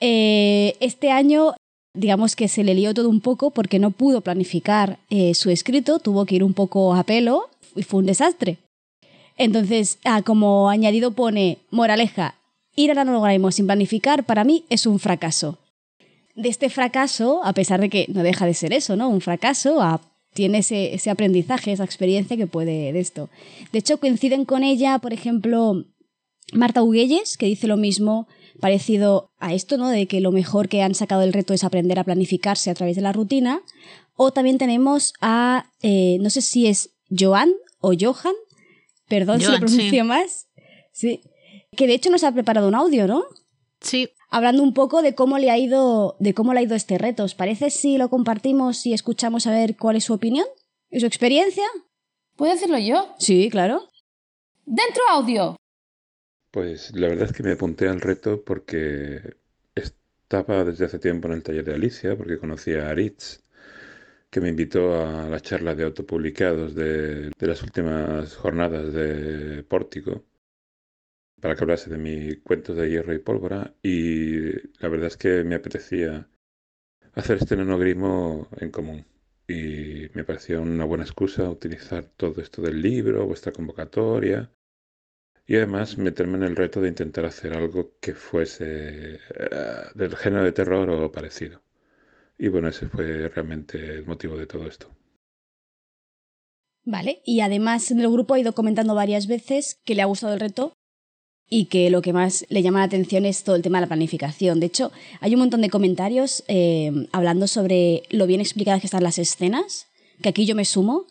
Eh, 0.00 0.76
este 0.80 1.12
año, 1.12 1.54
digamos 1.94 2.36
que 2.36 2.48
se 2.48 2.62
le 2.62 2.74
lió 2.74 2.92
todo 2.92 3.08
un 3.08 3.20
poco 3.20 3.52
porque 3.52 3.78
no 3.78 3.90
pudo 3.90 4.20
planificar 4.20 4.98
eh, 5.08 5.32
su 5.34 5.50
escrito, 5.50 5.98
tuvo 5.98 6.26
que 6.26 6.34
ir 6.34 6.44
un 6.44 6.52
poco 6.52 6.94
a 6.94 7.04
pelo 7.04 7.48
y 7.74 7.84
fue 7.84 8.00
un 8.00 8.06
desastre. 8.06 8.58
Entonces, 9.38 9.98
ah, 10.04 10.20
como 10.20 10.68
añadido 10.68 11.12
pone, 11.12 11.58
moraleja, 11.70 12.34
ir 12.76 12.90
al 12.90 12.98
algoritmo 12.98 13.50
sin 13.50 13.66
planificar 13.66 14.24
para 14.24 14.44
mí 14.44 14.64
es 14.68 14.84
un 14.84 14.98
fracaso. 14.98 15.58
De 16.34 16.50
este 16.50 16.68
fracaso, 16.68 17.40
a 17.42 17.54
pesar 17.54 17.80
de 17.80 17.88
que 17.88 18.06
no 18.08 18.22
deja 18.24 18.44
de 18.44 18.54
ser 18.54 18.74
eso, 18.74 18.96
¿no? 18.96 19.08
Un 19.08 19.20
fracaso, 19.20 19.80
a 19.80 20.00
tiene 20.34 20.58
ese, 20.58 21.10
aprendizaje, 21.10 21.72
esa 21.72 21.84
experiencia 21.84 22.36
que 22.36 22.46
puede 22.46 22.92
de 22.92 23.00
esto. 23.00 23.30
De 23.72 23.78
hecho, 23.78 23.98
coinciden 23.98 24.44
con 24.44 24.62
ella, 24.62 24.98
por 24.98 25.12
ejemplo, 25.12 25.84
Marta 26.52 26.82
Huguelles, 26.82 27.36
que 27.38 27.46
dice 27.46 27.66
lo 27.66 27.76
mismo, 27.76 28.26
parecido 28.60 29.30
a 29.38 29.54
esto, 29.54 29.78
¿no? 29.78 29.88
De 29.88 30.06
que 30.06 30.20
lo 30.20 30.32
mejor 30.32 30.68
que 30.68 30.82
han 30.82 30.94
sacado 30.94 31.22
del 31.22 31.32
reto 31.32 31.54
es 31.54 31.64
aprender 31.64 31.98
a 31.98 32.04
planificarse 32.04 32.70
a 32.70 32.74
través 32.74 32.96
de 32.96 33.02
la 33.02 33.12
rutina. 33.12 33.62
O 34.16 34.32
también 34.32 34.58
tenemos 34.58 35.14
a, 35.20 35.70
eh, 35.82 36.18
no 36.20 36.30
sé 36.30 36.42
si 36.42 36.66
es 36.66 36.90
Joan 37.16 37.52
o 37.80 37.92
Johan, 37.98 38.34
perdón 39.08 39.40
si 39.40 39.50
lo 39.50 39.58
pronuncio 39.58 40.04
más, 40.04 40.48
sí, 40.92 41.20
que 41.76 41.86
de 41.86 41.94
hecho 41.94 42.10
nos 42.10 42.24
ha 42.24 42.32
preparado 42.32 42.68
un 42.68 42.74
audio, 42.74 43.06
¿no? 43.06 43.24
Sí 43.80 44.08
hablando 44.34 44.64
un 44.64 44.74
poco 44.74 45.00
de 45.00 45.14
cómo 45.14 45.38
le 45.38 45.52
ha 45.52 45.58
ido, 45.58 46.16
de 46.18 46.34
cómo 46.34 46.52
le 46.52 46.58
ha 46.58 46.62
ido 46.64 46.74
este 46.74 46.98
reto. 46.98 47.22
¿Os 47.22 47.36
parece 47.36 47.70
si 47.70 47.98
lo 47.98 48.10
compartimos 48.10 48.84
y 48.84 48.92
escuchamos 48.92 49.46
a 49.46 49.52
ver 49.52 49.76
cuál 49.76 49.94
es 49.94 50.04
su 50.04 50.12
opinión 50.12 50.46
y 50.90 50.98
su 50.98 51.06
experiencia? 51.06 51.62
¿Puedo 52.34 52.52
decirlo 52.52 52.78
yo? 52.78 53.14
Sí, 53.20 53.48
claro. 53.48 53.88
¡Dentro 54.66 55.04
audio! 55.08 55.56
Pues 56.50 56.90
la 56.96 57.06
verdad 57.06 57.26
es 57.30 57.32
que 57.32 57.44
me 57.44 57.52
apunté 57.52 57.88
al 57.88 58.00
reto 58.00 58.42
porque 58.44 59.36
estaba 59.76 60.64
desde 60.64 60.86
hace 60.86 60.98
tiempo 60.98 61.28
en 61.28 61.34
el 61.34 61.42
taller 61.44 61.64
de 61.64 61.74
Alicia, 61.74 62.16
porque 62.16 62.38
conocía 62.38 62.88
a 62.88 62.90
Aritz, 62.90 63.40
que 64.30 64.40
me 64.40 64.48
invitó 64.48 64.94
a 64.94 65.28
la 65.28 65.38
charla 65.38 65.76
de 65.76 65.84
autopublicados 65.84 66.74
de, 66.74 67.30
de 67.30 67.46
las 67.46 67.62
últimas 67.62 68.34
jornadas 68.34 68.92
de 68.92 69.62
Pórtico 69.62 70.24
para 71.40 71.54
que 71.54 71.64
hablase 71.64 71.90
de 71.90 71.98
mi 71.98 72.36
cuento 72.36 72.74
de 72.74 72.88
hierro 72.88 73.14
y 73.14 73.18
pólvora 73.18 73.74
y 73.82 74.52
la 74.80 74.88
verdad 74.88 75.08
es 75.08 75.16
que 75.16 75.44
me 75.44 75.56
apetecía 75.56 76.28
hacer 77.14 77.38
este 77.38 77.56
nanogrimo 77.56 78.48
en 78.58 78.70
común 78.70 79.06
y 79.46 80.08
me 80.14 80.24
pareció 80.24 80.62
una 80.62 80.84
buena 80.84 81.04
excusa 81.04 81.50
utilizar 81.50 82.04
todo 82.16 82.40
esto 82.40 82.62
del 82.62 82.80
libro, 82.80 83.26
vuestra 83.26 83.52
convocatoria 83.52 84.50
y 85.46 85.56
además 85.56 85.98
meterme 85.98 86.38
en 86.38 86.44
el 86.44 86.56
reto 86.56 86.80
de 86.80 86.88
intentar 86.88 87.26
hacer 87.26 87.54
algo 87.54 87.92
que 88.00 88.14
fuese 88.14 89.14
eh, 89.14 89.18
del 89.94 90.16
género 90.16 90.44
de 90.44 90.52
terror 90.52 90.88
o 90.88 91.12
parecido. 91.12 91.62
Y 92.38 92.48
bueno, 92.48 92.68
ese 92.68 92.88
fue 92.88 93.28
realmente 93.28 93.78
el 93.78 94.06
motivo 94.06 94.36
de 94.36 94.46
todo 94.46 94.66
esto. 94.66 94.90
Vale, 96.86 97.22
y 97.24 97.40
además 97.40 97.90
en 97.90 98.00
el 98.00 98.10
grupo 98.10 98.34
ha 98.34 98.40
ido 98.40 98.54
comentando 98.54 98.94
varias 98.94 99.26
veces 99.26 99.80
que 99.84 99.94
le 99.94 100.02
ha 100.02 100.06
gustado 100.06 100.34
el 100.34 100.40
reto 100.40 100.72
y 101.48 101.66
que 101.66 101.90
lo 101.90 102.02
que 102.02 102.12
más 102.12 102.46
le 102.48 102.62
llama 102.62 102.80
la 102.80 102.86
atención 102.86 103.24
es 103.24 103.44
todo 103.44 103.56
el 103.56 103.62
tema 103.62 103.78
de 103.78 103.82
la 103.82 103.88
planificación. 103.88 104.60
De 104.60 104.66
hecho, 104.66 104.92
hay 105.20 105.34
un 105.34 105.40
montón 105.40 105.60
de 105.60 105.70
comentarios 105.70 106.44
eh, 106.48 106.90
hablando 107.12 107.46
sobre 107.46 108.02
lo 108.10 108.26
bien 108.26 108.40
explicadas 108.40 108.80
que 108.80 108.86
están 108.86 109.04
las 109.04 109.18
escenas, 109.18 109.88
que 110.22 110.28
aquí 110.28 110.46
yo 110.46 110.54
me 110.54 110.64
sumo, 110.64 111.06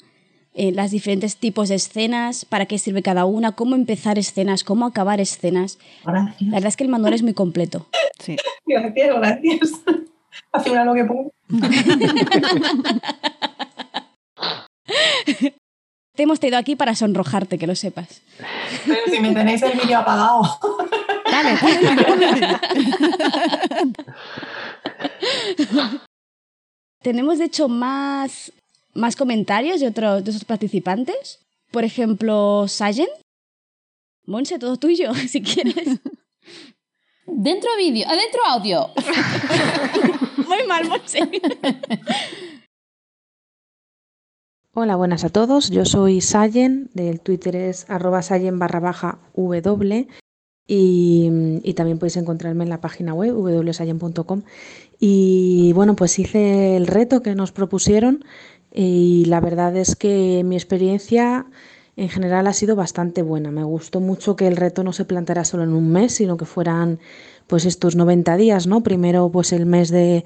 eh, 0.55 0.71
las 0.71 0.91
diferentes 0.91 1.37
tipos 1.37 1.69
de 1.69 1.75
escenas, 1.75 2.45
para 2.45 2.67
qué 2.67 2.77
sirve 2.77 3.01
cada 3.01 3.25
una, 3.25 3.53
cómo 3.53 3.75
empezar 3.75 4.19
escenas, 4.19 4.63
cómo 4.63 4.85
acabar 4.85 5.19
escenas. 5.19 5.79
La 6.05 6.35
verdad 6.39 6.67
es 6.67 6.77
que 6.77 6.83
el 6.83 6.89
manual 6.89 7.13
es 7.13 7.23
muy 7.23 7.33
completo. 7.33 7.87
Sí. 8.19 8.35
Gracias, 8.65 9.15
gracias. 9.15 9.71
Hace 10.51 10.71
una 10.71 10.85
lo 10.85 10.93
que 10.93 11.05
puedo. 11.05 11.31
Te 16.15 16.23
hemos 16.23 16.39
traído 16.39 16.59
aquí 16.59 16.75
para 16.75 16.93
sonrojarte, 16.93 17.57
que 17.57 17.65
lo 17.65 17.73
sepas. 17.75 18.21
Pero 18.85 19.01
si 19.07 19.19
me 19.19 19.33
tenéis 19.33 19.63
el 19.63 19.79
vídeo 19.79 19.97
apagado. 19.97 20.59
Dale, 21.31 21.57
Tenemos, 27.01 27.39
de 27.39 27.45
hecho, 27.45 27.67
más, 27.67 28.53
más 28.93 29.15
comentarios 29.15 29.79
de 29.79 29.87
otros 29.87 30.23
de 30.23 30.29
esos 30.29 30.45
participantes. 30.45 31.39
Por 31.71 31.83
ejemplo, 31.83 32.67
Sayen. 32.67 33.09
Monse, 34.27 34.59
todo 34.59 34.77
tuyo, 34.77 35.15
si 35.27 35.41
quieres. 35.41 35.99
Dentro 37.25 37.71
vídeo, 37.75 38.07
adentro 38.07 38.39
audio. 38.49 38.91
Muy 40.47 40.67
mal, 40.67 40.87
Monse. 40.87 41.27
Hola, 44.75 44.95
buenas 44.95 45.23
a 45.23 45.29
todos. 45.29 45.69
Yo 45.69 45.85
soy 45.85 46.19
Sayen, 46.19 46.89
del 46.95 47.19
Twitter 47.19 47.55
es 47.55 47.87
arroba 47.91 48.23
sayen 48.23 48.57
barra 48.57 48.79
baja 48.79 49.19
w 49.35 50.07
y, 50.65 51.73
también 51.75 51.99
podéis 51.99 52.17
encontrarme 52.17 52.63
en 52.63 52.71
la 52.71 52.81
página 52.81 53.13
web 53.13 53.37
wsayen.com. 53.37 54.41
Y 54.99 55.73
bueno, 55.73 55.95
pues 55.95 56.17
hice 56.17 56.75
el 56.75 56.87
reto 56.87 57.21
que 57.21 57.35
nos 57.35 57.51
propusieron 57.51 58.25
y 58.73 59.25
la 59.25 59.39
verdad 59.41 59.77
es 59.77 59.95
que 59.95 60.41
mi 60.43 60.55
experiencia 60.55 61.45
en 61.95 62.09
general 62.09 62.47
ha 62.47 62.53
sido 62.53 62.75
bastante 62.75 63.21
buena. 63.21 63.51
Me 63.51 63.63
gustó 63.63 63.99
mucho 63.99 64.35
que 64.35 64.47
el 64.47 64.57
reto 64.57 64.83
no 64.83 64.91
se 64.91 65.05
planteara 65.05 65.45
solo 65.45 65.61
en 65.61 65.73
un 65.73 65.91
mes, 65.91 66.15
sino 66.15 66.35
que 66.35 66.45
fueran 66.45 66.97
pues 67.45 67.65
estos 67.65 67.95
90 67.95 68.37
días, 68.37 68.65
¿no? 68.65 68.81
Primero 68.81 69.29
pues 69.29 69.53
el 69.53 69.67
mes 69.67 69.91
de 69.91 70.25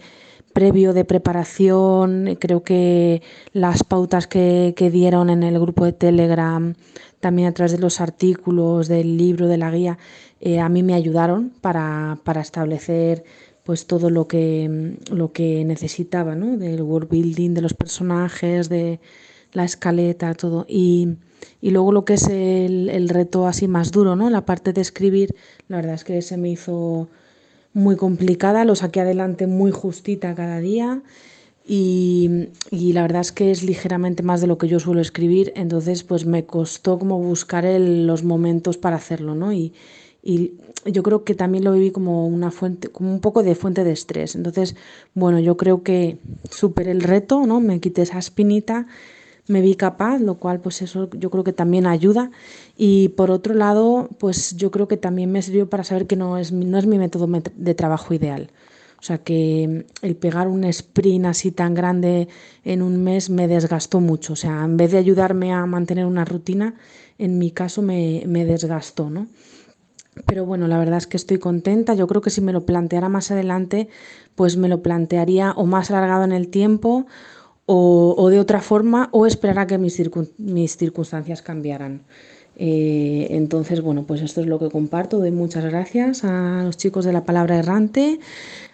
previo 0.58 0.94
de 0.94 1.06
preparación, 1.06 2.36
creo 2.40 2.64
que 2.64 3.22
las 3.54 3.84
pautas 3.84 4.26
que, 4.26 4.74
dieron 4.92 5.30
en 5.30 5.44
el 5.44 5.60
grupo 5.60 5.86
de 5.86 5.94
Telegram, 5.94 6.74
también 7.20 7.48
a 7.48 7.52
través 7.52 7.74
de 7.74 7.78
los 7.78 8.02
artículos, 8.02 8.88
del 8.88 9.18
libro, 9.18 9.46
de 9.46 9.58
la 9.58 9.70
guía, 9.70 10.00
eh, 10.42 10.60
a 10.60 10.68
mí 10.68 10.82
me 10.82 10.96
ayudaron 10.96 11.52
para, 11.62 12.18
para, 12.24 12.42
establecer 12.42 13.24
pues 13.64 13.86
todo 13.86 14.10
lo 14.10 14.28
que, 14.28 14.98
lo 15.12 15.32
que 15.32 15.64
necesitaba, 15.64 16.34
¿no? 16.34 16.58
Del 16.58 16.82
world 16.82 17.08
building, 17.08 17.54
de 17.54 17.62
los 17.62 17.76
personajes, 17.76 18.68
de 18.68 19.00
la 19.54 19.64
escaleta, 19.64 20.34
todo. 20.34 20.66
Y, 20.68 21.18
y 21.62 21.70
luego 21.70 21.92
lo 21.92 22.04
que 22.04 22.16
es 22.16 22.28
el, 22.30 22.90
el, 22.90 23.10
reto 23.10 23.46
así 23.46 23.68
más 23.68 23.92
duro, 23.92 24.16
¿no? 24.16 24.32
La 24.32 24.44
parte 24.44 24.74
de 24.74 24.82
escribir, 24.82 25.36
la 25.68 25.78
verdad 25.78 25.94
es 25.94 26.04
que 26.04 26.20
se 26.24 26.36
me 26.36 26.50
hizo 26.50 27.10
muy 27.78 27.96
complicada, 27.96 28.66
lo 28.66 28.76
saqué 28.76 29.02
adelante 29.02 29.46
muy 29.46 29.72
justita 29.72 30.34
cada 30.36 30.60
día. 30.60 31.02
Y, 31.66 32.50
y, 32.72 32.94
la 32.94 33.02
verdad 33.02 33.22
es 33.22 33.32
que 33.32 33.52
es 33.52 33.62
ligeramente 33.62 34.24
más 34.24 34.40
de 34.42 34.48
lo 34.48 34.58
que 34.58 34.70
yo 34.70 34.80
suelo 34.80 35.02
escribir, 35.02 35.52
entonces 35.56 36.04
pues 36.04 36.26
me 36.26 36.46
costó 36.46 36.98
como 36.98 37.20
buscar 37.20 37.66
el, 37.66 38.08
los 38.08 38.24
momentos 38.24 38.78
para 38.78 38.96
hacerlo, 38.96 39.36
¿no? 39.36 39.52
Y, 39.52 39.74
y 40.24 40.54
yo 40.86 41.04
creo 41.04 41.24
que 41.24 41.36
también 41.36 41.66
lo 41.66 41.74
viví 41.74 41.92
como 41.92 42.26
una 42.26 42.52
fuente, 42.52 42.88
como 42.88 43.12
un 43.14 43.20
poco 43.20 43.44
de 43.44 43.54
fuente 43.54 43.84
de 43.84 43.92
estrés. 43.92 44.36
Entonces, 44.36 44.76
bueno, 45.14 45.40
yo 45.40 45.58
creo 45.58 45.84
que 45.84 46.18
superé 46.50 46.92
el 46.92 47.02
reto, 47.02 47.46
¿no? 47.46 47.60
Me 47.60 47.80
quité 47.80 48.02
esa 48.02 48.18
espinita, 48.18 48.88
me 49.48 49.62
vi 49.62 49.76
capaz, 49.76 50.20
lo 50.20 50.36
cual 50.36 50.60
pues 50.60 50.82
eso 50.82 51.10
yo 51.12 51.30
creo 51.30 51.44
que 51.44 51.54
también 51.54 51.88
ayuda. 51.88 52.32
Y 52.76 53.10
por 53.10 53.32
otro 53.32 53.54
lado, 53.54 54.10
pues 54.20 54.56
yo 54.58 54.72
creo 54.72 54.88
que 54.88 54.98
también 54.98 55.32
me 55.32 55.42
sirvió 55.42 55.70
para 55.70 55.84
saber 55.84 56.08
que 56.08 56.16
no 56.16 56.38
es, 56.38 56.52
no 56.52 56.78
es 56.78 56.86
mi 56.86 56.98
método 56.98 57.28
de 57.56 57.76
trabajo 57.76 58.14
ideal. 58.14 58.50
O 59.00 59.04
sea 59.04 59.20
que 59.20 59.86
el 60.02 60.16
pegar 60.16 60.48
un 60.48 60.64
sprint 60.64 61.26
así 61.26 61.52
tan 61.52 61.76
grande 61.76 62.28
en 62.64 62.82
un 62.82 63.04
mes 63.04 63.30
me 63.30 63.48
desgastó 63.48 64.00
mucho. 64.00 64.34
O 64.34 64.36
sea, 64.36 64.64
en 64.64 64.76
vez 64.76 64.92
de 64.92 64.98
ayudarme 64.98 65.54
a 65.54 65.66
mantener 65.66 66.06
una 66.06 66.26
rutina, 66.26 66.76
en 67.18 67.38
mi 67.38 67.52
caso 67.52 67.82
me, 67.82 68.24
me 68.28 68.44
desgastó, 68.46 69.10
¿no? 69.10 69.28
Pero 70.26 70.46
bueno, 70.46 70.68
la 70.68 70.80
verdad 70.80 70.98
es 70.98 71.06
que 71.06 71.18
estoy 71.18 71.38
contenta. 71.38 71.94
Yo 71.94 72.08
creo 72.08 72.22
que 72.22 72.32
si 72.32 72.42
me 72.42 72.54
lo 72.54 72.66
planteara 72.66 73.08
más 73.08 73.30
adelante, 73.30 73.88
pues 74.36 74.58
me 74.58 74.68
lo 74.68 74.82
plantearía 74.82 75.52
o 75.52 75.66
más 75.68 75.92
alargado 75.92 76.24
en 76.24 76.32
el 76.32 76.48
tiempo 76.48 77.06
o, 77.70 78.30
de 78.30 78.40
otra 78.40 78.62
forma 78.62 79.10
o 79.12 79.26
esperar 79.26 79.60
a 79.60 79.68
que 79.68 79.78
mis, 79.78 79.96
circun 79.96 80.30
mis 80.38 80.78
circunstancias 80.78 81.42
cambiaran. 81.42 82.04
Eh, 82.56 83.28
entonces, 83.32 83.82
bueno, 83.82 84.04
pues 84.08 84.22
esto 84.22 84.42
es 84.42 84.48
lo 84.48 84.58
que 84.58 84.70
comparto. 84.70 85.20
Doy 85.20 85.32
muchas 85.32 85.66
gracias 85.66 86.24
a 86.24 86.64
los 86.64 86.78
chicos 86.78 87.06
de 87.06 87.12
la 87.12 87.26
palabra 87.26 87.58
errante, 87.58 88.20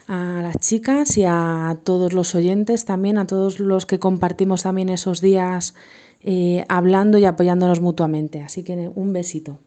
a 0.07 0.41
las 0.43 0.57
chicas 0.59 1.17
y 1.17 1.25
a 1.25 1.77
todos 1.83 2.13
los 2.13 2.35
oyentes 2.35 2.85
también, 2.85 3.17
a 3.17 3.25
todos 3.25 3.59
los 3.59 3.85
que 3.87 3.97
compartimos 3.99 4.63
también 4.63 4.89
esos 4.89 5.21
días 5.21 5.73
eh, 6.21 6.63
hablando 6.69 7.17
y 7.17 7.25
apoyándonos 7.25 7.81
mutuamente. 7.81 8.41
Así 8.41 8.63
que 8.63 8.91
un 8.93 9.11
besito 9.11 9.57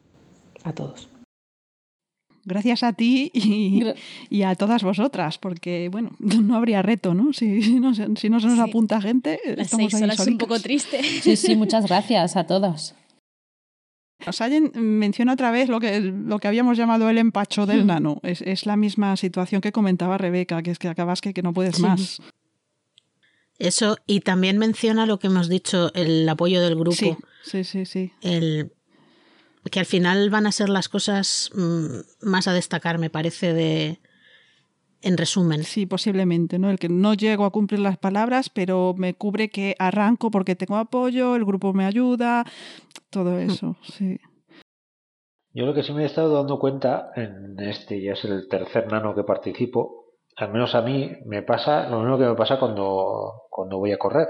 a 0.62 0.72
todos 0.72 1.15
gracias 2.46 2.82
a 2.82 2.94
ti 2.94 3.30
y, 3.34 3.82
y, 4.30 4.42
a 4.42 4.54
todas 4.54 4.82
vosotras, 4.82 5.36
porque 5.36 5.90
bueno, 5.90 6.12
no 6.18 6.56
habría 6.56 6.80
reto, 6.80 7.12
¿no? 7.12 7.32
Si, 7.32 7.60
si, 7.60 7.80
no, 7.80 7.94
si 7.94 8.30
no, 8.30 8.40
se 8.40 8.46
nos 8.46 8.56
sí. 8.56 8.60
apunta 8.60 9.00
gente, 9.02 9.38
Las 9.44 9.66
estamos 9.66 9.90
seis 9.90 9.94
ahí 9.94 10.02
horas 10.04 10.20
es 10.20 10.26
un 10.26 10.38
poco 10.38 10.58
triste. 10.60 11.00
Sí, 11.26 11.36
sí, 11.36 11.56
muchas 11.56 11.86
gracias 11.86 12.36
a 12.36 12.46
todos. 12.46 12.94
Sayen 14.30 14.70
menciona 14.74 15.32
otra 15.32 15.50
vez 15.50 15.68
lo 15.68 15.80
que, 15.80 16.00
lo 16.00 16.38
que 16.38 16.48
habíamos 16.48 16.78
llamado 16.78 17.10
el 17.10 17.18
empacho 17.18 17.66
del 17.66 17.86
nano. 17.86 18.20
Es, 18.22 18.42
es 18.42 18.64
la 18.64 18.76
misma 18.76 19.16
situación 19.16 19.60
que 19.60 19.72
comentaba 19.72 20.18
Rebeca, 20.18 20.62
que 20.62 20.70
es 20.70 20.78
que 20.78 20.88
acabas 20.88 21.20
que, 21.20 21.34
que 21.34 21.42
no 21.42 21.52
puedes 21.52 21.76
sí. 21.76 21.82
más. 21.82 22.20
Eso, 23.58 23.96
y 24.06 24.20
también 24.20 24.58
menciona 24.58 25.06
lo 25.06 25.18
que 25.18 25.28
hemos 25.28 25.48
dicho, 25.48 25.92
el 25.94 26.28
apoyo 26.28 26.60
del 26.60 26.76
grupo. 26.76 26.96
Sí, 26.96 27.16
sí, 27.42 27.64
sí. 27.64 27.86
sí. 27.86 28.12
El, 28.20 28.72
que 29.70 29.80
al 29.80 29.86
final 29.86 30.30
van 30.30 30.46
a 30.46 30.52
ser 30.52 30.68
las 30.68 30.88
cosas 30.88 31.50
más 32.20 32.48
a 32.48 32.52
destacar, 32.52 32.98
me 32.98 33.10
parece, 33.10 33.52
de 33.52 34.00
en 35.02 35.16
resumen. 35.16 35.62
Sí, 35.62 35.86
posiblemente, 35.86 36.58
¿no? 36.58 36.70
El 36.70 36.78
que 36.78 36.88
no 36.88 37.14
llego 37.14 37.44
a 37.44 37.50
cumplir 37.50 37.80
las 37.80 37.98
palabras, 37.98 38.50
pero 38.50 38.94
me 38.96 39.14
cubre 39.14 39.50
que 39.50 39.76
arranco 39.78 40.30
porque 40.30 40.56
tengo 40.56 40.76
apoyo, 40.76 41.36
el 41.36 41.44
grupo 41.44 41.72
me 41.72 41.84
ayuda, 41.84 42.44
todo 43.10 43.38
eso, 43.38 43.76
sí. 43.82 44.18
Yo 45.52 45.64
lo 45.64 45.74
que 45.74 45.82
sí 45.82 45.92
me 45.92 46.02
he 46.02 46.06
estado 46.06 46.34
dando 46.34 46.58
cuenta 46.58 47.10
en 47.14 47.58
este, 47.60 48.02
ya 48.02 48.12
es 48.12 48.24
el 48.24 48.48
tercer 48.48 48.90
nano 48.90 49.14
que 49.14 49.22
participo, 49.22 50.06
al 50.36 50.52
menos 50.52 50.74
a 50.74 50.82
mí 50.82 51.16
me 51.24 51.42
pasa 51.42 51.88
lo 51.88 52.00
mismo 52.00 52.18
que 52.18 52.26
me 52.26 52.34
pasa 52.34 52.58
cuando, 52.58 53.44
cuando 53.48 53.78
voy 53.78 53.92
a 53.92 53.98
correr. 53.98 54.28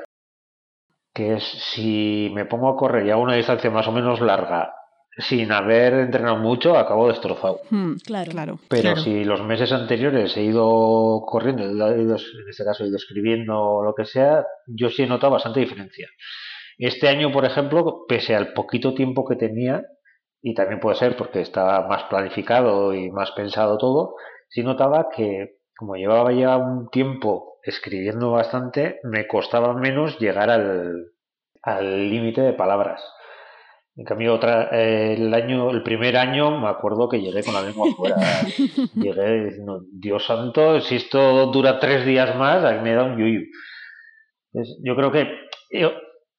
Que 1.13 1.35
es 1.35 1.45
si 1.75 2.31
me 2.33 2.45
pongo 2.45 2.69
a 2.69 2.77
correr 2.77 3.07
ya 3.07 3.15
a 3.15 3.17
una 3.17 3.35
distancia 3.35 3.71
más 3.71 3.89
o 3.89 3.93
menos 3.93 4.21
larga 4.21 4.73
sin 5.19 5.51
haber 5.51 5.95
entrenado 5.95 6.37
mucho, 6.37 6.77
acabo 6.77 7.09
destrozado. 7.09 7.61
Hmm, 7.71 7.95
claro, 8.05 8.31
claro. 8.31 8.59
Pero 8.69 8.83
claro. 8.83 9.01
si 9.01 9.25
los 9.25 9.43
meses 9.43 9.73
anteriores 9.73 10.37
he 10.37 10.43
ido 10.43 11.23
corriendo, 11.27 11.65
he 11.65 12.03
ido, 12.03 12.17
en 12.17 12.49
este 12.49 12.65
caso 12.65 12.85
he 12.85 12.89
ido 12.89 12.97
escribiendo 12.97 13.59
o 13.59 13.85
lo 13.85 13.95
que 13.95 14.05
sea, 14.05 14.45
yo 14.67 14.91
sí 14.91 15.03
he 15.03 15.07
notado 15.07 15.33
bastante 15.33 15.61
diferencia. 15.61 16.09
Este 16.79 17.09
año, 17.09 17.33
por 17.33 17.47
ejemplo, 17.47 18.05
pese 18.07 18.35
al 18.35 18.53
poquito 18.53 18.95
tiempo 18.95 19.25
que 19.25 19.37
tenía, 19.37 19.83
y 20.43 20.55
también 20.55 20.81
puede 20.81 20.97
ser 20.97 21.17
porque 21.17 21.41
estaba 21.41 21.89
más 21.89 22.05
planificado 22.05 22.95
y 22.95 23.11
más 23.11 23.33
pensado 23.33 23.79
todo, 23.79 24.17
sí 24.49 24.63
notaba 24.63 25.09
que 25.15 25.57
como 25.77 25.97
llevaba 25.97 26.33
ya 26.33 26.57
un 26.57 26.89
tiempo 26.89 27.59
escribiendo 27.63 28.31
bastante, 28.31 29.01
me 29.03 29.27
costaba 29.27 29.75
menos 29.75 30.19
llegar 30.19 30.51
al 30.51 31.13
al 31.67 32.09
límite 32.09 32.43
de 32.43 32.53
palabras. 32.53 33.03
En 33.99 34.05
cambio, 34.05 34.35
otra, 34.35 34.69
eh, 34.73 35.15
el 35.15 35.33
año, 35.33 35.71
el 35.71 35.83
primer 35.83 36.19
año, 36.19 36.61
me 36.61 36.69
acuerdo 36.69 37.09
que 37.09 37.21
llegué 37.21 37.43
con 37.43 37.55
la 37.55 37.63
lengua 37.63 37.89
fuera. 37.97 38.17
llegué 38.95 39.45
diciendo, 39.47 39.85
Dios 39.91 40.27
santo, 40.27 40.81
si 40.83 40.97
esto 40.97 41.47
dura 41.47 41.79
tres 41.79 42.05
días 42.05 42.37
más, 42.37 42.63
a 42.63 42.73
mí 42.73 42.83
me 42.83 42.95
da 42.95 43.05
un 43.05 43.17
yuyu. 43.17 43.41
Entonces, 44.53 44.79
yo 44.85 44.97
creo 44.97 45.11
que, 45.11 45.27
yo, 45.71 45.93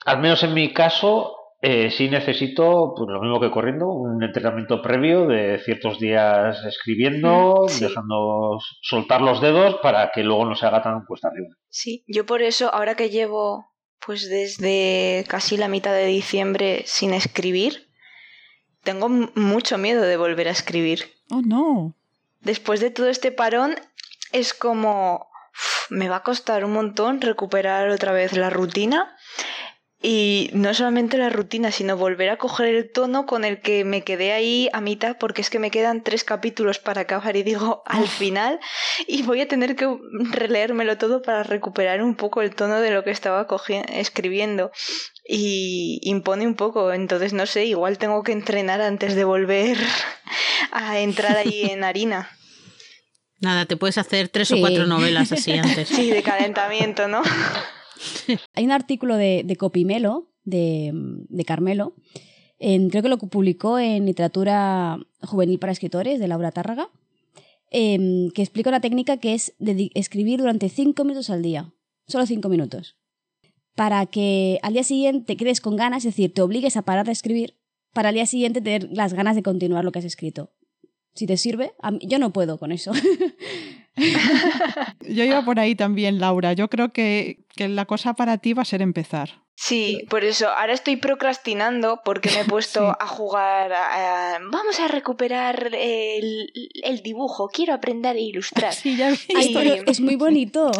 al 0.05 0.19
menos 0.19 0.43
en 0.43 0.53
mi 0.53 0.71
caso, 0.71 1.35
eh, 1.59 1.89
sí 1.89 2.09
necesito, 2.09 2.93
pues 2.95 3.09
lo 3.09 3.19
mismo 3.19 3.39
que 3.39 3.49
corriendo, 3.49 3.87
un 3.87 4.21
entrenamiento 4.21 4.79
previo 4.79 5.25
de 5.25 5.57
ciertos 5.57 5.99
días 5.99 6.63
escribiendo, 6.63 7.65
sí. 7.67 7.85
dejando 7.85 8.59
soltar 8.81 9.21
los 9.21 9.41
dedos 9.41 9.77
para 9.81 10.11
que 10.13 10.23
luego 10.23 10.45
no 10.45 10.53
se 10.53 10.67
haga 10.67 10.83
tan 10.83 11.05
cuesta 11.05 11.29
arriba. 11.29 11.49
Sí, 11.69 12.03
yo 12.07 12.27
por 12.27 12.43
eso, 12.43 12.71
ahora 12.71 12.93
que 12.93 13.09
llevo 13.09 13.65
pues 14.05 14.29
desde 14.29 15.25
casi 15.27 15.57
la 15.57 15.67
mitad 15.67 15.93
de 15.93 16.05
diciembre 16.05 16.83
sin 16.85 17.13
escribir, 17.13 17.89
tengo 18.83 19.09
mucho 19.09 19.77
miedo 19.77 20.01
de 20.01 20.17
volver 20.17 20.47
a 20.47 20.51
escribir. 20.51 21.13
Oh, 21.29 21.41
no. 21.41 21.95
Después 22.39 22.79
de 22.79 22.89
todo 22.89 23.09
este 23.09 23.31
parón, 23.31 23.75
es 24.31 24.53
como. 24.53 25.27
Uf, 25.53 25.91
me 25.91 26.07
va 26.07 26.17
a 26.17 26.23
costar 26.23 26.63
un 26.63 26.71
montón 26.73 27.19
recuperar 27.19 27.89
otra 27.89 28.11
vez 28.11 28.33
la 28.37 28.49
rutina. 28.49 29.16
Y 30.09 30.49
no 30.53 30.73
solamente 30.73 31.17
la 31.17 31.29
rutina, 31.29 31.69
sino 31.69 31.97
volver 31.97 32.29
a 32.29 32.37
coger 32.37 32.73
el 32.73 32.89
tono 32.89 33.25
con 33.25 33.43
el 33.43 33.59
que 33.59 33.83
me 33.83 34.05
quedé 34.05 34.31
ahí 34.31 34.69
a 34.71 34.79
mitad, 34.79 35.17
porque 35.19 35.41
es 35.41 35.49
que 35.49 35.59
me 35.59 35.69
quedan 35.69 36.01
tres 36.01 36.23
capítulos 36.23 36.79
para 36.79 37.01
acabar 37.01 37.35
y 37.35 37.43
digo 37.43 37.83
al 37.85 38.07
final, 38.07 38.57
y 39.05 39.23
voy 39.23 39.41
a 39.41 39.49
tener 39.49 39.75
que 39.75 39.97
releérmelo 40.31 40.97
todo 40.97 41.21
para 41.21 41.43
recuperar 41.43 42.01
un 42.01 42.15
poco 42.15 42.41
el 42.41 42.55
tono 42.55 42.79
de 42.79 42.91
lo 42.91 43.03
que 43.03 43.11
estaba 43.11 43.45
escribiendo. 43.89 44.71
Y 45.27 45.99
impone 46.03 46.47
un 46.47 46.55
poco, 46.55 46.93
entonces 46.93 47.33
no 47.33 47.45
sé, 47.45 47.65
igual 47.65 47.97
tengo 47.97 48.23
que 48.23 48.31
entrenar 48.31 48.79
antes 48.79 49.13
de 49.13 49.25
volver 49.25 49.77
a 50.71 50.99
entrar 51.01 51.35
ahí 51.35 51.63
en 51.69 51.83
harina. 51.83 52.29
Nada, 53.41 53.65
te 53.65 53.75
puedes 53.75 53.97
hacer 53.97 54.29
tres 54.29 54.51
o 54.51 54.59
cuatro 54.61 54.85
novelas 54.85 55.33
así 55.33 55.51
antes. 55.51 55.89
Sí, 55.89 56.11
de 56.11 56.23
calentamiento, 56.23 57.09
¿no? 57.09 57.23
Hay 58.53 58.65
un 58.65 58.71
artículo 58.71 59.15
de, 59.15 59.55
Copimelo, 59.57 60.29
de, 60.43 61.43
Carmelo, 61.45 61.93
creo 62.59 63.03
que 63.03 63.09
lo 63.09 63.17
publicó 63.17 63.79
en 63.79 64.05
Literatura 64.05 64.99
Juvenil 65.21 65.59
para 65.59 65.71
Escritores, 65.71 66.19
de 66.19 66.27
Laura 66.27 66.51
Tárraga, 66.51 66.89
em, 67.69 68.29
que 68.31 68.41
explica 68.41 68.69
una 68.69 68.81
técnica 68.81 69.17
que 69.17 69.33
es 69.33 69.53
de 69.59 69.91
escribir 69.93 70.39
durante 70.39 70.69
cinco 70.69 71.03
minutos 71.03 71.29
al 71.29 71.41
día, 71.41 71.73
solo 72.07 72.25
cinco 72.25 72.49
minutos, 72.49 72.97
para 73.75 74.05
que 74.05 74.59
al 74.63 74.73
día 74.73 74.83
siguiente 74.83 75.37
quedes 75.37 75.61
con 75.61 75.75
ganas, 75.75 76.05
es 76.05 76.13
decir, 76.13 76.33
te 76.33 76.41
obligues 76.41 76.77
a 76.77 76.83
parar 76.83 77.05
de 77.05 77.11
escribir, 77.11 77.55
para 77.93 78.09
al 78.09 78.15
día 78.15 78.25
siguiente 78.25 78.61
tener 78.61 78.89
las 78.91 79.13
ganas 79.13 79.35
de 79.35 79.43
continuar 79.43 79.83
lo 79.83 79.91
que 79.91 79.99
has 79.99 80.05
escrito 80.05 80.51
si 81.17 81.25
te 81.25 81.35
sirve. 81.35 81.73
yo 82.01 82.19
no 82.19 82.31
puedo 82.31 82.57
con 82.57 82.71
eso. 82.71 82.91
yo 85.01 85.23
iba 85.23 85.43
por 85.43 85.59
ahí 85.59 85.75
también, 85.75 86.19
Laura. 86.19 86.53
Yo 86.53 86.69
creo 86.69 86.89
que, 86.89 87.39
la 87.57 87.85
cosa 87.85 88.13
para 88.13 88.37
ti 88.37 88.53
va 88.53 88.61
a 88.61 88.65
ser 88.65 88.81
empezar. 88.81 89.41
Sí, 89.55 90.05
por 90.11 90.23
eso 90.23 90.49
ahora 90.49 90.73
estoy 90.73 90.97
procrastinando 90.97 92.01
porque 92.05 92.29
me 92.29 92.41
he 92.41 92.45
puesto 92.49 92.95
a 92.99 93.07
jugar. 93.07 93.71
vamos 94.51 94.79
a 94.79 94.87
recuperar 94.87 95.71
el, 95.73 97.01
dibujo. 97.03 97.49
Quiero 97.49 97.73
aprender 97.73 98.15
a 98.15 98.19
ilustrar. 98.19 98.73
Sí, 98.77 98.95
ya 98.95 99.09
es 99.09 99.99
muy 99.99 100.15
bonito. 100.15 100.71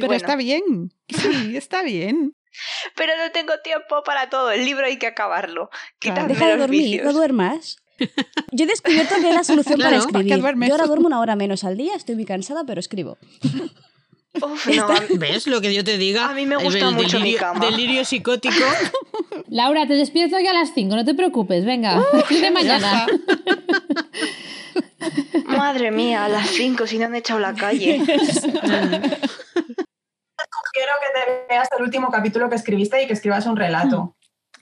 pero 0.00 0.14
está 0.14 0.36
bien. 0.36 0.92
Sí, 1.08 1.56
está 1.56 1.82
bien. 1.82 2.34
Pero 2.96 3.12
no 3.16 3.30
tengo 3.32 3.52
tiempo 3.62 4.02
para 4.04 4.28
todo. 4.30 4.50
El 4.50 4.64
libro 4.64 4.86
hay 4.86 4.98
que 4.98 5.06
acabarlo. 5.06 5.70
Deja 6.00 6.48
de 6.48 6.56
dormir, 6.56 7.02
no 7.04 7.12
duermas. 7.12 7.83
Yo 8.52 8.64
he 8.64 8.66
descubierto 8.66 9.14
que 9.20 9.28
es 9.28 9.34
la 9.34 9.44
solución 9.44 9.80
para 9.80 9.96
escribir. 9.96 10.36
Yo 10.36 10.72
ahora 10.72 10.86
duermo 10.86 11.06
una 11.06 11.20
hora 11.20 11.36
menos 11.36 11.64
al 11.64 11.76
día, 11.76 11.94
estoy 11.94 12.14
muy 12.14 12.24
cansada, 12.24 12.64
pero 12.66 12.80
escribo. 12.80 13.18
¿Ves 15.16 15.46
lo 15.46 15.60
que 15.60 15.72
yo 15.72 15.84
te 15.84 15.96
diga? 15.96 16.28
A 16.28 16.34
mí 16.34 16.44
me 16.44 16.56
gusta 16.56 16.90
mucho 16.90 17.18
delirio, 17.18 17.20
mi 17.20 17.34
cama. 17.38 17.64
Delirio 17.64 18.04
psicótico. 18.04 18.64
Laura, 19.48 19.86
te 19.86 19.94
despierto 19.94 20.40
ya 20.40 20.50
a 20.50 20.54
las 20.54 20.74
5, 20.74 20.96
no 20.96 21.04
te 21.04 21.14
preocupes, 21.14 21.64
venga, 21.64 22.04
de 22.28 22.50
mañana. 22.50 23.06
Madre 25.46 25.92
mía, 25.92 26.24
a 26.24 26.28
las 26.28 26.48
5 26.48 26.86
si 26.86 26.98
no 26.98 27.06
han 27.06 27.14
echado 27.14 27.38
la 27.38 27.54
calle. 27.54 28.02
Quiero 30.72 30.92
que 31.00 31.08
te 31.14 31.46
veas 31.48 31.68
el 31.78 31.84
último 31.84 32.10
capítulo 32.10 32.48
que 32.50 32.56
escribiste 32.56 33.00
y 33.02 33.06
que 33.06 33.12
escribas 33.12 33.46
un 33.46 33.56
relato. 33.56 34.16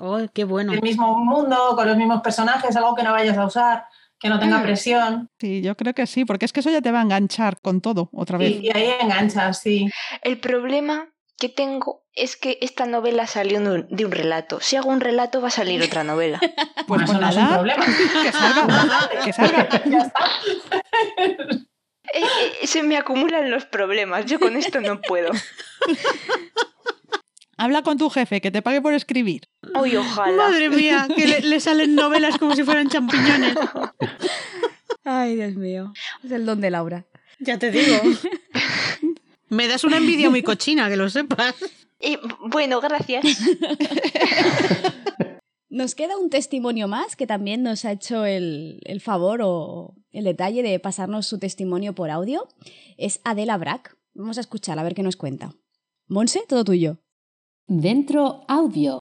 Oh, 0.04 0.18
qué 0.34 0.42
bueno. 0.42 0.72
El 0.72 0.82
mismo 0.82 1.16
mundo, 1.16 1.76
con 1.76 1.86
los 1.86 1.96
mismos 1.96 2.22
personajes, 2.22 2.74
algo 2.74 2.96
que 2.96 3.04
no 3.04 3.12
vayas 3.12 3.38
a 3.38 3.46
usar, 3.46 3.84
que 4.18 4.28
no 4.28 4.40
tenga 4.40 4.58
mm. 4.58 4.62
presión. 4.64 5.30
Sí, 5.38 5.62
yo 5.62 5.76
creo 5.76 5.94
que 5.94 6.08
sí, 6.08 6.24
porque 6.24 6.44
es 6.44 6.52
que 6.52 6.58
eso 6.58 6.70
ya 6.70 6.82
te 6.82 6.90
va 6.90 6.98
a 6.98 7.02
enganchar 7.02 7.60
con 7.60 7.80
todo 7.80 8.10
otra 8.12 8.36
vez. 8.36 8.50
y 8.60 8.76
ahí 8.76 8.94
enganchas, 9.00 9.60
sí. 9.60 9.88
El 10.22 10.40
problema 10.40 11.08
que 11.38 11.48
tengo 11.48 12.02
es 12.14 12.36
que 12.36 12.58
esta 12.62 12.84
novela 12.84 13.28
salió 13.28 13.60
de 13.60 14.04
un, 14.04 14.10
relato. 14.10 14.58
Si 14.60 14.74
hago 14.74 14.90
un 14.90 15.00
relato 15.00 15.40
va 15.40 15.48
a 15.48 15.52
salir 15.52 15.80
otra 15.80 16.02
novela. 16.02 16.40
pues, 16.88 17.02
pues 17.06 17.20
no 17.20 17.28
es 17.28 17.36
un 17.36 17.48
problema. 17.48 17.86
Que 18.24 18.32
salga. 18.32 19.08
que 19.24 19.32
salga. 19.32 19.68
ya 19.84 19.98
está. 19.98 20.24
Eh, 22.14 22.24
eh, 22.60 22.66
se 22.66 22.82
me 22.82 22.98
acumulan 22.98 23.50
los 23.50 23.64
problemas. 23.64 24.26
Yo 24.26 24.38
con 24.38 24.54
esto 24.56 24.80
no 24.82 25.00
puedo. 25.00 25.30
Habla 27.56 27.82
con 27.82 27.98
tu 27.98 28.08
jefe, 28.10 28.40
que 28.40 28.50
te 28.50 28.62
pague 28.62 28.80
por 28.80 28.94
escribir. 28.94 29.48
Uy, 29.80 29.96
ojalá. 29.96 30.36
Madre 30.36 30.70
mía, 30.70 31.06
que 31.14 31.26
le, 31.26 31.60
salen 31.60 31.94
novelas 31.94 32.38
como 32.38 32.56
si 32.56 32.64
fueran 32.64 32.88
champiñones. 32.88 33.54
Ay, 35.04 35.36
Dios 35.36 35.54
mío. 35.54 35.92
Es 36.24 36.30
el 36.30 36.46
don 36.46 36.60
de 36.60 36.70
Laura. 36.70 37.06
Ya 37.40 37.58
te 37.58 37.70
digo. 37.70 37.96
Me 39.48 39.68
das 39.68 39.84
una 39.84 39.98
envidia 39.98 40.30
muy 40.30 40.42
cochina, 40.42 40.88
que 40.88 40.96
lo 40.96 41.10
sepas. 41.10 41.54
Y, 42.00 42.18
bueno, 42.48 42.80
gracias. 42.80 43.24
Nos 45.68 45.94
queda 45.94 46.18
un 46.18 46.30
testimonio 46.30 46.88
más 46.88 47.16
que 47.16 47.26
también 47.26 47.62
nos 47.62 47.86
ha 47.86 47.92
hecho 47.92 48.26
el, 48.26 48.80
el, 48.84 49.00
favor 49.00 49.40
o 49.42 49.94
el 50.10 50.24
detalle 50.24 50.62
de 50.62 50.78
pasarnos 50.78 51.26
su 51.26 51.38
testimonio 51.38 51.94
por 51.94 52.10
audio. 52.10 52.46
Es 52.98 53.20
Adela 53.24 53.56
Brack. 53.56 53.96
Vamos 54.12 54.36
a 54.36 54.42
escuchar 54.42 54.78
a 54.78 54.82
ver 54.82 54.94
qué 54.94 55.02
nos 55.02 55.16
cuenta. 55.16 55.54
Monse, 56.08 56.44
todo 56.46 56.62
tuyo. 56.62 57.01
Dentro 57.74 58.44
audio. 58.48 59.00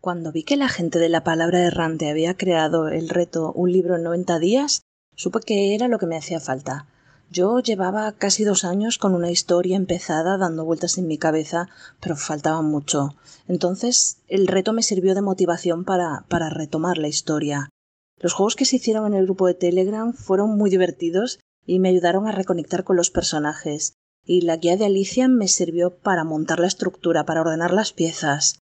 Cuando 0.00 0.32
vi 0.32 0.42
que 0.42 0.56
la 0.56 0.68
gente 0.68 0.98
de 0.98 1.08
la 1.08 1.22
palabra 1.22 1.60
errante 1.60 2.10
había 2.10 2.36
creado 2.36 2.88
el 2.88 3.08
reto 3.08 3.52
Un 3.52 3.70
libro 3.70 3.94
en 3.94 4.02
90 4.02 4.40
días, 4.40 4.82
supe 5.14 5.38
que 5.38 5.76
era 5.76 5.86
lo 5.86 6.00
que 6.00 6.06
me 6.06 6.16
hacía 6.16 6.40
falta. 6.40 6.88
Yo 7.30 7.60
llevaba 7.60 8.10
casi 8.10 8.42
dos 8.42 8.64
años 8.64 8.98
con 8.98 9.14
una 9.14 9.30
historia 9.30 9.76
empezada 9.76 10.36
dando 10.36 10.64
vueltas 10.64 10.98
en 10.98 11.06
mi 11.06 11.16
cabeza, 11.16 11.68
pero 12.00 12.16
faltaba 12.16 12.60
mucho. 12.60 13.14
Entonces 13.46 14.16
el 14.26 14.48
reto 14.48 14.72
me 14.72 14.82
sirvió 14.82 15.14
de 15.14 15.22
motivación 15.22 15.84
para, 15.84 16.24
para 16.28 16.50
retomar 16.50 16.98
la 16.98 17.06
historia. 17.06 17.68
Los 18.18 18.32
juegos 18.32 18.56
que 18.56 18.64
se 18.64 18.74
hicieron 18.74 19.06
en 19.06 19.14
el 19.14 19.26
grupo 19.26 19.46
de 19.46 19.54
Telegram 19.54 20.12
fueron 20.12 20.58
muy 20.58 20.70
divertidos 20.70 21.38
y 21.64 21.78
me 21.78 21.90
ayudaron 21.90 22.26
a 22.26 22.32
reconectar 22.32 22.82
con 22.82 22.96
los 22.96 23.12
personajes 23.12 23.94
y 24.24 24.42
la 24.42 24.56
guía 24.56 24.76
de 24.76 24.86
Alicia 24.86 25.28
me 25.28 25.48
sirvió 25.48 25.90
para 25.90 26.24
montar 26.24 26.60
la 26.60 26.66
estructura, 26.66 27.24
para 27.24 27.40
ordenar 27.40 27.72
las 27.72 27.92
piezas. 27.92 28.58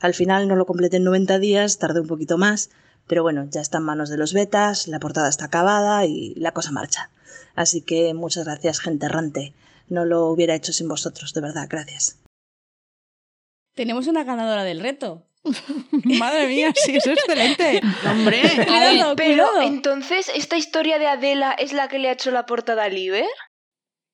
Al 0.00 0.14
final 0.14 0.48
no 0.48 0.56
lo 0.56 0.66
completé 0.66 0.96
en 0.96 1.04
90 1.04 1.38
días, 1.38 1.78
tardé 1.78 2.00
un 2.00 2.06
poquito 2.06 2.38
más, 2.38 2.70
pero 3.06 3.22
bueno, 3.22 3.46
ya 3.50 3.60
está 3.60 3.78
en 3.78 3.84
manos 3.84 4.08
de 4.08 4.16
los 4.16 4.32
betas, 4.32 4.88
la 4.88 5.00
portada 5.00 5.28
está 5.28 5.46
acabada 5.46 6.06
y 6.06 6.34
la 6.36 6.52
cosa 6.52 6.70
marcha. 6.70 7.10
Así 7.54 7.82
que 7.82 8.14
muchas 8.14 8.44
gracias, 8.44 8.80
gente 8.80 9.06
errante. 9.06 9.52
No 9.88 10.04
lo 10.04 10.28
hubiera 10.28 10.54
hecho 10.54 10.72
sin 10.72 10.88
vosotros, 10.88 11.34
de 11.34 11.40
verdad, 11.40 11.66
gracias. 11.68 12.18
Tenemos 13.74 14.06
una 14.06 14.24
ganadora 14.24 14.64
del 14.64 14.80
reto. 14.80 15.26
Madre 16.04 16.46
mía, 16.46 16.72
sí, 16.74 16.96
es 16.96 17.06
excelente. 17.06 17.80
Hombre, 18.10 18.42
pero 19.16 19.62
entonces, 19.62 20.30
¿esta 20.34 20.56
historia 20.56 20.98
de 20.98 21.06
Adela 21.06 21.52
es 21.52 21.72
la 21.72 21.88
que 21.88 21.98
le 21.98 22.08
ha 22.08 22.12
hecho 22.12 22.30
la 22.30 22.46
portada 22.46 22.84
a 22.84 22.88
Liber? 22.88 23.26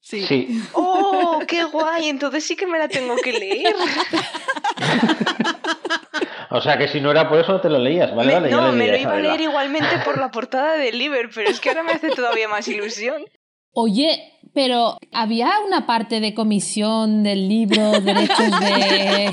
Sí. 0.01 0.63
¡Oh, 0.73 1.41
qué 1.47 1.65
guay! 1.65 2.09
Entonces 2.09 2.45
sí 2.45 2.57
que 2.57 2.67
me 2.67 2.79
la 2.79 2.89
tengo 2.89 3.17
que 3.17 3.33
leer. 3.33 3.75
o 6.51 6.61
sea 6.61 6.79
que 6.79 6.89
si 6.89 7.01
no 7.01 7.11
era 7.11 7.29
por 7.29 7.41
eso 7.41 7.61
te 7.61 7.69
lo 7.69 7.79
leías, 7.79 8.15
¿vale? 8.15 8.41
no, 8.51 8.73
me 8.73 8.89
lo 8.89 8.97
iba 8.97 9.15
a 9.15 9.21
leer 9.21 9.41
igualmente 9.41 9.99
por 10.05 10.19
la 10.19 10.31
portada 10.31 10.77
de 10.77 10.93
Liber, 10.93 11.31
pero 11.35 11.51
es 11.51 11.61
que 11.61 11.71
ahora 11.71 11.83
me 11.83 11.93
hace 11.93 12.11
todavía 12.11 12.49
más 12.49 12.69
ilusión. 12.69 13.25
Oye, 13.73 14.33
pero 14.55 14.97
había 15.13 15.51
una 15.67 15.87
parte 15.87 16.21
de 16.21 16.33
comisión 16.33 17.23
del 17.23 17.49
libro, 17.49 18.01
derechos 18.01 18.61
de. 18.61 19.31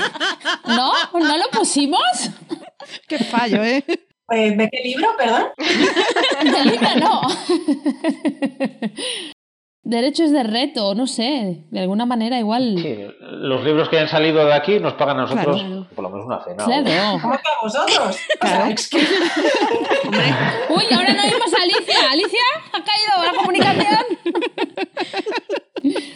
¿No? 0.68 0.92
¿No 1.14 1.38
lo 1.38 1.50
pusimos? 1.52 2.02
Qué 3.08 3.20
fallo, 3.20 3.64
¿eh? 3.64 3.86
Pues, 4.26 4.58
¿De 4.58 4.70
qué 4.70 4.82
libro, 4.84 5.16
perdón? 5.18 5.48
Del 6.44 6.68
libro 6.68 6.90
no. 7.00 7.22
Derechos 9.86 10.32
de 10.32 10.44
reto, 10.44 10.96
no 10.96 11.08
sé, 11.08 11.66
de 11.70 11.80
alguna 11.82 12.06
manera 12.06 12.40
igual. 12.40 12.78
Sí, 12.82 12.98
los 13.20 13.64
libros 13.66 13.90
que 13.90 14.00
han 14.00 14.08
salido 14.08 14.46
de 14.46 14.54
aquí 14.54 14.80
nos 14.80 14.94
pagan 14.94 15.18
a 15.18 15.22
nosotros 15.24 15.62
por 15.94 16.04
lo 16.04 16.10
menos 16.10 16.26
una 16.26 16.44
cena. 16.44 16.64
Claro. 16.64 17.20
¿Cómo 17.22 17.34
que 17.34 17.50
a 17.50 17.62
vosotros? 17.62 18.18
Claro. 18.40 18.76
Uy, 20.70 20.84
ahora 20.92 21.14
no 21.14 21.24
vimos 21.24 21.54
a 21.54 21.62
Alicia. 21.64 22.12
Alicia, 22.12 22.40
ha 22.72 22.84
caído 22.84 23.26
la 23.26 23.34
comunicación. 23.38 24.06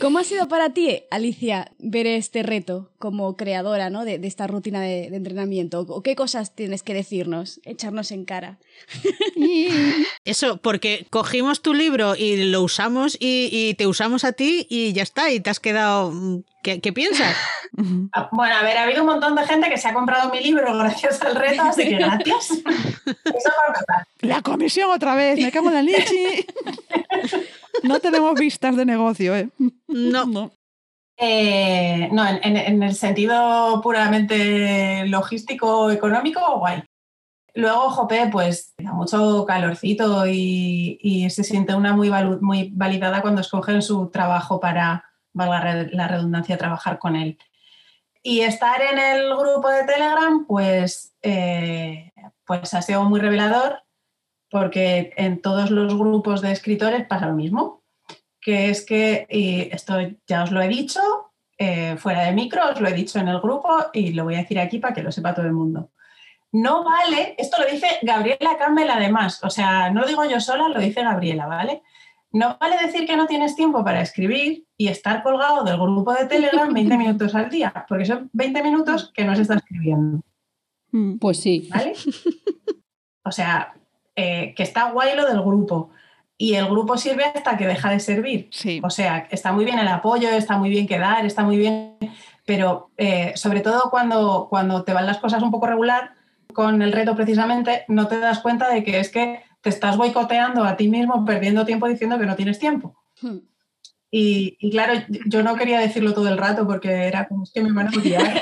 ¿Cómo 0.07 0.19
ha 0.19 0.23
sido 0.23 0.47
para 0.47 0.69
ti, 0.69 1.03
Alicia, 1.11 1.73
ver 1.79 2.07
este 2.07 2.41
reto 2.41 2.89
como 2.97 3.35
creadora 3.35 3.89
¿no? 3.89 4.05
de, 4.05 4.21
esta 4.23 4.47
rutina 4.47 4.79
de, 4.79 5.07
entrenamiento? 5.07 5.81
¿O 5.81 6.01
qué 6.01 6.15
cosas 6.15 6.55
tienes 6.55 6.81
que 6.81 6.93
decirnos, 6.93 7.59
echarnos 7.65 8.11
en 8.11 8.23
cara? 8.23 8.57
Eso, 10.23 10.61
porque 10.61 11.07
cogimos 11.09 11.61
tu 11.61 11.73
libro 11.73 12.15
y 12.15 12.37
lo 12.45 12.61
usamos 12.61 13.17
y, 13.19 13.73
te 13.73 13.85
usamos 13.85 14.23
a 14.23 14.31
ti 14.31 14.65
y 14.69 14.93
ya 14.93 15.03
está, 15.03 15.29
y 15.29 15.41
te 15.41 15.49
has 15.49 15.59
quedado... 15.59 16.13
¿Qué, 16.63 16.93
piensas? 16.93 17.35
Ah, 18.13 18.29
bueno, 18.31 18.55
a 18.55 18.63
ver, 18.63 18.77
ha 18.77 18.83
habido 18.83 19.01
un 19.01 19.07
montón 19.07 19.35
de 19.35 19.45
gente 19.45 19.69
que 19.69 19.77
se 19.77 19.89
ha 19.89 19.93
comprado 19.93 20.31
mi 20.31 20.39
libro 20.41 20.75
gracias 20.77 21.21
al 21.21 21.35
reto, 21.35 21.61
así 21.61 21.83
que 21.83 21.95
gracias. 21.97 22.51
Eso 23.25 23.51
La 24.21 24.41
comisión 24.41 24.89
otra 24.89 25.13
vez, 25.13 25.37
me 25.37 25.51
cago 25.51 25.67
en 25.67 25.73
la 25.75 25.81
leche. 25.83 26.47
No 27.83 27.99
tenemos 27.99 28.33
vistas 28.39 28.75
de 28.75 28.85
negocio, 28.85 29.35
¿eh? 29.35 29.49
No. 29.87 30.25
no. 30.27 30.51
Eh, 31.19 32.09
no, 32.11 32.23
en, 32.27 32.83
el 32.83 32.93
sentido 32.93 33.81
puramente 33.81 35.07
logístico, 35.07 35.89
económico, 35.89 36.59
guay. 36.59 36.83
Luego 37.55 37.89
Jope, 37.89 38.29
pues 38.31 38.75
da 38.77 38.93
mucho 38.93 39.43
calorcito 39.47 40.27
y, 40.27 41.27
se 41.31 41.43
siente 41.43 41.73
una 41.73 41.93
muy, 41.93 42.11
muy 42.41 42.69
validada 42.71 43.21
cuando 43.21 43.41
escogen 43.41 43.81
su 43.81 44.09
trabajo 44.09 44.59
para, 44.59 45.05
valga 45.33 45.87
la 45.91 46.07
redundancia, 46.07 46.57
trabajar 46.57 46.99
con 46.99 47.15
él. 47.15 47.39
Y 48.21 48.41
estar 48.41 48.79
en 48.81 48.99
el 48.99 49.35
grupo 49.35 49.69
de 49.69 49.85
Telegram, 49.85 50.45
pues, 50.45 51.15
eh, 51.23 52.11
pues 52.45 52.75
ha 52.75 52.81
sido 52.83 53.03
muy 53.05 53.19
revelador 53.19 53.86
porque 54.49 55.13
en 55.17 55.41
todos 55.41 55.71
los 55.71 55.97
grupos 55.97 56.41
de 56.41 56.51
escritores 56.51 57.05
pasa 57.07 57.27
lo 57.27 57.35
mismo, 57.35 57.83
que 58.39 58.69
es 58.69 58.85
que, 58.85 59.27
y 59.29 59.73
esto 59.73 59.95
ya 60.27 60.43
os 60.43 60.51
lo 60.51 60.61
he 60.61 60.67
dicho, 60.67 61.01
eh, 61.57 61.97
fuera 61.97 62.25
de 62.25 62.33
micro, 62.33 62.69
os 62.71 62.79
lo 62.79 62.87
he 62.87 62.93
dicho 62.93 63.19
en 63.19 63.27
el 63.27 63.39
grupo 63.39 63.87
y 63.93 64.13
lo 64.13 64.23
voy 64.23 64.35
a 64.35 64.39
decir 64.39 64.59
aquí 64.59 64.79
para 64.79 64.93
que 64.93 65.03
lo 65.03 65.11
sepa 65.11 65.33
todo 65.33 65.45
el 65.45 65.53
mundo. 65.53 65.91
No 66.51 66.83
vale, 66.83 67.35
esto 67.37 67.61
lo 67.61 67.69
dice 67.69 67.87
Gabriela 68.03 68.57
Campbell 68.57 68.89
además, 68.89 69.43
o 69.43 69.49
sea, 69.49 69.89
no 69.89 70.01
lo 70.01 70.07
digo 70.07 70.23
yo 70.25 70.39
sola, 70.39 70.69
lo 70.69 70.79
dice 70.79 71.03
Gabriela, 71.03 71.45
¿vale? 71.45 71.81
No 72.31 72.57
vale 72.59 72.77
decir 72.77 73.05
que 73.05 73.17
no 73.17 73.25
tienes 73.25 73.55
tiempo 73.55 73.83
para 73.83 74.01
escribir 74.01 74.65
y 74.77 74.87
estar 74.87 75.23
colgado 75.23 75.63
del 75.63 75.77
grupo 75.77 76.13
de 76.13 76.25
Telegram 76.25 76.71
20 76.71 76.97
minutos 76.97 77.35
al 77.35 77.49
día, 77.49 77.85
porque 77.87 78.05
son 78.05 78.29
20 78.33 78.63
minutos 78.63 79.11
que 79.13 79.25
no 79.25 79.35
se 79.35 79.41
está 79.41 79.55
escribiendo. 79.55 80.21
Mm, 80.91 81.17
pues 81.17 81.39
sí. 81.39 81.69
¿Vale? 81.71 81.93
O 83.23 83.31
sea, 83.31 83.73
eh, 84.19 84.55
que 84.55 84.63
está 84.63 84.91
guay 84.91 85.15
lo 85.15 85.27
del 85.27 85.41
grupo. 85.41 85.91
Y 86.39 86.55
el 86.55 86.65
grupo 86.65 86.97
sirve 86.97 87.23
hasta 87.23 87.55
que 87.55 87.67
deja 87.67 87.91
de 87.91 87.99
servir. 87.99 88.49
Sí. 88.51 88.81
O 88.83 88.89
sea, 88.89 89.27
está 89.29 89.51
muy 89.51 89.63
bien 89.63 89.77
el 89.77 89.87
apoyo, 89.87 90.29
está 90.29 90.57
muy 90.57 90.71
bien 90.71 90.87
quedar, 90.87 91.23
está 91.25 91.43
muy 91.43 91.55
bien, 91.57 91.97
pero 92.43 92.89
eh, 92.97 93.33
sobre 93.35 93.61
todo 93.61 93.91
cuando, 93.91 94.47
cuando 94.49 94.83
te 94.83 94.93
van 94.93 95.05
las 95.05 95.19
cosas 95.19 95.43
un 95.43 95.51
poco 95.51 95.67
regular, 95.67 96.13
con 96.51 96.81
el 96.81 96.93
reto 96.93 97.15
precisamente, 97.15 97.85
no 97.87 98.07
te 98.07 98.19
das 98.19 98.39
cuenta 98.39 98.69
de 98.69 98.83
que 98.83 98.99
es 98.99 99.09
que 99.09 99.43
te 99.61 99.69
estás 99.69 99.97
boicoteando 99.97 100.63
a 100.63 100.77
ti 100.77 100.89
mismo, 100.89 101.23
perdiendo 101.23 101.65
tiempo 101.65 101.87
diciendo 101.87 102.17
que 102.17 102.25
no 102.25 102.35
tienes 102.35 102.57
tiempo. 102.57 102.95
Hmm. 103.21 103.37
Y, 104.09 104.71
claro, 104.71 104.93
yo 105.27 105.43
no 105.43 105.55
quería 105.55 105.79
decirlo 105.79 106.13
todo 106.15 106.27
el 106.29 106.37
rato 106.37 106.65
porque 106.65 106.89
era 106.89 107.27
como 107.27 107.43
es 107.43 107.51
que 107.51 107.61
me 107.61 107.71
van 107.71 107.87
a 107.87 107.91
odiar. 107.91 108.41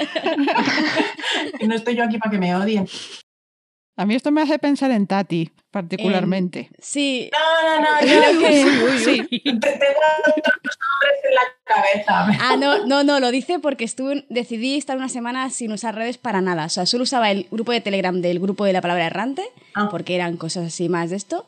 y 1.59 1.67
no 1.67 1.75
estoy 1.75 1.95
yo 1.95 2.05
aquí 2.05 2.17
para 2.17 2.31
que 2.31 2.37
me 2.37 2.55
odien. 2.55 2.87
A 3.97 4.05
mí 4.05 4.13
esto 4.13 4.29
me 4.29 4.41
hace 4.41 4.59
pensar 4.59 4.91
en 4.91 5.07
Tati, 5.07 5.51
particularmente. 5.71 6.69
sí. 6.79 7.29
No, 7.31 7.79
no, 7.79 7.85
no, 7.85 8.05
yo 8.05 8.19
creo 8.19 8.39
que 8.41 8.99
sí. 8.99 9.23
Tengo 9.43 9.59
otros 10.27 10.77
nombres 10.83 11.19
en 11.23 11.35
la 11.35 11.41
cabeza. 11.63 12.37
Ah, 12.41 12.57
no, 12.57 12.85
no, 12.85 13.03
no, 13.05 13.21
lo 13.21 13.31
dice 13.31 13.59
porque 13.59 13.85
estuve, 13.85 14.25
decidí 14.29 14.75
estar 14.75 14.97
una 14.97 15.07
semana 15.07 15.49
sin 15.49 15.71
usar 15.71 15.95
redes 15.95 16.17
para 16.17 16.41
nada. 16.41 16.65
O 16.65 16.69
sea, 16.69 16.85
solo 16.85 17.03
usaba 17.03 17.31
el 17.31 17.47
grupo 17.51 17.71
de 17.71 17.79
Telegram 17.79 18.19
del 18.21 18.39
grupo 18.39 18.65
de 18.65 18.73
la 18.73 18.81
palabra 18.81 19.05
errante, 19.05 19.43
ah. 19.75 19.87
porque 19.89 20.15
eran 20.15 20.35
cosas 20.35 20.67
así 20.67 20.89
más 20.89 21.09
de 21.09 21.15
esto. 21.15 21.45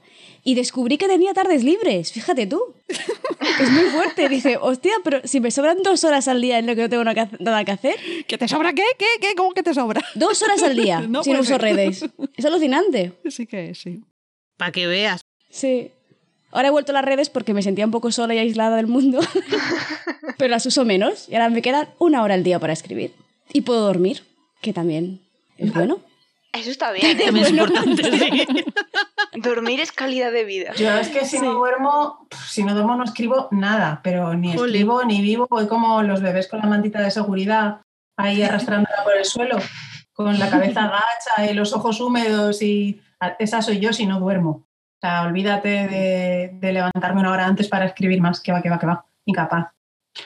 Y 0.48 0.56
descubrí 0.56 0.98
que 0.98 1.10
tenía 1.10 1.34
tardes 1.34 1.66
libres, 1.66 2.14
fíjate 2.14 2.48
tú. 2.48 2.74
es 2.88 3.70
muy 3.70 3.84
fuerte. 3.90 4.30
Dice, 4.30 4.56
hostia, 4.56 4.94
pero 5.04 5.20
si 5.26 5.42
me 5.42 5.52
sobran 5.52 5.84
dos 5.84 6.06
horas 6.06 6.30
al 6.30 6.40
día 6.40 6.58
en 6.58 6.68
lo 6.68 6.74
que 6.74 6.84
no 6.84 6.90
tengo 6.90 7.04
nada 7.04 7.66
que 7.66 7.72
hacer. 7.72 7.96
¿Que 8.26 8.38
te 8.38 8.48
sobra 8.48 8.72
qué? 8.72 8.86
¿Qué? 8.98 9.08
¿Qué? 9.20 9.36
¿Cómo 9.36 9.52
que 9.52 9.62
te 9.62 9.74
sobra? 9.74 10.02
Dos 10.16 10.42
horas 10.42 10.64
al 10.64 10.78
día 10.78 11.06
sin 11.24 11.36
uso 11.36 11.58
redes. 11.58 12.06
Es 12.38 12.46
alucinante. 12.46 13.12
Sí 13.30 13.46
que 13.46 13.72
es, 13.72 13.80
sí. 13.80 14.06
Para 14.56 14.72
que 14.72 14.88
veas. 14.88 15.20
Sí. 15.50 15.92
Ahora 16.52 16.70
he 16.70 16.72
vuelto 16.72 16.94
a 16.94 16.96
las 16.96 17.04
redes 17.04 17.30
porque 17.30 17.54
me 17.54 17.62
sentía 17.62 17.84
un 17.84 17.92
poco 17.92 18.14
sola 18.14 18.34
y 18.34 18.38
aislada 18.38 18.78
del 18.78 18.88
mundo, 18.88 19.20
pero 20.38 20.50
las 20.50 20.66
uso 20.66 20.86
menos 20.86 21.28
y 21.28 21.34
ahora 21.34 21.50
me 21.50 21.62
quedan 21.62 21.90
una 22.00 22.24
hora 22.24 22.36
al 22.36 22.46
día 22.46 22.58
para 22.58 22.72
escribir. 22.72 23.12
Y 23.52 23.64
puedo 23.64 23.82
dormir, 23.82 24.24
que 24.62 24.72
también 24.72 25.20
es 25.58 25.74
bueno. 25.74 26.00
Eso 26.54 26.72
está 26.72 26.92
bien. 26.92 27.06
¿eh? 27.20 27.26
También 27.26 27.46
es 27.46 27.52
importante, 27.52 28.04
sí. 28.18 28.66
Dormir 29.48 29.80
es 29.80 29.92
calidad 29.92 30.32
de 30.32 30.44
vida. 30.44 30.74
Yo 30.74 30.92
es 30.92 31.10
que 31.10 31.26
si 31.26 31.40
no 31.40 31.54
duermo, 31.54 32.28
si 32.48 32.64
no 32.64 32.74
duermo 32.74 32.96
no 32.96 33.04
escribo 33.04 33.48
nada, 33.52 34.02
pero 34.04 34.34
ni 34.34 34.54
escribo 34.54 35.04
ni 35.04 35.22
vivo, 35.22 35.48
voy 35.50 35.68
como 35.68 36.04
los 36.04 36.22
bebés 36.22 36.48
con 36.48 36.60
la 36.60 36.68
mantita 36.68 37.02
de 37.02 37.12
seguridad 37.12 37.82
ahí 38.18 38.42
arrastrándola 38.42 39.04
por 39.04 39.16
el 39.16 39.26
suelo, 39.26 39.58
con 40.14 40.38
la 40.38 40.50
cabeza 40.50 40.84
agacha 40.86 41.50
y 41.50 41.54
los 41.54 41.74
ojos 41.74 42.02
húmedos 42.02 42.62
y 42.62 43.02
esa 43.40 43.62
soy 43.62 43.80
yo 43.80 43.94
si 43.94 44.06
no 44.06 44.20
duermo. 44.20 44.50
O 44.50 45.00
sea, 45.00 45.24
olvídate 45.24 45.88
de, 46.60 46.72
levantarme 46.74 47.22
una 47.22 47.32
hora 47.32 47.46
antes 47.46 47.68
para 47.68 47.86
escribir 47.86 48.20
más, 48.20 48.42
que 48.42 48.52
va, 48.52 48.62
que 48.62 48.70
va, 48.70 48.80
que 48.80 48.88
va, 48.88 49.06
incapaz. 49.26 49.68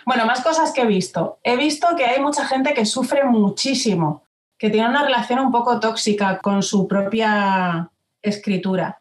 Bueno, 0.05 0.25
más 0.25 0.41
cosas 0.41 0.71
que 0.71 0.81
he 0.81 0.85
visto. 0.85 1.39
He 1.43 1.57
visto 1.57 1.87
que 1.97 2.05
hay 2.05 2.21
mucha 2.21 2.45
gente 2.45 2.73
que 2.73 2.85
sufre 2.85 3.25
muchísimo, 3.25 4.23
que 4.57 4.69
tiene 4.69 4.87
una 4.87 5.03
relación 5.03 5.39
un 5.39 5.51
poco 5.51 5.79
tóxica 5.81 6.39
con 6.39 6.63
su 6.63 6.87
propia 6.87 7.89
escritura. 8.21 9.00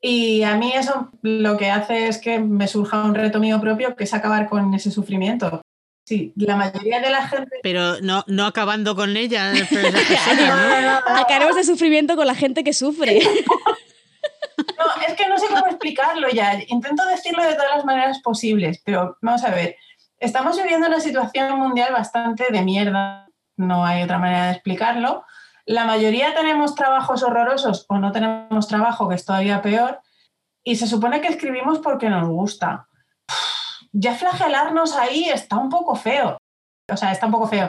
Y 0.00 0.42
a 0.44 0.56
mí 0.56 0.72
eso 0.74 1.10
lo 1.22 1.56
que 1.56 1.70
hace 1.70 2.08
es 2.08 2.18
que 2.18 2.38
me 2.38 2.68
surja 2.68 3.02
un 3.02 3.14
reto 3.14 3.40
mío 3.40 3.60
propio, 3.60 3.96
que 3.96 4.04
es 4.04 4.14
acabar 4.14 4.48
con 4.48 4.72
ese 4.74 4.90
sufrimiento. 4.90 5.60
Sí, 6.06 6.32
la 6.36 6.56
mayoría 6.56 7.00
de 7.00 7.10
la 7.10 7.26
gente. 7.28 7.58
Pero 7.62 8.00
no, 8.00 8.24
no 8.28 8.46
acabando 8.46 8.96
con 8.96 9.16
ella. 9.16 9.52
Acabaremos 11.06 11.56
de 11.56 11.64
sufrimiento 11.64 12.16
con 12.16 12.26
la 12.26 12.34
gente 12.34 12.64
que 12.64 12.72
sufre. 12.72 13.20
No, 14.76 14.84
es 15.06 15.14
que 15.14 15.28
no 15.28 15.38
sé 15.38 15.46
cómo 15.48 15.66
explicarlo 15.66 16.28
ya. 16.30 16.58
Intento 16.68 17.04
decirlo 17.06 17.42
de 17.42 17.54
todas 17.54 17.76
las 17.76 17.84
maneras 17.84 18.20
posibles, 18.20 18.80
pero 18.84 19.16
vamos 19.22 19.42
a 19.44 19.50
ver. 19.50 19.76
Estamos 20.18 20.56
viviendo 20.56 20.86
una 20.86 21.00
situación 21.00 21.58
mundial 21.58 21.92
bastante 21.92 22.46
de 22.50 22.62
mierda. 22.62 23.28
No 23.56 23.84
hay 23.84 24.02
otra 24.02 24.18
manera 24.18 24.46
de 24.46 24.52
explicarlo 24.52 25.24
la 25.68 25.84
mayoría 25.84 26.34
tenemos 26.34 26.74
trabajos 26.74 27.22
horrorosos 27.22 27.84
o 27.90 27.98
no 27.98 28.10
tenemos 28.10 28.66
trabajo, 28.68 29.06
que 29.06 29.16
es 29.16 29.24
todavía 29.26 29.60
peor, 29.60 30.00
y 30.64 30.76
se 30.76 30.86
supone 30.86 31.20
que 31.20 31.28
escribimos 31.28 31.78
porque 31.80 32.08
nos 32.08 32.26
gusta. 32.26 32.88
Ya 33.92 34.14
flagelarnos 34.14 34.96
ahí 34.96 35.24
está 35.24 35.58
un 35.58 35.68
poco 35.68 35.94
feo. 35.94 36.38
O 36.90 36.96
sea, 36.96 37.12
está 37.12 37.26
un 37.26 37.32
poco 37.32 37.48
feo. 37.48 37.68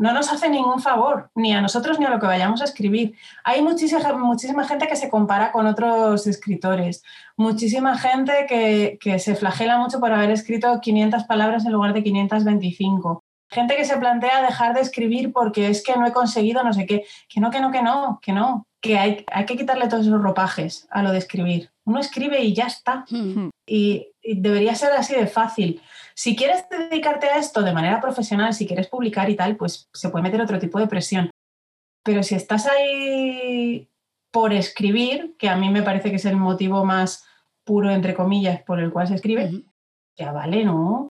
No 0.00 0.12
nos 0.12 0.30
hace 0.30 0.48
ningún 0.48 0.80
favor, 0.80 1.30
ni 1.34 1.52
a 1.52 1.60
nosotros 1.60 1.98
ni 1.98 2.04
a 2.04 2.10
lo 2.10 2.20
que 2.20 2.26
vayamos 2.26 2.60
a 2.60 2.66
escribir. 2.66 3.16
Hay 3.42 3.62
muchísima, 3.62 4.12
muchísima 4.12 4.64
gente 4.64 4.86
que 4.86 4.96
se 4.96 5.10
compara 5.10 5.50
con 5.50 5.66
otros 5.66 6.28
escritores, 6.28 7.02
muchísima 7.36 7.98
gente 7.98 8.46
que, 8.48 8.96
que 9.00 9.18
se 9.18 9.34
flagela 9.34 9.78
mucho 9.78 9.98
por 9.98 10.12
haber 10.12 10.30
escrito 10.30 10.80
500 10.80 11.24
palabras 11.24 11.64
en 11.64 11.72
lugar 11.72 11.94
de 11.94 12.04
525 12.04 13.23
gente 13.50 13.76
que 13.76 13.84
se 13.84 13.96
plantea 13.96 14.42
dejar 14.42 14.74
de 14.74 14.80
escribir 14.80 15.32
porque 15.32 15.68
es 15.68 15.82
que 15.82 15.96
no 15.96 16.06
he 16.06 16.12
conseguido 16.12 16.62
no 16.62 16.72
sé 16.72 16.86
qué. 16.86 17.04
Que 17.28 17.40
no, 17.40 17.50
que 17.50 17.60
no, 17.60 17.70
que 17.70 17.82
no, 17.82 18.18
que 18.22 18.32
no. 18.32 18.66
Que 18.80 18.98
hay, 18.98 19.24
hay 19.32 19.46
que 19.46 19.56
quitarle 19.56 19.88
todos 19.88 20.06
esos 20.06 20.20
ropajes 20.20 20.86
a 20.90 21.02
lo 21.02 21.12
de 21.12 21.18
escribir. 21.18 21.70
Uno 21.84 22.00
escribe 22.00 22.42
y 22.42 22.54
ya 22.54 22.66
está. 22.66 23.04
Y, 23.66 24.08
debería 24.22 24.74
ser 24.74 24.92
así 24.92 25.14
de 25.14 25.26
fácil. 25.26 25.82
Si 26.14 26.34
quieres 26.34 26.64
dedicarte 26.68 27.26
a 27.26 27.38
esto 27.38 27.62
de 27.62 27.72
manera 27.72 28.00
profesional, 28.00 28.54
si 28.54 28.66
quieres 28.66 28.88
publicar 28.88 29.28
y 29.28 29.36
tal, 29.36 29.56
pues 29.56 29.88
se 29.92 30.08
puede 30.08 30.22
meter 30.22 30.40
otro 30.40 30.58
tipo 30.58 30.78
de 30.78 30.86
presión. 30.86 31.30
Pero 32.02 32.22
si 32.22 32.34
estás 32.34 32.66
ahí 32.66 33.88
por 34.30 34.52
escribir, 34.52 35.36
que 35.38 35.48
a 35.48 35.56
mí 35.56 35.68
me 35.70 35.82
parece 35.82 36.10
que 36.10 36.16
es 36.16 36.24
el 36.24 36.36
motivo 36.36 36.84
más 36.84 37.24
puro, 37.64 37.90
entre 37.90 38.14
comillas, 38.14 38.62
por 38.62 38.80
el 38.80 38.92
cual 38.92 39.08
se 39.08 39.14
escribe, 39.14 39.64
ya 40.16 40.32
vale, 40.32 40.64
¿no? 40.64 41.08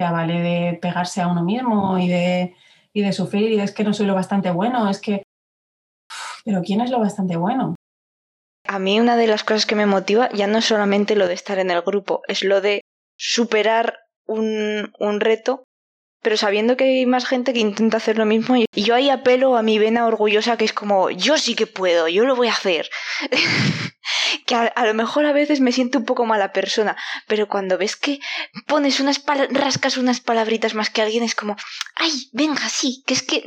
Ya 0.00 0.10
vale 0.10 0.40
de 0.40 0.78
pegarse 0.80 1.20
a 1.20 1.28
uno 1.28 1.44
mismo 1.44 1.98
y 1.98 2.08
de, 2.08 2.56
y 2.94 3.02
de 3.02 3.12
sufrir 3.12 3.52
y 3.52 3.60
es 3.60 3.72
que 3.72 3.84
no 3.84 3.92
soy 3.92 4.06
lo 4.06 4.14
bastante 4.14 4.50
bueno, 4.50 4.88
es 4.88 4.98
que... 4.98 5.22
Pero 6.42 6.62
¿quién 6.62 6.80
es 6.80 6.90
lo 6.90 6.98
bastante 6.98 7.36
bueno? 7.36 7.74
A 8.66 8.78
mí 8.78 8.98
una 8.98 9.16
de 9.16 9.26
las 9.26 9.44
cosas 9.44 9.66
que 9.66 9.74
me 9.74 9.84
motiva 9.84 10.30
ya 10.30 10.46
no 10.46 10.58
es 10.58 10.64
solamente 10.64 11.16
lo 11.16 11.28
de 11.28 11.34
estar 11.34 11.58
en 11.58 11.70
el 11.70 11.82
grupo, 11.82 12.22
es 12.28 12.42
lo 12.42 12.62
de 12.62 12.80
superar 13.18 13.98
un, 14.26 14.90
un 14.98 15.20
reto, 15.20 15.64
pero 16.22 16.36
sabiendo 16.36 16.76
que 16.76 16.84
hay 16.84 17.06
más 17.06 17.26
gente 17.26 17.52
que 17.52 17.60
intenta 17.60 17.96
hacer 17.96 18.18
lo 18.18 18.26
mismo. 18.26 18.56
Y 18.56 18.66
yo 18.74 18.94
ahí 18.94 19.10
apelo 19.10 19.56
a 19.56 19.62
mi 19.62 19.78
vena 19.78 20.06
orgullosa 20.06 20.56
que 20.56 20.64
es 20.64 20.72
como, 20.72 21.10
yo 21.10 21.38
sí 21.38 21.54
que 21.54 21.66
puedo, 21.66 22.08
yo 22.08 22.24
lo 22.24 22.36
voy 22.36 22.48
a 22.48 22.52
hacer. 22.52 22.88
que 24.46 24.54
a, 24.54 24.86
lo 24.86 24.94
mejor 24.94 25.26
a 25.26 25.32
veces 25.32 25.60
me 25.60 25.72
siento 25.72 25.98
un 25.98 26.04
poco 26.04 26.26
mala 26.26 26.52
persona, 26.52 26.96
pero 27.26 27.48
cuando 27.48 27.78
ves 27.78 27.96
que 27.96 28.20
pones 28.66 29.00
unas 29.00 29.22
rascas 29.50 29.96
unas 29.96 30.20
palabritas 30.20 30.74
más 30.74 30.90
que 30.90 31.02
alguien 31.02 31.22
es 31.22 31.34
como, 31.34 31.56
ay, 31.96 32.12
venga, 32.32 32.68
sí, 32.68 33.02
que 33.06 33.14
es 33.14 33.22
que 33.22 33.44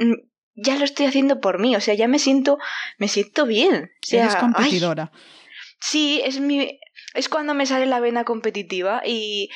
ya 0.55 0.78
lo 0.78 0.86
estoy 0.86 1.05
haciendo 1.07 1.39
por 1.39 1.59
mí, 1.59 1.76
o 1.76 1.82
sea, 1.82 1.93
ya 1.93 2.07
me 2.07 2.19
siento, 2.19 2.57
me 2.97 3.07
siento 3.07 3.45
bien. 3.45 3.91
O 4.03 4.05
sea, 4.05 4.26
Eres 4.26 4.36
competidora. 4.36 5.11
sí, 5.80 6.21
es 6.24 6.39
mi, 6.39 6.80
es 7.13 7.30
cuando 7.30 7.53
me 7.53 7.65
sale 7.65 7.86
la 7.86 7.99
vena 7.99 8.24
competitiva 8.24 9.01
y 9.05 9.49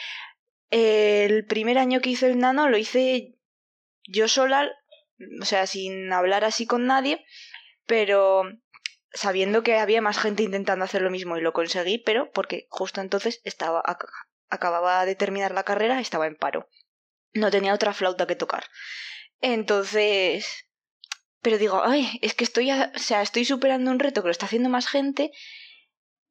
el 0.70 1.45
primer 1.45 1.78
año 1.78 2.01
que 2.01 2.09
hice 2.09 2.28
el 2.28 2.39
nano 2.39 2.70
lo 2.70 2.78
hice 2.78 3.36
yo 4.03 4.28
sola, 4.28 4.70
o 5.41 5.45
sea, 5.45 5.68
sin 5.68 6.11
hablar 6.11 6.43
así 6.43 6.65
con 6.65 6.86
nadie, 6.86 7.26
pero 7.86 8.43
sabiendo 9.11 9.63
que 9.63 9.78
había 9.78 10.01
más 10.01 10.20
gente 10.20 10.43
intentando 10.43 10.86
hacer 10.86 11.01
lo 11.01 11.09
mismo 11.09 11.38
y 11.38 11.41
lo 11.41 11.53
conseguí, 11.53 11.97
pero 11.97 12.32
porque 12.32 12.68
justo 12.70 13.01
entonces 13.01 13.41
estaba 13.43 13.84
acababa 14.49 15.05
de 15.05 15.15
terminar 15.15 15.53
la 15.53 15.63
carrera, 15.63 15.99
estaba 15.99 16.28
en 16.28 16.36
paro. 16.36 16.70
no 17.34 17.51
tenía 17.51 17.74
otra 17.74 17.93
flauta 17.93 18.26
que 18.26 18.36
tocar. 18.36 18.65
Entonces, 19.41 20.65
pero 21.41 21.57
digo, 21.57 21.82
ay, 21.84 22.20
es 22.22 22.34
que 22.34 22.43
estoy, 22.43 22.72
o 22.72 22.99
sea, 22.99 23.22
estoy 23.22 23.45
superando 23.45 23.91
un 23.91 23.99
reto 23.99 24.22
que 24.22 24.28
lo 24.28 24.32
está 24.32 24.47
haciendo 24.47 24.70
más 24.70 24.88
gente 24.88 25.32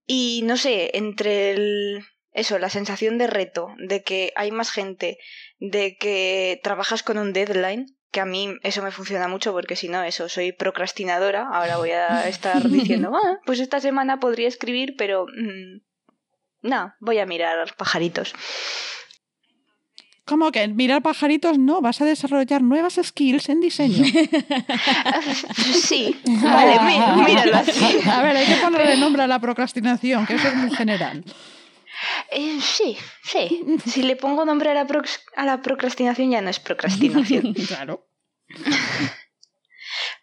y 0.07 0.43
no 0.45 0.57
sé, 0.57 0.97
entre 0.97 1.53
el, 1.53 2.05
eso, 2.37 2.59
la 2.59 2.69
sensación 2.69 3.17
de 3.17 3.27
reto, 3.27 3.75
de 3.79 4.03
que 4.03 4.33
hay 4.37 4.51
más 4.53 4.71
gente, 4.71 5.19
de 5.59 5.97
que 5.97 6.61
trabajas 6.63 7.03
con 7.03 7.17
un 7.17 7.33
deadline, 7.33 7.97
que 8.13 8.21
a 8.21 8.27
mí 8.27 8.55
eso 8.63 8.83
me 8.83 8.91
funciona 8.91 9.27
mucho 9.27 9.53
porque 9.53 9.75
si 9.75 9.89
no, 9.89 10.03
eso, 10.03 10.29
soy 10.29 10.53
procrastinadora. 10.53 11.49
Ahora 11.51 11.79
voy 11.79 11.91
a 11.91 12.29
estar 12.29 12.69
diciendo, 12.69 13.11
ah, 13.15 13.39
pues 13.47 13.59
esta 13.59 13.81
semana 13.81 14.21
podría 14.21 14.49
escribir, 14.49 14.97
pero 14.99 15.25
mm, 15.27 15.81
no, 16.61 16.93
voy 17.01 17.19
a 17.19 17.27
mirar 17.27 17.75
pajaritos. 17.75 18.35
¿Cómo 20.27 20.53
que 20.53 20.69
mirar 20.69 21.01
pajaritos 21.03 21.57
no? 21.59 21.81
Vas 21.81 22.03
a 22.03 22.05
desarrollar 22.05 22.61
nuevas 22.61 23.01
skills 23.03 23.49
en 23.49 23.61
diseño. 23.61 24.05
sí, 25.55 26.21
vale, 26.43 26.81
míralo 27.25 27.57
así. 27.57 28.07
A 28.11 28.23
ver, 28.23 28.37
hay 28.37 28.47
que 28.47 28.57
ponerle 28.57 28.99
nombre 28.99 29.23
a 29.23 29.27
la 29.27 29.39
procrastinación, 29.39 30.27
que 30.27 30.35
eso 30.35 30.49
es 30.49 30.55
muy 30.57 30.71
general. 30.73 31.25
Eh, 32.31 32.59
sí, 32.61 32.97
sí. 33.23 33.65
Si 33.87 34.03
le 34.03 34.17
pongo 34.17 34.45
nombre 34.45 34.71
a 34.71 34.75
la, 34.75 34.87
a 35.37 35.45
la 35.45 35.63
procrastinación 35.63 36.31
ya 36.31 36.41
no 36.41 36.51
es 36.51 36.61
procrastinación. 36.61 37.55
claro. 37.69 38.07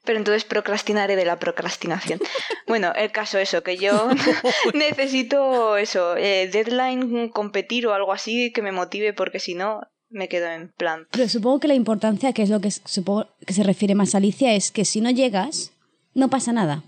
Pero 0.05 0.17
entonces 0.17 0.43
procrastinaré 0.43 1.15
de 1.15 1.25
la 1.25 1.39
procrastinación. 1.39 2.19
Bueno, 2.67 2.93
el 2.95 3.11
caso 3.11 3.37
eso, 3.37 3.63
que 3.63 3.77
yo 3.77 4.09
necesito 4.73 5.77
eso, 5.77 6.15
eh, 6.17 6.49
deadline, 6.51 7.29
competir 7.29 7.87
o 7.87 7.93
algo 7.93 8.11
así 8.11 8.51
que 8.51 8.61
me 8.61 8.71
motive 8.71 9.13
porque 9.13 9.39
si 9.39 9.55
no 9.55 9.81
me 10.09 10.27
quedo 10.27 10.47
en 10.47 10.69
plan. 10.77 11.07
Pero 11.11 11.27
supongo 11.27 11.59
que 11.61 11.67
la 11.67 11.73
importancia, 11.73 12.33
que 12.33 12.43
es 12.43 12.49
lo 12.49 12.61
que 12.61 12.71
supongo 12.71 13.29
que 13.45 13.53
se 13.53 13.63
refiere 13.63 13.95
más 13.95 14.13
a 14.13 14.19
Alicia, 14.19 14.53
es 14.53 14.71
que 14.71 14.85
si 14.85 15.01
no 15.01 15.09
llegas, 15.09 15.71
no 16.13 16.29
pasa 16.29 16.53
nada. 16.53 16.83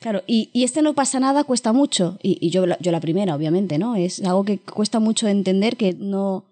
Claro, 0.00 0.22
y, 0.26 0.50
y 0.52 0.64
este 0.64 0.82
no 0.82 0.94
pasa 0.94 1.18
nada 1.18 1.44
cuesta 1.44 1.72
mucho, 1.72 2.18
y, 2.22 2.38
y 2.40 2.50
yo, 2.50 2.64
yo 2.80 2.92
la 2.92 3.00
primera, 3.00 3.34
obviamente, 3.34 3.78
¿no? 3.78 3.96
Es 3.96 4.22
algo 4.22 4.44
que 4.44 4.58
cuesta 4.58 5.00
mucho 5.00 5.26
entender 5.26 5.76
que 5.76 5.94
no, 5.94 6.44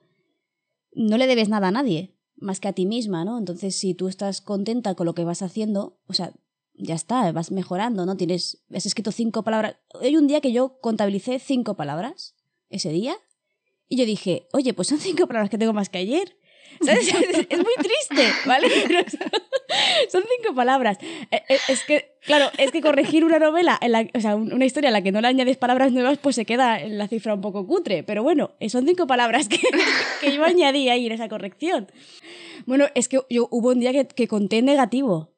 no 0.93 1.17
le 1.17 1.29
debes 1.29 1.49
nada 1.49 1.69
a 1.69 1.71
nadie, 1.71 2.17
más 2.37 2.59
que 2.59 2.69
a 2.69 2.73
ti 2.73 2.87
misma, 2.87 3.25
¿no? 3.25 3.39
Entonces, 3.39 3.77
si 3.77 3.95
tú 3.95 4.09
estás 4.09 4.41
contenta 4.41 4.95
con 4.95 5.07
lo 5.07 5.15
que 5.15 5.25
vas 5.25 5.43
haciendo, 5.43 5.99
o 6.09 6.13
sea, 6.13 6.33
ya 6.75 6.95
está, 6.95 7.31
vas 7.33 7.51
mejorando, 7.51 8.05
¿no? 8.05 8.17
Tienes, 8.17 8.65
has 8.75 8.87
escrito 8.87 9.13
cinco 9.13 9.43
palabras. 9.43 9.77
Hay 10.01 10.17
un 10.17 10.27
día 10.27 10.41
que 10.41 10.53
yo 10.53 10.79
contabilicé 10.81 11.39
cinco 11.39 11.75
palabras, 11.75 12.35
ese 12.69 12.91
día, 12.91 13.17
y 13.89 13.97
yo 13.97 14.05
dije, 14.05 14.49
oye, 14.53 14.75
pues 14.75 14.89
son 14.89 14.99
cinco 15.01 15.27
palabras 15.27 15.51
que 15.51 15.59
tengo 15.59 15.73
más 15.73 15.89
que 15.89 15.99
ayer. 15.99 16.37
¿Sabes? 16.85 17.09
Es, 17.49 17.59
muy 17.59 17.75
triste, 17.79 18.33
¿vale? 18.47 18.69
son 20.11 20.23
cinco 20.23 20.55
palabras. 20.55 20.99
Eh, 21.31 21.43
eh, 21.49 21.59
es 21.69 21.85
que, 21.85 22.17
claro, 22.25 22.51
es 22.59 22.71
que 22.71 22.81
corregir 22.81 23.25
una 23.25 23.39
novela, 23.39 23.79
en 23.81 23.93
la, 23.93 24.07
o 24.14 24.21
sea, 24.21 24.37
una 24.37 24.64
historia 24.64 24.91
a 24.91 24.93
la 24.93 25.03
que 25.03 25.12
no 25.12 25.21
le 25.21 25.29
añades 25.29 25.57
palabras 25.57 25.93
nuevas, 25.93 26.19
pues 26.19 26.37
se 26.37 26.45
queda 26.45 26.81
en 26.81 26.99
la 26.99 27.09
cifra 27.09 27.35
un 27.35 27.41
poco 27.41 27.67
cutre. 27.67 28.03
Pero 28.03 28.23
bueno, 28.23 28.53
eh, 28.61 28.69
son 28.69 28.87
cinco 28.87 29.07
palabras 29.07 29.49
que, 29.49 29.59
que 30.21 30.35
yo 30.35 30.45
añadí 30.45 30.89
ahí 30.89 31.07
en 31.07 31.12
esa 31.12 31.29
corrección. 31.29 31.91
Bueno, 32.67 32.87
es 32.95 33.09
que 33.09 33.21
yo 33.31 33.49
hubo 33.51 33.71
un 33.71 33.81
día 33.81 33.93
que, 33.93 34.07
que 34.07 34.29
conté 34.29 34.62
negativo. 34.62 35.37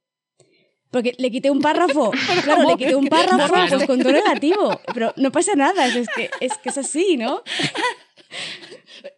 Porque 0.90 1.14
le 1.18 1.30
quité 1.30 1.50
un 1.50 1.60
párrafo. 1.60 2.12
Claro, 2.44 2.68
le 2.68 2.76
quité 2.76 2.94
un 2.94 3.08
párrafo, 3.08 3.54
pues 3.68 3.86
contó 3.86 4.10
negativo. 4.10 4.80
Pero 4.94 5.12
no 5.16 5.30
pasa 5.30 5.54
nada, 5.54 5.86
es 5.86 6.08
que 6.14 6.30
es, 6.40 6.56
que 6.58 6.70
es 6.70 6.78
así, 6.78 7.16
¿no? 7.16 7.42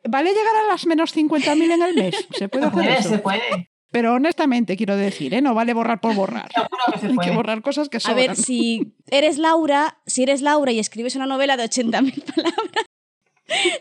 ¿Vale 0.08 0.30
llegar 0.30 0.56
a 0.64 0.68
las 0.68 0.86
menos 0.86 1.14
50.000 1.16 1.72
en 1.72 1.82
el 1.82 1.94
mes? 1.94 2.26
¿Se 2.36 2.48
puede 2.48 2.66
hacer 2.66 2.72
puede, 2.82 2.98
eso? 2.98 3.08
Se 3.08 3.18
puede. 3.18 3.70
Pero 3.92 4.14
honestamente 4.14 4.76
quiero 4.76 4.96
decir, 4.96 5.34
¿eh? 5.34 5.42
no 5.42 5.52
vale 5.54 5.74
borrar 5.74 6.00
por 6.00 6.14
borrar. 6.14 6.48
que 6.92 6.98
se 6.98 7.06
Hay 7.08 7.14
puede. 7.14 7.30
que 7.30 7.34
borrar 7.36 7.60
cosas 7.62 7.88
que 7.88 7.96
A 7.96 8.00
sobran. 8.00 8.16
ver, 8.18 8.36
si 8.36 8.94
eres 9.10 9.38
Laura, 9.38 9.98
si 10.06 10.22
eres 10.22 10.42
Laura 10.42 10.70
y 10.72 10.78
escribes 10.78 11.16
una 11.16 11.26
novela 11.26 11.56
de 11.56 11.64
80.000 11.64 12.22
palabras 12.34 12.86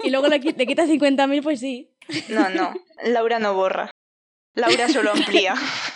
y 0.03 0.09
luego 0.09 0.27
le 0.27 0.39
quitas 0.39 0.89
50.000, 0.89 1.43
pues 1.43 1.59
sí. 1.59 1.91
No, 2.29 2.49
no, 2.49 2.73
Laura 3.03 3.37
no 3.39 3.53
borra. 3.53 3.91
Laura 4.55 4.89
solo 4.89 5.11
amplía. 5.11 5.53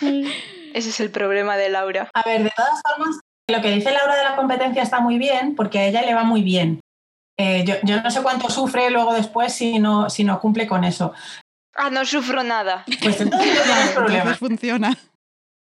Ese 0.74 0.88
es 0.90 1.00
el 1.00 1.10
problema 1.10 1.56
de 1.56 1.68
Laura. 1.70 2.08
A 2.14 2.22
ver, 2.22 2.44
de 2.44 2.52
todas 2.56 2.80
formas, 2.88 3.18
lo 3.48 3.60
que 3.60 3.70
dice 3.72 3.90
Laura 3.90 4.16
de 4.16 4.24
la 4.24 4.36
competencia 4.36 4.82
está 4.82 5.00
muy 5.00 5.18
bien 5.18 5.54
porque 5.56 5.80
a 5.80 5.86
ella 5.88 6.02
le 6.02 6.14
va 6.14 6.22
muy 6.24 6.42
bien. 6.42 6.78
Eh, 7.36 7.64
yo, 7.66 7.74
yo 7.82 8.00
no 8.00 8.10
sé 8.10 8.22
cuánto 8.22 8.48
sufre 8.48 8.90
luego 8.90 9.12
después 9.12 9.52
si 9.52 9.78
no, 9.78 10.08
si 10.08 10.24
no 10.24 10.40
cumple 10.40 10.66
con 10.66 10.84
eso. 10.84 11.12
Ah, 11.74 11.90
no 11.90 12.04
sufro 12.04 12.42
nada. 12.44 12.84
Pues 13.02 13.20
entonces 13.20 13.54
no 13.56 13.62
tienes 13.64 13.90
problema. 13.90 14.34
Funciona. 14.34 14.96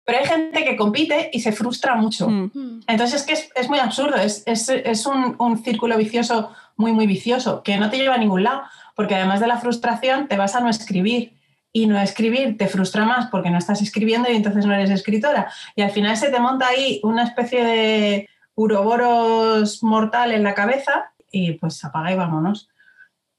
Pero 0.05 0.20
hay 0.20 0.26
gente 0.26 0.63
que 0.65 0.76
compite 0.76 1.30
y 1.32 1.39
se 1.39 1.51
frustra 1.51 1.95
mucho. 1.95 2.28
Mm. 2.28 2.82
Entonces 2.88 3.22
es 3.22 3.28
que 3.28 3.34
es, 3.34 3.49
es 3.53 3.70
muy 3.70 3.78
absurdo, 3.78 4.15
es, 4.15 4.41
es, 4.47 4.67
es 4.70 5.05
un, 5.05 5.36
un 5.38 5.63
círculo 5.63 5.97
vicioso 5.97 6.51
muy, 6.78 6.93
muy 6.93 7.05
vicioso, 7.05 7.61
que 7.61 7.78
no 7.78 7.89
te 7.89 7.97
lleva 7.97 8.15
a 8.15 8.17
ningún 8.17 8.43
lado, 8.43 8.63
porque 8.95 9.13
además 9.13 9.39
de 9.39 9.47
la 9.47 9.57
frustración 9.57 10.28
te 10.28 10.38
vas 10.38 10.55
a 10.55 10.61
no 10.61 10.70
escribir. 10.70 11.38
Y 11.72 11.86
no 11.86 11.99
escribir 12.01 12.57
te 12.57 12.67
frustra 12.67 13.05
más 13.05 13.28
porque 13.28 13.51
no 13.51 13.59
estás 13.59 13.80
escribiendo 13.84 14.32
y 14.32 14.36
entonces 14.36 14.65
no 14.65 14.74
eres 14.74 14.89
escritora. 14.89 15.51
Y 15.76 15.84
al 15.84 15.91
final 15.91 16.17
se 16.17 16.32
te 16.32 16.39
monta 16.39 16.67
ahí 16.67 16.99
una 17.03 17.24
especie 17.24 17.63
de 17.63 18.30
uroboros 18.55 19.84
mortal 19.84 20.32
en 20.32 20.43
la 20.43 20.55
cabeza 20.55 21.11
y 21.32 21.53
pues 21.53 21.84
apaga 21.84 22.11
y 22.11 22.15
vámonos. 22.15 22.69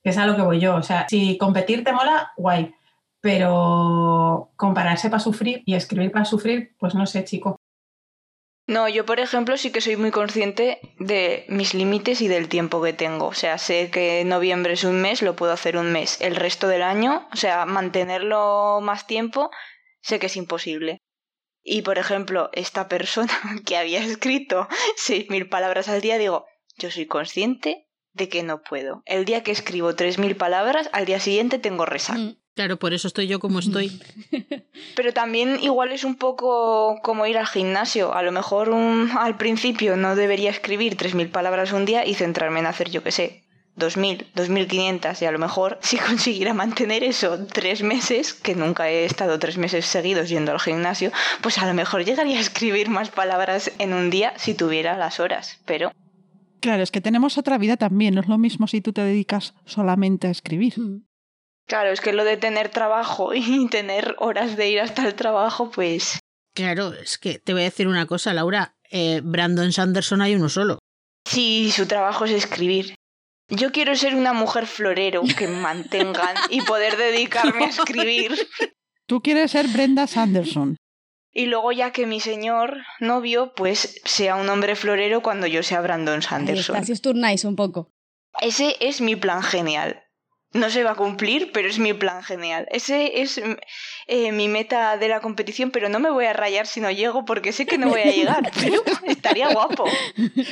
Es 0.02 0.18
a 0.18 0.26
lo 0.26 0.36
que 0.36 0.42
voy 0.42 0.60
yo. 0.60 0.76
O 0.76 0.82
sea, 0.82 1.06
si 1.08 1.36
competir 1.38 1.84
te 1.84 1.92
mola, 1.92 2.32
guay. 2.36 2.74
Pero 3.20 4.50
compararse 4.56 5.10
para 5.10 5.20
sufrir 5.20 5.62
y 5.66 5.74
escribir 5.74 6.10
para 6.10 6.24
sufrir, 6.24 6.74
pues 6.78 6.94
no 6.94 7.06
sé, 7.06 7.24
chico. 7.24 7.60
No, 8.70 8.88
yo 8.88 9.04
por 9.04 9.18
ejemplo 9.18 9.56
sí 9.56 9.72
que 9.72 9.80
soy 9.80 9.96
muy 9.96 10.12
consciente 10.12 10.78
de 11.00 11.44
mis 11.48 11.74
límites 11.74 12.20
y 12.20 12.28
del 12.28 12.48
tiempo 12.48 12.80
que 12.80 12.92
tengo. 12.92 13.26
O 13.26 13.34
sea, 13.34 13.58
sé 13.58 13.90
que 13.90 14.24
noviembre 14.24 14.74
es 14.74 14.84
un 14.84 15.02
mes, 15.02 15.22
lo 15.22 15.34
puedo 15.34 15.52
hacer 15.52 15.76
un 15.76 15.90
mes. 15.90 16.20
El 16.20 16.36
resto 16.36 16.68
del 16.68 16.82
año, 16.82 17.26
o 17.32 17.36
sea, 17.36 17.66
mantenerlo 17.66 18.80
más 18.80 19.08
tiempo, 19.08 19.50
sé 20.02 20.20
que 20.20 20.26
es 20.26 20.36
imposible. 20.36 21.02
Y 21.64 21.82
por 21.82 21.98
ejemplo, 21.98 22.48
esta 22.52 22.88
persona 22.88 23.32
que 23.66 23.76
había 23.76 24.04
escrito 24.04 24.68
6.000 24.96 25.48
palabras 25.48 25.88
al 25.88 26.00
día, 26.00 26.16
digo, 26.16 26.46
yo 26.80 26.90
soy 26.90 27.06
consciente 27.06 27.86
de 28.12 28.28
que 28.28 28.42
no 28.42 28.62
puedo. 28.62 29.02
El 29.06 29.24
día 29.24 29.42
que 29.44 29.52
escribo 29.52 29.92
3.000 29.94 30.36
palabras, 30.36 30.90
al 30.92 31.04
día 31.06 31.20
siguiente 31.20 31.58
tengo 31.60 31.86
resaca. 31.86 32.18
Mm. 32.18 32.36
Claro, 32.56 32.78
por 32.78 32.92
eso 32.92 33.06
estoy 33.06 33.28
yo 33.28 33.38
como 33.38 33.60
estoy. 33.60 34.02
Pero 34.96 35.12
también 35.14 35.58
igual 35.62 35.92
es 35.92 36.02
un 36.04 36.16
poco 36.16 36.98
como 37.02 37.24
ir 37.26 37.38
al 37.38 37.46
gimnasio. 37.46 38.12
A 38.12 38.22
lo 38.22 38.32
mejor 38.32 38.70
un- 38.70 39.10
al 39.16 39.36
principio 39.36 39.96
no 39.96 40.16
debería 40.16 40.50
escribir 40.50 40.96
3.000 40.96 41.30
palabras 41.30 41.72
un 41.72 41.84
día 41.86 42.04
y 42.04 42.14
centrarme 42.14 42.58
en 42.60 42.66
hacer, 42.66 42.90
yo 42.90 43.02
qué 43.04 43.12
sé, 43.12 43.44
2.000, 43.76 44.26
2.500 44.34 45.22
y 45.22 45.26
a 45.26 45.30
lo 45.30 45.38
mejor 45.38 45.78
si 45.82 45.96
consiguiera 45.96 46.52
mantener 46.52 47.04
eso 47.04 47.38
tres 47.46 47.82
meses, 47.82 48.34
que 48.34 48.54
nunca 48.56 48.90
he 48.90 49.04
estado 49.04 49.38
tres 49.38 49.56
meses 49.56 49.86
seguidos 49.86 50.28
yendo 50.28 50.50
al 50.52 50.60
gimnasio, 50.60 51.12
pues 51.40 51.56
a 51.58 51.66
lo 51.66 51.72
mejor 51.72 52.04
llegaría 52.04 52.36
a 52.38 52.40
escribir 52.40 52.90
más 52.90 53.10
palabras 53.10 53.70
en 53.78 53.94
un 53.94 54.10
día 54.10 54.34
si 54.36 54.54
tuviera 54.54 54.98
las 54.98 55.20
horas. 55.20 55.60
Pero 55.64 55.92
Claro, 56.60 56.82
es 56.82 56.90
que 56.90 57.00
tenemos 57.00 57.38
otra 57.38 57.58
vida 57.58 57.76
también. 57.76 58.14
No 58.14 58.20
es 58.20 58.28
lo 58.28 58.38
mismo 58.38 58.66
si 58.66 58.80
tú 58.80 58.92
te 58.92 59.00
dedicas 59.02 59.54
solamente 59.64 60.26
a 60.26 60.30
escribir. 60.30 60.78
Mm. 60.78 61.06
claro, 61.66 61.90
es 61.90 62.00
que 62.00 62.12
lo 62.12 62.24
de 62.24 62.36
tener 62.36 62.68
trabajo 62.68 63.34
y 63.34 63.68
tener 63.68 64.14
horas 64.18 64.56
de 64.56 64.70
ir 64.70 64.80
hasta 64.80 65.06
el 65.06 65.14
trabajo, 65.14 65.70
pues 65.70 66.18
Claro, 66.54 66.92
es 66.92 67.16
que 67.16 67.38
te 67.38 67.52
voy 67.52 67.62
a 67.62 67.66
decir 67.66 67.86
una 67.86 68.06
cosa, 68.06 68.34
Laura. 68.34 68.74
eh, 68.90 69.20
Brandon 69.22 69.72
Sanderson 69.72 70.20
hay 70.20 70.34
uno 70.34 70.48
solo. 70.48 70.78
Sí, 71.26 71.70
su 71.70 71.86
trabajo 71.86 72.24
es 72.24 72.32
escribir. 72.32 72.94
Yo 73.48 73.70
quiero 73.72 73.94
ser 73.94 74.14
una 74.14 74.32
mujer 74.32 74.66
florero 74.66 75.22
que 75.38 75.46
me 75.46 75.60
mantengan 75.60 76.36
y 76.50 76.60
poder 76.62 76.96
dedicarme 76.96 77.64
a 77.64 77.68
escribir. 77.76 78.36
Tú 79.06 79.22
quieres 79.22 79.52
ser 79.52 79.68
Brenda 79.68 80.06
Sanderson. 80.06 80.76
Y 81.32 81.46
luego 81.46 81.72
ya 81.72 81.92
que 81.92 82.06
mi 82.06 82.20
señor 82.20 82.78
novio 82.98 83.52
pues 83.54 84.00
sea 84.04 84.36
un 84.36 84.48
hombre 84.48 84.74
florero 84.74 85.22
cuando 85.22 85.46
yo 85.46 85.62
sea 85.62 85.80
Brandon 85.80 86.22
Sanderson. 86.22 86.84
si 86.84 86.92
os 86.92 87.00
turnáis 87.00 87.44
un 87.44 87.56
poco. 87.56 87.92
Ese 88.40 88.76
es 88.80 89.00
mi 89.00 89.16
plan 89.16 89.42
genial. 89.42 90.02
No 90.52 90.68
se 90.68 90.82
va 90.82 90.92
a 90.92 90.96
cumplir, 90.96 91.52
pero 91.52 91.68
es 91.68 91.78
mi 91.78 91.92
plan 91.94 92.24
genial. 92.24 92.66
Ese 92.72 93.22
es 93.22 93.38
mm, 93.38 93.52
eh, 94.08 94.32
mi 94.32 94.48
meta 94.48 94.96
de 94.96 95.06
la 95.06 95.20
competición, 95.20 95.70
pero 95.70 95.88
no 95.88 96.00
me 96.00 96.10
voy 96.10 96.24
a 96.24 96.32
rayar 96.32 96.66
si 96.66 96.80
no 96.80 96.90
llego 96.90 97.24
porque 97.24 97.52
sé 97.52 97.66
que 97.66 97.78
no 97.78 97.88
voy 97.88 98.00
a 98.00 98.10
llegar. 98.10 98.50
Pero 98.60 98.82
estaría 99.04 99.52
guapo. 99.52 99.84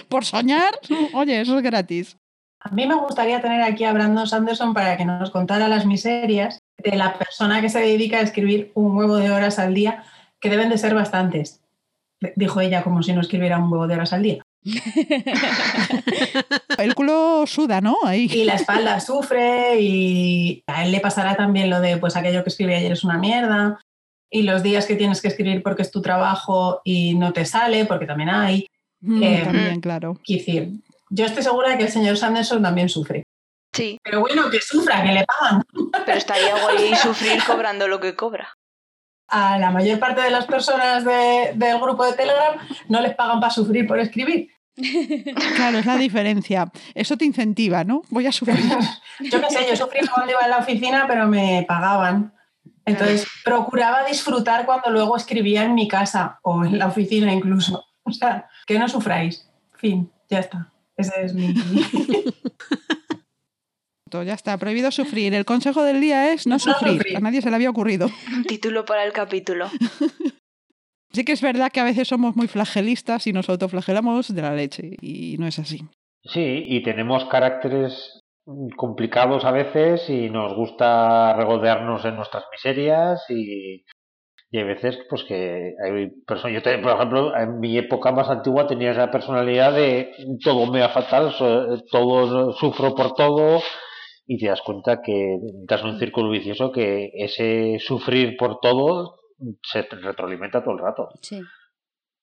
Por 0.09 0.24
soñar, 0.24 0.79
oye, 1.14 1.41
eso 1.41 1.57
es 1.57 1.62
gratis. 1.64 2.16
A 2.61 2.70
mí 2.70 2.87
me 2.87 2.95
gustaría 2.95 3.41
tener 3.41 3.62
aquí 3.62 3.85
a 3.85 3.93
Brandon 3.93 4.26
Sanderson 4.26 4.72
para 4.72 4.97
que 4.97 5.05
nos 5.05 5.31
contara 5.31 5.66
las 5.68 5.85
miserias 5.87 6.59
de 6.76 6.97
la 6.97 7.18
persona 7.18 7.61
que 7.61 7.68
se 7.68 7.81
dedica 7.81 8.18
a 8.18 8.22
escribir 8.22 8.70
un 8.74 8.97
huevo 8.97 9.16
de 9.16 9.31
horas 9.31 9.59
al 9.59 9.74
día, 9.74 10.05
que 10.41 10.51
deben 10.51 10.70
de 10.70 10.78
ser 10.78 10.95
bastantes. 10.95 11.61
Dijo 12.36 12.61
ella 12.61 12.82
como 12.82 13.03
si 13.03 13.12
no 13.12 13.20
escribiera 13.20 13.59
un 13.59 13.70
huevo 13.72 13.86
de 13.86 13.95
horas 13.95 14.12
al 14.12 14.22
día. 14.22 14.43
El 16.78 16.95
culo 16.95 17.45
suda, 17.47 17.80
¿no? 17.80 17.97
Ahí. 18.05 18.28
Y 18.32 18.45
la 18.45 18.55
espalda 18.55 19.01
sufre 19.01 19.80
y 19.80 20.62
a 20.66 20.84
él 20.84 20.93
le 20.93 21.01
pasará 21.01 21.36
también 21.36 21.70
lo 21.70 21.80
de, 21.80 21.97
pues 21.97 22.16
aquello 22.16 22.43
que 22.43 22.51
escribí 22.51 22.74
ayer 22.74 22.93
es 22.93 23.05
una 23.05 23.18
mierda 23.18 23.78
y 24.30 24.43
los 24.43 24.62
días 24.62 24.86
que 24.86 24.97
tienes 24.97 25.22
que 25.22 25.28
escribir 25.28 25.62
porque 25.62 25.82
es 25.82 25.91
tu 25.91 26.03
trabajo 26.03 26.80
y 26.84 27.14
no 27.14 27.32
te 27.32 27.45
sale, 27.45 27.84
porque 27.86 28.07
también 28.07 28.30
hay. 28.30 28.66
Mm, 29.01 29.22
Eh, 29.22 29.41
también, 29.45 29.80
claro. 29.80 30.18
Decir, 30.26 30.70
yo 31.11 31.24
estoy 31.24 31.43
segura 31.43 31.70
de 31.70 31.78
que 31.78 31.84
el 31.84 31.91
señor 31.91 32.16
Sanderson 32.16 32.62
también 32.62 32.89
sufre. 32.89 33.22
Sí, 33.72 33.99
Pero 34.03 34.20
bueno, 34.20 34.51
que 34.51 34.61
sufra, 34.61 35.03
que 35.05 35.12
le 35.12 35.24
pagan. 35.24 35.62
pero 36.05 36.18
estaría 36.18 36.57
guay 36.62 36.95
sufrir 37.03 37.43
cobrando 37.45 37.86
lo 37.86 38.01
que 38.01 38.16
cobra. 38.16 38.55
A 39.29 39.59
la 39.59 39.70
mayor 39.70 39.99
parte 39.99 40.20
de 40.22 40.31
las 40.31 40.47
personas 40.47 41.05
de- 41.05 41.53
del 41.55 41.79
grupo 41.79 42.05
de 42.07 42.14
Telegram 42.14 42.57
no 42.89 43.01
les 43.01 43.14
pagan 43.14 43.41
para 43.41 43.53
sufrir 43.53 43.87
por 43.87 43.99
escribir. 44.01 44.49
Claro, 45.57 45.79
es 45.79 45.87
la 45.87 45.97
diferencia. 45.97 46.70
Eso 46.95 47.16
te 47.16 47.24
incentiva, 47.24 47.83
¿no? 47.85 48.03
Voy 48.11 48.26
a 48.26 48.33
sufrir. 48.33 48.57
Yo 49.20 49.41
qué 49.41 49.51
sé, 49.51 49.66
yo 49.68 49.74
sufrí 49.76 50.07
cuando 50.07 50.31
iba 50.31 50.41
en 50.45 50.51
la 50.51 50.59
oficina, 50.59 51.05
pero 51.09 51.26
me 51.26 51.64
pagaban. 51.66 52.33
Entonces 52.87 53.26
procuraba 53.45 54.05
disfrutar 54.05 54.64
cuando 54.64 54.91
luego 54.91 55.16
escribía 55.16 55.64
en 55.64 55.74
mi 55.74 55.89
casa 55.89 56.39
o 56.43 56.64
en 56.64 56.79
la 56.79 56.87
oficina 56.87 57.33
incluso. 57.35 57.85
O 58.05 58.12
sea, 58.12 58.49
que 58.66 58.79
no 58.79 58.89
sufráis. 58.89 59.51
Fin, 59.74 60.11
ya 60.31 60.39
está. 60.39 60.70
Ese 60.97 61.12
es 61.24 61.35
mi... 61.35 61.53
Ya 64.23 64.35
está, 64.35 64.57
prohibido 64.59 64.91
sufrir. 64.91 65.35
El 65.35 65.45
consejo 65.45 65.83
del 65.83 66.01
día 66.01 66.33
es 66.33 66.47
no 66.47 66.59
sufrir. 66.59 66.95
sufrir. 66.95 67.17
A 67.17 67.21
nadie 67.21 67.41
se 67.43 67.51
le 67.51 67.57
había 67.57 67.71
ocurrido. 67.71 68.09
Un 68.35 68.45
título 68.45 68.85
para 68.85 69.05
el 69.05 69.13
capítulo. 69.13 69.69
Sí 71.11 71.25
que 71.25 71.33
es 71.33 71.41
verdad 71.41 71.73
que 71.73 71.81
a 71.81 71.85
veces 71.85 72.07
somos 72.07 72.37
muy 72.37 72.49
flagelistas 72.49 73.27
y 73.27 73.33
nos 73.33 73.49
autoflagelamos 73.49 74.33
de 74.35 74.43
la 74.43 74.53
leche. 74.55 74.91
Y 75.01 75.37
no 75.39 75.47
es 75.47 75.59
así. 75.59 75.79
Sí, 76.23 76.63
y 76.67 76.83
tenemos 76.83 77.25
caracteres 77.25 78.21
complicados 78.77 79.45
a 79.47 79.51
veces 79.51 80.09
y 80.11 80.29
nos 80.29 80.55
gusta 80.55 81.33
regodearnos 81.35 82.05
en 82.05 82.15
nuestras 82.17 82.45
miserias 82.53 83.23
y, 83.31 83.85
y 84.51 84.59
hay 84.59 84.65
veces 84.65 84.99
pues 85.09 85.25
que 85.25 85.73
hay 85.83 86.11
personas, 86.27 86.55
yo 86.55 86.63
te- 86.63 86.79
por 86.79 86.93
ejemplo 86.93 87.37
en 87.37 87.59
mi 87.59 87.77
época 87.79 88.13
más 88.13 88.29
antigua 88.29 88.67
tenía 88.67 88.93
esa 88.93 89.11
personalidad 89.11 89.73
de 89.75 90.13
todo 90.45 90.71
me 90.71 90.81
va 90.81 90.89
fatal, 90.91 91.33
so- 91.33 91.83
todo 91.91 92.53
sufro 92.53 92.95
por 92.95 93.15
todo 93.15 93.61
y 94.31 94.39
te 94.39 94.47
das 94.47 94.61
cuenta 94.62 95.01
que 95.03 95.35
entras 95.61 95.81
en 95.81 95.89
un 95.89 95.99
círculo 95.99 96.31
vicioso 96.31 96.70
que 96.70 97.11
ese 97.14 97.79
sufrir 97.81 98.37
por 98.37 98.61
todo 98.61 99.14
se 99.62 99.83
retroalimenta 99.83 100.62
todo 100.62 100.74
el 100.74 100.81
rato 100.81 101.09
Sí. 101.22 101.41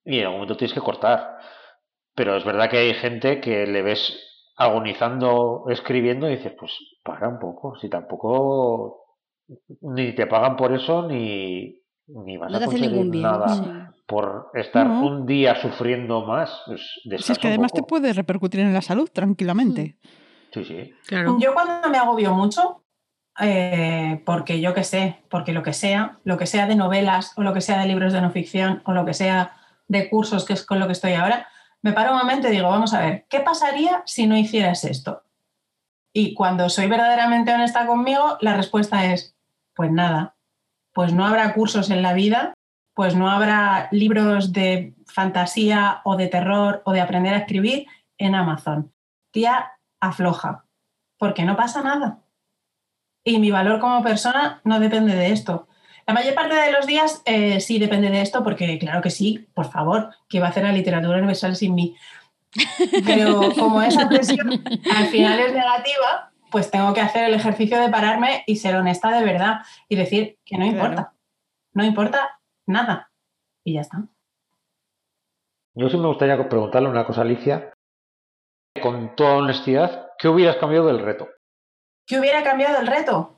y 0.05 0.19
en 0.19 0.25
algún 0.25 0.37
momento 0.41 0.55
tienes 0.55 0.73
que 0.75 0.81
cortar. 0.81 1.37
Pero 2.13 2.37
es 2.37 2.45
verdad 2.45 2.69
que 2.69 2.77
hay 2.77 2.93
gente 2.93 3.41
que 3.41 3.65
le 3.65 3.81
ves 3.81 4.17
agonizando 4.57 5.65
escribiendo 5.69 6.29
y 6.29 6.35
dices, 6.37 6.53
pues 6.57 6.71
para 7.03 7.27
un 7.27 7.39
poco, 7.39 7.75
si 7.81 7.89
tampoco 7.89 9.01
ni 9.81 10.13
te 10.15 10.27
pagan 10.27 10.55
por 10.55 10.73
eso 10.73 11.07
ni, 11.07 11.81
ni 12.07 12.37
vas 12.37 12.51
No 12.51 12.57
a 12.57 12.61
conseguir 12.65 12.91
ningún 12.91 13.11
bien. 13.11 13.23
nada 13.23 13.47
sí. 13.49 13.69
por 14.07 14.47
estar 14.53 14.87
No. 14.87 15.05
un 15.07 15.25
día 15.25 15.55
sufriendo 15.55 16.25
más. 16.25 16.61
Pues 16.67 16.81
Si 16.81 17.09
es 17.09 17.09
descansa 17.11 17.41
que 17.41 17.47
además 17.47 17.73
te 17.73 17.83
puede 17.83 18.13
repercutir 18.13 18.59
en 18.61 18.73
la 18.73 18.81
salud 18.81 19.09
tranquilamente. 19.11 19.97
Sí, 20.55 20.63
sí. 20.63 20.93
Claro. 21.05 21.37
Yo 21.37 21.53
cuando 21.53 21.89
me 21.89 21.97
agobio 21.97 22.33
mucho, 22.33 22.85
eh, 23.41 24.21
porque 24.25 24.61
yo 24.61 24.73
qué 24.73 24.85
sé, 24.85 25.21
porque 25.29 25.51
lo 25.51 25.63
que 25.63 25.73
sea, 25.73 26.19
lo 26.23 26.37
que 26.37 26.47
sea 26.47 26.65
de 26.65 26.75
novelas 26.75 27.33
o 27.35 27.43
lo 27.43 27.53
que 27.53 27.59
sea 27.59 27.79
de 27.81 27.87
libros 27.87 28.13
de 28.13 28.21
no 28.21 28.31
ficción 28.31 28.81
o 28.85 28.93
lo 28.93 29.03
que 29.05 29.13
sea 29.13 29.57
de 29.89 30.09
cursos, 30.09 30.45
que 30.45 30.53
es 30.53 30.65
con 30.65 30.79
lo 30.79 30.85
que 30.85 30.93
estoy 30.93 31.11
ahora, 31.13 31.49
me 31.81 31.91
paro 31.91 32.13
un 32.13 32.19
momento 32.19 32.47
y 32.47 32.51
digo, 32.51 32.69
vamos 32.69 32.93
a 32.93 33.01
ver, 33.01 33.25
¿qué 33.29 33.41
pasaría 33.41 34.01
si 34.05 34.27
no 34.27 34.37
hicieras 34.37 34.85
esto? 34.85 35.23
Y 36.13 36.33
cuando 36.33 36.69
soy 36.69 36.87
verdaderamente 36.87 37.53
honesta 37.53 37.85
conmigo, 37.85 38.37
la 38.39 38.55
respuesta 38.55 39.11
es, 39.11 39.35
pues 39.75 39.91
nada, 39.91 40.37
pues 40.93 41.11
no 41.11 41.25
habrá 41.25 41.53
cursos 41.53 41.89
en 41.89 42.01
la 42.01 42.13
vida, 42.13 42.53
pues 42.93 43.13
no 43.13 43.29
habrá 43.29 43.89
libros 43.91 44.53
de 44.53 44.95
fantasía 45.05 45.99
o 46.05 46.15
de 46.15 46.27
terror 46.27 46.81
o 46.85 46.93
de 46.93 47.01
aprender 47.01 47.33
a 47.33 47.39
escribir 47.39 47.87
en 48.17 48.33
Amazon. 48.33 48.93
Tía, 49.31 49.73
afloja, 49.99 50.65
porque 51.17 51.43
no 51.43 51.55
pasa 51.55 51.81
nada. 51.81 52.19
Y 53.23 53.39
mi 53.39 53.51
valor 53.51 53.79
como 53.79 54.03
persona 54.03 54.61
no 54.63 54.79
depende 54.79 55.15
de 55.15 55.31
esto. 55.31 55.67
La 56.07 56.13
mayor 56.13 56.35
parte 56.35 56.53
de 56.55 56.71
los 56.71 56.85
días 56.85 57.23
eh, 57.25 57.59
sí 57.59 57.79
depende 57.79 58.09
de 58.11 58.21
esto, 58.21 58.43
porque 58.43 58.77
claro 58.77 59.01
que 59.01 59.09
sí, 59.09 59.47
por 59.55 59.65
favor, 59.71 60.11
que 60.29 60.39
va 60.39 60.47
a 60.47 60.49
hacer 60.49 60.63
la 60.63 60.71
literatura 60.71 61.17
universal 61.17 61.55
sin 61.55 61.73
mí. 61.73 61.95
Pero 63.05 63.49
como 63.57 63.81
esa 63.81 64.07
presión 64.07 64.49
al 64.95 65.07
final 65.07 65.39
es 65.39 65.53
negativa, 65.53 66.31
pues 66.51 66.69
tengo 66.71 66.93
que 66.93 67.01
hacer 67.01 67.25
el 67.25 67.33
ejercicio 67.33 67.81
de 67.81 67.89
pararme 67.89 68.43
y 68.45 68.57
ser 68.57 68.75
honesta 68.75 69.11
de 69.17 69.25
verdad 69.25 69.61
y 69.89 69.95
decir 69.95 70.37
que 70.45 70.57
no 70.57 70.65
Claro. 70.65 70.77
importa, 70.77 71.13
no 71.73 71.83
importa 71.83 72.39
nada. 72.67 73.11
Y 73.63 73.73
ya 73.73 73.81
está. 73.81 74.03
Yo 75.73 75.89
sí 75.89 75.97
me 75.97 76.07
gustaría 76.07 76.47
preguntarle 76.47 76.87
una 76.87 77.05
cosa 77.05 77.21
a 77.21 77.23
Alicia. 77.25 77.73
Con 78.81 79.15
toda 79.15 79.37
honestidad, 79.37 80.09
¿qué 80.19 80.27
hubieras 80.27 80.57
cambiado 80.57 80.87
del 80.87 80.99
reto? 80.99 81.29
¿Qué 82.05 82.19
hubiera 82.19 82.43
cambiado 82.43 82.79
el 82.79 82.87
reto? 82.87 83.37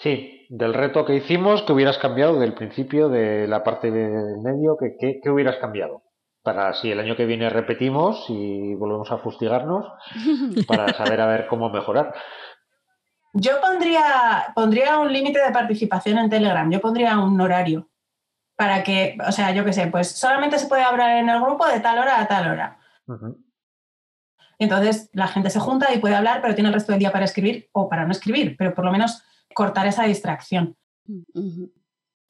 Sí, 0.00 0.46
del 0.50 0.74
reto 0.74 1.04
que 1.04 1.16
hicimos, 1.16 1.62
¿qué 1.62 1.72
hubieras 1.72 1.98
cambiado 1.98 2.38
del 2.38 2.54
principio, 2.54 3.08
de 3.08 3.48
la 3.48 3.64
parte 3.64 3.90
del 3.90 4.38
medio? 4.38 4.76
¿Qué, 4.76 4.96
qué, 4.98 5.20
qué 5.22 5.30
hubieras 5.30 5.56
cambiado? 5.56 6.02
Para 6.42 6.74
si 6.74 6.90
el 6.90 7.00
año 7.00 7.16
que 7.16 7.26
viene 7.26 7.48
repetimos 7.48 8.26
y 8.28 8.74
volvemos 8.74 9.10
a 9.10 9.18
fustigarnos, 9.18 9.86
para 10.68 10.92
saber 10.92 11.20
a 11.20 11.26
ver 11.26 11.46
cómo 11.46 11.70
mejorar. 11.70 12.14
Yo 13.32 13.60
pondría, 13.60 14.52
pondría 14.54 14.98
un 14.98 15.12
límite 15.12 15.42
de 15.42 15.50
participación 15.50 16.18
en 16.18 16.30
Telegram, 16.30 16.70
yo 16.70 16.80
pondría 16.80 17.18
un 17.18 17.40
horario 17.40 17.88
para 18.56 18.84
que, 18.84 19.16
o 19.26 19.32
sea, 19.32 19.50
yo 19.52 19.64
qué 19.64 19.72
sé, 19.72 19.88
pues 19.88 20.12
solamente 20.12 20.58
se 20.58 20.68
puede 20.68 20.82
hablar 20.82 21.16
en 21.16 21.28
el 21.28 21.40
grupo 21.40 21.66
de 21.66 21.80
tal 21.80 21.98
hora 21.98 22.20
a 22.20 22.28
tal 22.28 22.52
hora. 22.52 22.78
Entonces 24.58 25.10
la 25.12 25.26
gente 25.28 25.50
se 25.50 25.60
junta 25.60 25.92
y 25.92 25.98
puede 25.98 26.14
hablar, 26.14 26.40
pero 26.42 26.54
tiene 26.54 26.68
el 26.68 26.74
resto 26.74 26.92
del 26.92 26.98
día 27.00 27.12
para 27.12 27.24
escribir 27.24 27.68
o 27.72 27.88
para 27.88 28.04
no 28.04 28.12
escribir, 28.12 28.56
pero 28.56 28.74
por 28.74 28.84
lo 28.84 28.92
menos 28.92 29.22
cortar 29.54 29.86
esa 29.86 30.04
distracción. 30.04 30.76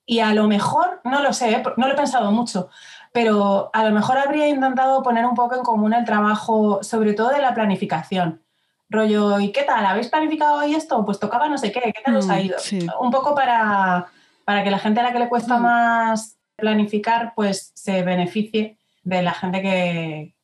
Y 0.06 0.20
a 0.20 0.34
lo 0.34 0.46
mejor, 0.48 1.00
no 1.04 1.22
lo 1.22 1.32
sé, 1.32 1.62
no 1.76 1.86
lo 1.88 1.94
he 1.94 1.96
pensado 1.96 2.30
mucho, 2.30 2.68
pero 3.12 3.70
a 3.72 3.84
lo 3.84 3.90
mejor 3.94 4.18
habría 4.18 4.48
intentado 4.48 5.02
poner 5.02 5.24
un 5.24 5.34
poco 5.34 5.54
en 5.56 5.62
común 5.62 5.94
el 5.94 6.04
trabajo, 6.04 6.82
sobre 6.82 7.14
todo 7.14 7.30
de 7.30 7.40
la 7.40 7.54
planificación. 7.54 8.42
Rollo, 8.90 9.40
¿y 9.40 9.50
qué 9.50 9.62
tal? 9.62 9.86
¿Habéis 9.86 10.08
planificado 10.08 10.56
hoy 10.58 10.74
esto? 10.74 11.04
Pues 11.06 11.18
tocaba 11.18 11.48
no 11.48 11.56
sé 11.56 11.72
qué, 11.72 11.80
¿qué 11.80 12.02
tal 12.04 12.16
os 12.16 12.28
ha 12.28 12.36
Mm, 12.36 12.40
ido? 12.40 12.58
sí. 12.58 12.86
Un 13.00 13.10
poco 13.10 13.34
para, 13.34 14.06
para 14.44 14.62
que 14.62 14.70
la 14.70 14.78
gente 14.78 15.00
a 15.00 15.04
la 15.04 15.12
que 15.12 15.18
le 15.20 15.28
cuesta 15.30 15.58
Mm. 15.58 15.62
más 15.62 16.38
planificar, 16.56 17.32
pues 17.34 17.72
se 17.74 18.02
beneficie 18.02 18.76
de 19.02 19.22
la 19.22 19.32
gente 19.32 19.62
que, 19.62 20.34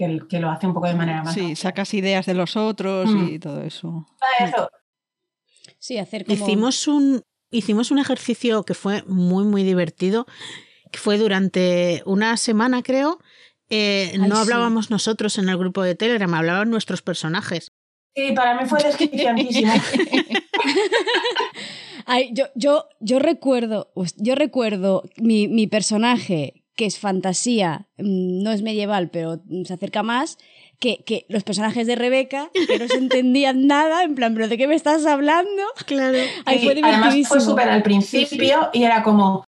que, 0.00 0.18
que 0.28 0.40
lo 0.40 0.50
hace 0.50 0.66
un 0.66 0.72
poco 0.72 0.86
de 0.86 0.94
manera 0.94 1.22
más. 1.22 1.34
Sí, 1.34 1.54
sacas 1.56 1.92
ideas 1.92 2.24
de 2.24 2.32
los 2.34 2.56
otros 2.56 3.10
Mm. 3.10 3.28
y 3.28 3.38
todo 3.38 3.62
eso. 3.62 4.06
Ah, 4.22 4.44
eso. 4.44 4.70
Sí, 5.78 5.98
hacer 5.98 6.24
como... 6.24 6.36
Hicimos 6.42 6.88
un, 6.88 7.22
hicimos 7.50 7.90
un 7.90 7.98
ejercicio 7.98 8.62
que 8.62 8.72
fue 8.74 9.02
muy, 9.06 9.44
muy 9.44 9.62
divertido, 9.62 10.26
que 10.90 10.98
fue 10.98 11.18
durante 11.18 12.02
una 12.06 12.36
semana, 12.38 12.82
creo. 12.82 13.18
Eh, 13.68 14.10
Ay, 14.14 14.18
no 14.18 14.36
sí. 14.36 14.42
hablábamos 14.42 14.90
nosotros 14.90 15.36
en 15.38 15.48
el 15.50 15.58
grupo 15.58 15.82
de 15.82 15.94
Telegram, 15.94 16.32
hablaban 16.34 16.70
nuestros 16.70 17.02
personajes. 17.02 17.70
Sí, 18.16 18.32
para 18.34 18.58
mí 18.60 18.66
fue 18.68 18.82
desquiciantísimo. 18.82 19.72
Ay, 22.06 22.30
yo, 22.32 22.46
yo, 22.54 22.86
yo 23.00 23.18
recuerdo, 23.18 23.92
yo 24.16 24.34
recuerdo 24.34 25.02
mi, 25.18 25.46
mi 25.46 25.66
personaje, 25.66 26.59
que 26.76 26.86
es 26.86 26.98
fantasía, 26.98 27.88
mm, 27.98 28.42
no 28.42 28.52
es 28.52 28.62
medieval, 28.62 29.10
pero 29.10 29.40
se 29.64 29.74
acerca 29.74 30.02
más, 30.02 30.38
que, 30.80 31.04
que 31.04 31.26
los 31.28 31.44
personajes 31.44 31.86
de 31.86 31.94
Rebeca, 31.94 32.50
que 32.66 32.78
no 32.78 32.88
se 32.88 32.96
entendían 32.96 33.66
nada, 33.66 34.02
en 34.02 34.14
plan, 34.14 34.34
¿pero 34.34 34.48
de 34.48 34.56
qué 34.56 34.66
me 34.66 34.74
estás 34.74 35.06
hablando? 35.06 35.62
Claro. 35.86 36.18
Ay, 36.46 36.58
Sí, 36.58 36.64
fue 36.64 36.80
además 36.82 37.14
fue 37.28 37.40
súper 37.40 37.68
al 37.68 37.82
principio 37.82 38.70
y 38.72 38.84
era 38.84 39.02
como, 39.02 39.44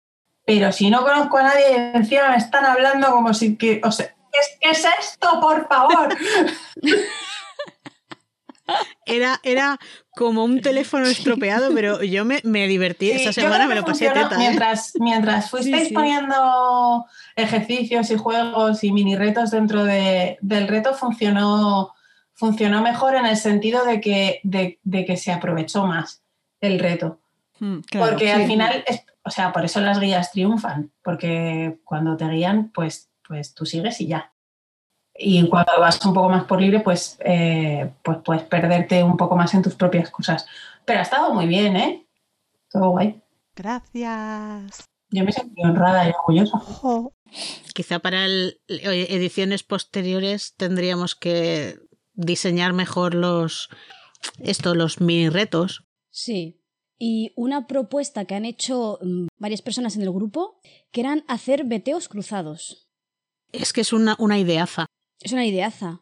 pero 0.44 0.72
si 0.72 0.90
no 0.90 1.02
conozco 1.02 1.38
a 1.38 1.44
nadie 1.44 1.64
y 1.70 1.96
encima 1.96 2.30
me 2.30 2.36
están 2.36 2.64
hablando 2.64 3.10
como 3.12 3.32
si 3.32 3.56
que, 3.56 3.80
o 3.84 3.92
sea, 3.92 4.14
¿qué 4.32 4.38
es, 4.38 4.58
qué 4.60 4.70
es 4.70 4.84
esto, 5.00 5.40
por 5.40 5.68
favor? 5.68 6.16
Era, 9.06 9.40
era 9.42 9.78
como 10.14 10.44
un 10.44 10.60
teléfono 10.60 11.06
estropeado, 11.06 11.72
pero 11.74 12.02
yo 12.02 12.24
me, 12.24 12.40
me 12.44 12.66
divertí. 12.68 13.06
Sí, 13.10 13.22
Esa 13.22 13.32
semana 13.32 13.66
me 13.66 13.74
lo 13.74 13.84
pasé 13.84 14.06
funcionó 14.06 14.28
teta. 14.28 14.34
¿eh? 14.34 14.38
Mientras, 14.46 14.92
mientras 15.00 15.50
fuisteis 15.50 15.82
Sí, 15.84 15.88
sí. 15.88 15.94
poniendo 15.94 17.06
ejercicios 17.36 18.10
y 18.10 18.16
juegos 18.16 18.84
y 18.84 18.92
mini 18.92 19.16
retos 19.16 19.50
dentro 19.50 19.84
de- 19.84 20.38
del 20.40 20.68
reto, 20.68 20.94
funcionó, 20.94 21.94
funcionó 22.34 22.82
mejor 22.82 23.14
en 23.16 23.26
el 23.26 23.36
sentido 23.36 23.84
de 23.84 24.00
que, 24.00 24.40
de, 24.44 24.78
de 24.82 25.04
que 25.04 25.16
se 25.16 25.32
aprovechó 25.32 25.86
más 25.86 26.22
el 26.60 26.78
reto. 26.78 27.20
Mm, 27.58 27.78
claro, 27.80 28.10
porque 28.10 28.26
sí. 28.26 28.30
al 28.32 28.46
final, 28.46 28.84
es, 28.86 29.02
o 29.22 29.30
sea, 29.30 29.52
por 29.52 29.64
eso 29.64 29.80
las 29.80 30.00
guías 30.00 30.32
triunfan, 30.32 30.90
porque 31.02 31.78
cuando 31.84 32.16
te 32.16 32.26
guían, 32.28 32.70
pues, 32.72 33.10
pues 33.26 33.54
tú 33.54 33.66
sigues 33.66 34.00
y 34.00 34.06
ya. 34.08 34.29
Y 35.22 35.46
cuando 35.48 35.72
vas 35.78 36.04
un 36.06 36.14
poco 36.14 36.28
más 36.30 36.44
por 36.44 36.60
libre, 36.60 36.80
pues, 36.80 37.18
eh, 37.24 37.92
pues 38.02 38.18
puedes 38.24 38.42
perderte 38.44 39.02
un 39.02 39.16
poco 39.16 39.36
más 39.36 39.52
en 39.54 39.62
tus 39.62 39.74
propias 39.74 40.10
cosas. 40.10 40.46
Pero 40.86 41.00
ha 41.00 41.02
estado 41.02 41.34
muy 41.34 41.46
bien, 41.46 41.76
¿eh? 41.76 42.06
Todo 42.70 42.90
guay. 42.90 43.20
Gracias. 43.54 44.84
Yo 45.10 45.24
me 45.24 45.32
sentí 45.32 45.62
honrada 45.62 46.06
y 46.08 46.12
orgullosa. 46.12 46.60
Quizá 47.74 47.98
para 47.98 48.24
el- 48.24 48.60
ediciones 48.68 49.62
posteriores 49.62 50.54
tendríamos 50.56 51.14
que 51.14 51.78
diseñar 52.14 52.72
mejor 52.72 53.14
los 53.14 53.68
esto, 54.38 54.74
los 54.74 55.00
mini 55.00 55.28
retos. 55.28 55.84
Sí. 56.10 56.60
Y 56.98 57.32
una 57.36 57.66
propuesta 57.66 58.24
que 58.26 58.34
han 58.34 58.44
hecho 58.44 58.98
mm, 59.02 59.26
varias 59.38 59.62
personas 59.62 59.96
en 59.96 60.02
el 60.02 60.12
grupo, 60.12 60.60
que 60.92 61.00
eran 61.00 61.24
hacer 61.28 61.64
veteos 61.64 62.08
cruzados. 62.08 62.88
Es 63.52 63.72
que 63.72 63.80
es 63.80 63.92
una, 63.92 64.16
una 64.18 64.38
ideaza. 64.38 64.86
Es 65.20 65.32
una 65.32 65.44
ideaza. 65.44 66.00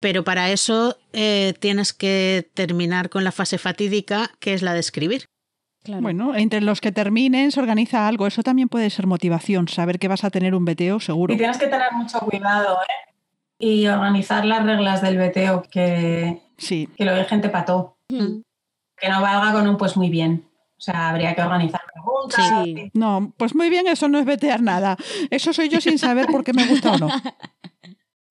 Pero 0.00 0.24
para 0.24 0.50
eso 0.50 0.96
eh, 1.12 1.54
tienes 1.60 1.92
que 1.92 2.50
terminar 2.54 3.08
con 3.08 3.24
la 3.24 3.32
fase 3.32 3.58
fatídica, 3.58 4.30
que 4.40 4.52
es 4.54 4.62
la 4.62 4.74
de 4.74 4.80
escribir. 4.80 5.26
Claro. 5.84 6.02
Bueno, 6.02 6.34
entre 6.36 6.60
los 6.60 6.80
que 6.80 6.92
terminen 6.92 7.50
se 7.50 7.60
organiza 7.60 8.06
algo. 8.06 8.26
Eso 8.26 8.42
también 8.42 8.68
puede 8.68 8.90
ser 8.90 9.06
motivación, 9.06 9.68
saber 9.68 9.98
que 9.98 10.08
vas 10.08 10.24
a 10.24 10.30
tener 10.30 10.54
un 10.54 10.64
veteo 10.64 11.00
seguro. 11.00 11.34
Y 11.34 11.36
tienes 11.36 11.58
que 11.58 11.66
tener 11.66 11.92
mucho 11.92 12.18
cuidado, 12.20 12.78
¿eh? 12.82 13.12
Y 13.58 13.86
organizar 13.86 14.44
las 14.44 14.64
reglas 14.64 15.02
del 15.02 15.18
veteo, 15.18 15.62
que, 15.62 16.42
Sí. 16.56 16.88
que 16.96 17.04
lo 17.04 17.14
dejen 17.14 17.40
pató. 17.50 17.96
Mm. 18.08 18.40
Que 18.96 19.08
no 19.08 19.20
valga 19.20 19.52
con 19.52 19.68
un 19.68 19.76
pues 19.76 19.96
muy 19.96 20.08
bien. 20.10 20.44
O 20.78 20.80
sea, 20.80 21.10
habría 21.10 21.34
que 21.34 21.42
organizar 21.42 21.80
preguntas. 21.92 22.64
Sí. 22.64 22.90
No, 22.92 23.32
pues 23.36 23.54
muy 23.54 23.70
bien, 23.70 23.86
eso 23.86 24.08
no 24.08 24.18
es 24.18 24.24
vetear 24.24 24.60
nada. 24.62 24.96
Eso 25.30 25.52
soy 25.52 25.68
yo 25.68 25.80
sin 25.80 25.96
saber 25.98 26.26
por 26.26 26.42
qué 26.42 26.52
me 26.52 26.66
gusta 26.66 26.92
o 26.92 26.98
no. 26.98 27.08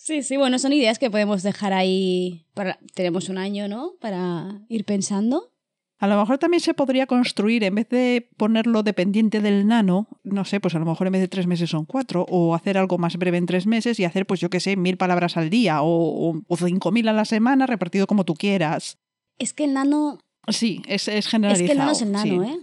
Sí, 0.04 0.24
sí, 0.24 0.36
bueno, 0.36 0.58
son 0.58 0.74
ideas 0.74 0.98
que 0.98 1.12
podemos 1.12 1.44
dejar 1.44 1.74
ahí. 1.74 2.46
Para... 2.56 2.80
Tenemos 2.96 3.30
un 3.30 3.38
año, 3.38 3.68
¿no? 3.68 3.92
Para 4.02 4.62
ir 4.68 4.84
pensando. 4.84 5.52
A 6.00 6.08
lo 6.08 6.18
mejor 6.20 6.40
también 6.40 6.62
se 6.62 6.74
podría 6.74 7.06
construir, 7.06 7.64
en 7.64 7.76
vez 7.76 7.88
de 7.90 8.28
ponerlo 8.36 8.82
dependiente 8.82 9.40
del 9.42 9.68
nano, 9.68 10.08
no 10.24 10.44
sé, 10.46 10.60
pues 10.60 10.74
a 10.74 10.80
lo 10.80 10.86
mejor 10.86 11.06
en 11.06 11.14
vez 11.14 11.22
de 11.22 11.28
tres 11.28 11.46
meses 11.46 11.70
son 11.70 11.86
cuatro, 11.86 12.26
o 12.28 12.56
hacer 12.56 12.80
algo 12.80 12.98
más 12.98 13.18
breve 13.18 13.38
en 13.38 13.46
tres 13.46 13.68
meses 13.68 14.00
y 14.00 14.06
hacer, 14.06 14.26
pues 14.26 14.40
yo 14.40 14.50
qué 14.50 14.60
sé, 14.60 14.76
mil 14.76 14.98
palabras 14.98 15.38
al 15.38 15.52
día, 15.52 15.84
o, 15.84 16.32
o, 16.32 16.42
o 16.48 16.58
cinco 16.58 16.92
mil 16.92 17.08
a 17.08 17.14
la 17.14 17.26
semana, 17.26 17.68
repartido 17.68 18.08
como 18.08 18.26
tú 18.26 18.34
quieras. 18.34 18.98
Es 19.38 19.54
que 19.54 19.66
el 19.66 19.74
nano. 19.74 20.18
Sí, 20.48 20.82
es, 20.88 21.08
es 21.08 21.18
Es 21.18 21.28
generalizado. 21.28 21.68
que 21.68 21.72
el 21.74 21.78
nano 21.78 21.92
es 21.92 22.02
el 22.02 22.12
nano, 22.12 22.44
sí. 22.46 22.52
¿eh? 22.52 22.58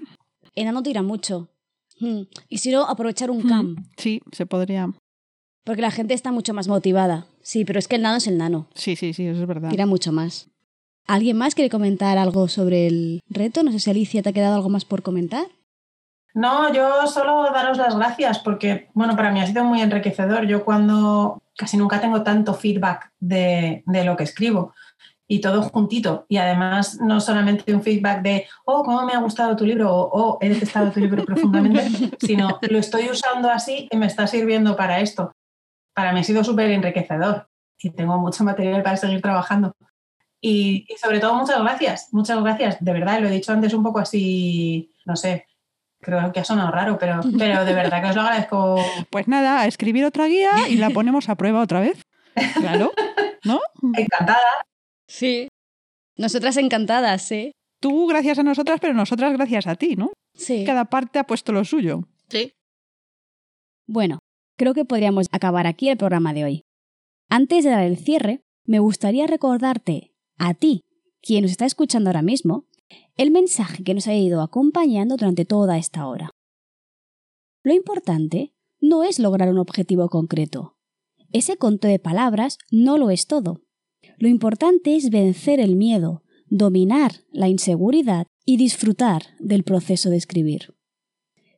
El 0.57 0.64
nano 0.64 0.82
tira 0.82 1.03
mucho. 1.03 1.49
Mm. 2.01 2.22
Y 2.49 2.59
si 2.59 2.72
no, 2.72 2.86
aprovechar 2.89 3.30
un 3.30 3.45
Mm, 3.45 3.49
cam. 3.49 3.76
Sí, 3.97 4.20
se 4.32 4.47
podría. 4.47 4.91
Porque 5.68 5.82
la 5.82 5.90
gente 5.90 6.14
está 6.14 6.32
mucho 6.32 6.54
más 6.54 6.66
motivada. 6.66 7.26
Sí, 7.42 7.66
pero 7.66 7.78
es 7.78 7.88
que 7.88 7.96
el 7.96 8.02
nano 8.02 8.16
es 8.16 8.26
el 8.26 8.38
nano. 8.38 8.68
Sí, 8.74 8.96
sí, 8.96 9.12
sí, 9.12 9.26
eso 9.26 9.42
es 9.42 9.46
verdad. 9.46 9.68
Tira 9.68 9.84
mucho 9.84 10.12
más. 10.12 10.48
¿Alguien 11.06 11.36
más 11.36 11.54
quiere 11.54 11.68
comentar 11.68 12.16
algo 12.16 12.48
sobre 12.48 12.86
el 12.86 13.20
reto? 13.28 13.62
No 13.62 13.70
sé 13.70 13.78
si 13.78 13.90
Alicia 13.90 14.22
te 14.22 14.30
ha 14.30 14.32
quedado 14.32 14.54
algo 14.54 14.70
más 14.70 14.86
por 14.86 15.02
comentar. 15.02 15.44
No, 16.32 16.72
yo 16.72 17.06
solo 17.06 17.50
daros 17.52 17.76
las 17.76 17.94
gracias 17.96 18.38
porque, 18.38 18.88
bueno, 18.94 19.14
para 19.14 19.30
mí 19.30 19.40
ha 19.40 19.46
sido 19.46 19.62
muy 19.62 19.82
enriquecedor. 19.82 20.46
Yo 20.46 20.64
cuando 20.64 21.42
casi 21.54 21.76
nunca 21.76 22.00
tengo 22.00 22.22
tanto 22.22 22.54
feedback 22.54 23.12
de, 23.20 23.82
de 23.84 24.04
lo 24.04 24.16
que 24.16 24.24
escribo 24.24 24.72
y 25.26 25.42
todo 25.42 25.60
juntito. 25.64 26.24
Y 26.30 26.38
además 26.38 26.98
no 26.98 27.20
solamente 27.20 27.74
un 27.74 27.82
feedback 27.82 28.22
de, 28.22 28.46
oh, 28.64 28.82
cómo 28.84 29.04
me 29.04 29.12
ha 29.12 29.18
gustado 29.18 29.54
tu 29.54 29.66
libro 29.66 29.94
o 29.94 30.08
oh, 30.12 30.38
he 30.40 30.48
detestado 30.48 30.90
tu 30.90 31.00
libro 31.00 31.26
profundamente, 31.26 32.16
sino 32.20 32.58
lo 32.62 32.78
estoy 32.78 33.10
usando 33.10 33.50
así 33.50 33.86
y 33.90 33.96
me 33.98 34.06
está 34.06 34.26
sirviendo 34.26 34.74
para 34.74 35.00
esto. 35.00 35.34
Para 35.99 36.12
mí 36.12 36.20
ha 36.20 36.22
sido 36.22 36.44
súper 36.44 36.70
enriquecedor 36.70 37.49
y 37.76 37.90
tengo 37.90 38.16
mucho 38.18 38.44
material 38.44 38.84
para 38.84 38.96
seguir 38.96 39.20
trabajando. 39.20 39.74
Y, 40.40 40.86
y 40.88 40.96
sobre 40.96 41.18
todo 41.18 41.34
muchas 41.34 41.61
gracias, 41.61 42.09
muchas 42.12 42.40
gracias. 42.40 42.76
De 42.78 42.92
verdad, 42.92 43.18
lo 43.18 43.26
he 43.26 43.32
dicho 43.32 43.51
antes 43.51 43.74
un 43.74 43.82
poco 43.82 43.99
así, 43.99 44.92
no 45.07 45.16
sé, 45.16 45.49
creo 46.01 46.30
que 46.30 46.38
ha 46.38 46.44
sonado 46.44 46.70
raro, 46.70 46.99
pero, 47.01 47.18
pero 47.36 47.64
de 47.64 47.74
verdad 47.74 48.01
que 48.01 48.11
os 48.11 48.14
lo 48.14 48.22
agradezco. 48.22 48.76
Pues 49.11 49.26
nada, 49.26 49.62
a 49.62 49.66
escribir 49.66 50.05
otra 50.05 50.26
guía 50.26 50.68
y 50.68 50.76
la 50.76 50.90
ponemos 50.90 51.28
a 51.28 51.34
prueba 51.34 51.62
otra 51.62 51.80
vez. 51.80 52.01
Claro, 52.61 52.92
¿no? 53.44 53.59
Encantada. 53.96 54.38
Sí. 55.09 55.49
Nosotras 56.16 56.59
encantadas, 56.59 57.22
sí. 57.22 57.51
Tú 57.80 58.07
gracias 58.07 58.38
a 58.38 58.44
nosotras, 58.44 58.78
pero 58.80 58.94
nosotras 58.94 59.32
gracias 59.32 59.66
a 59.66 59.74
ti, 59.74 59.96
¿no? 59.96 60.12
Sí. 60.32 60.62
Cada 60.64 60.84
parte 60.84 61.18
ha 61.18 61.24
puesto 61.24 61.51
lo 61.51 61.64
suyo. 61.64 62.05
Sí. 62.28 62.53
Bueno, 63.88 64.20
creo 64.59 64.74
que 64.74 64.84
podríamos 64.84 65.28
acabar 65.30 65.66
aquí 65.66 65.88
el 65.88 65.96
programa 65.96 66.34
de 66.34 66.44
hoy. 66.44 66.64
Antes 67.30 67.64
de 67.64 67.70
dar 67.70 67.84
el 67.84 67.96
cierre, 67.96 68.42
me 68.64 68.80
gustaría 68.80 69.26
recordarte 69.26 70.12
a 70.36 70.52
ti, 70.52 70.82
quien 71.22 71.42
nos 71.42 71.52
está 71.52 71.64
escuchando 71.64 72.11
ahora 72.11 72.22
mismo, 72.22 72.66
el 73.16 73.30
mensaje 73.30 73.84
que 73.84 73.94
nos 73.94 74.06
ha 74.09 74.14
ido 74.14 74.42
acompañando 74.42 75.16
durante 75.16 75.44
toda 75.44 75.78
esta 75.78 76.06
hora. 76.06 76.30
Lo 77.62 77.72
importante 77.72 78.52
no 78.80 79.04
es 79.04 79.18
lograr 79.18 79.48
un 79.48 79.59
objetivo 79.59 80.09
concreto. 80.09 80.76
Ese 81.32 81.56
conto 81.56 81.88
de 81.88 81.98
palabras 81.98 82.59
no 82.70 82.98
lo 82.98 83.11
es 83.11 83.26
todo. 83.26 83.62
Lo 84.18 84.28
importante 84.28 84.96
es 84.96 85.11
vencer 85.11 85.61
el 85.61 85.76
miedo, 85.76 86.22
dominar 86.46 87.12
la 87.30 87.48
inseguridad 87.48 88.26
y 88.44 88.56
disfrutar 88.56 89.22
del 89.38 89.62
proceso 89.62 90.11
de 90.11 90.16
escribir. 90.16 90.74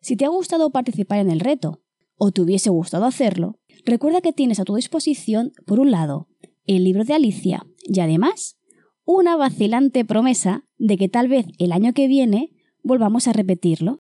Si 0.03 0.17
te 0.17 0.25
ha 0.25 0.29
gustado 0.29 0.71
participar 0.71 1.21
en 1.21 1.31
el 1.31 1.41
reto, 1.41 1.83
o 2.21 2.31
te 2.33 2.43
hubiese 2.43 2.69
gustado 2.69 3.07
hacerlo, 3.07 3.59
recuerda 3.87 4.21
que 4.21 4.35
tienes 4.35 4.61
a 4.61 4.65
tu 4.65 4.77
disposición, 4.77 5.53
por 5.67 5.81
un 5.81 5.91
lado, 5.91 6.29
el 6.67 6.85
libro 6.85 7.05
de 7.05 7.15
Alicia 7.15 7.67
y 7.83 7.99
además 7.99 8.59
una 9.05 9.37
vacilante 9.37 10.05
promesa 10.05 10.67
de 10.77 10.99
que 10.99 11.09
tal 11.09 11.29
vez 11.29 11.47
el 11.59 11.73
año 11.73 11.95
que 11.95 12.07
viene 12.07 12.53
volvamos 12.83 13.27
a 13.27 13.33
repetirlo. 13.33 14.01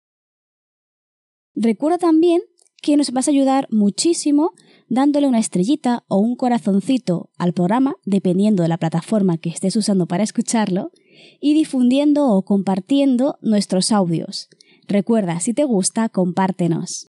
Recuerda 1.54 1.98
también 1.98 2.42
que 2.82 2.96
nos 2.96 3.12
vas 3.12 3.28
a 3.28 3.30
ayudar 3.30 3.68
muchísimo 3.70 4.52
dándole 4.88 5.28
una 5.28 5.38
estrellita 5.38 6.04
o 6.08 6.18
un 6.18 6.34
corazoncito 6.34 7.30
al 7.38 7.52
programa, 7.52 7.94
dependiendo 8.04 8.64
de 8.64 8.68
la 8.68 8.78
plataforma 8.78 9.38
que 9.38 9.50
estés 9.50 9.76
usando 9.76 10.06
para 10.06 10.24
escucharlo, 10.24 10.90
y 11.40 11.54
difundiendo 11.54 12.28
o 12.28 12.42
compartiendo 12.44 13.38
nuestros 13.42 13.92
audios. 13.92 14.48
Recuerda, 14.88 15.38
si 15.40 15.54
te 15.54 15.64
gusta, 15.64 16.08
compártenos. 16.08 17.10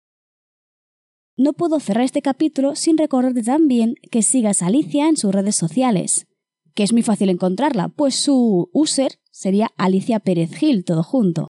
No 1.36 1.54
puedo 1.54 1.80
cerrar 1.80 2.04
este 2.04 2.22
capítulo 2.22 2.76
sin 2.76 2.96
recordarte 2.98 3.42
también 3.42 3.96
que 4.12 4.22
sigas 4.22 4.62
a 4.62 4.68
Alicia 4.68 5.08
en 5.08 5.18
sus 5.18 5.34
redes 5.34 5.56
sociales, 5.56 6.28
que 6.76 6.84
es 6.84 6.94
muy 6.94 7.02
fácil 7.02 7.30
encontrarla, 7.30 7.90
pues 7.90 8.14
su 8.16 8.70
user 8.72 9.20
sería 9.32 9.72
Alicia 9.76 10.20
Pérez 10.20 10.54
Gil, 10.54 10.86
todo 10.86 11.02
junto. 11.02 11.48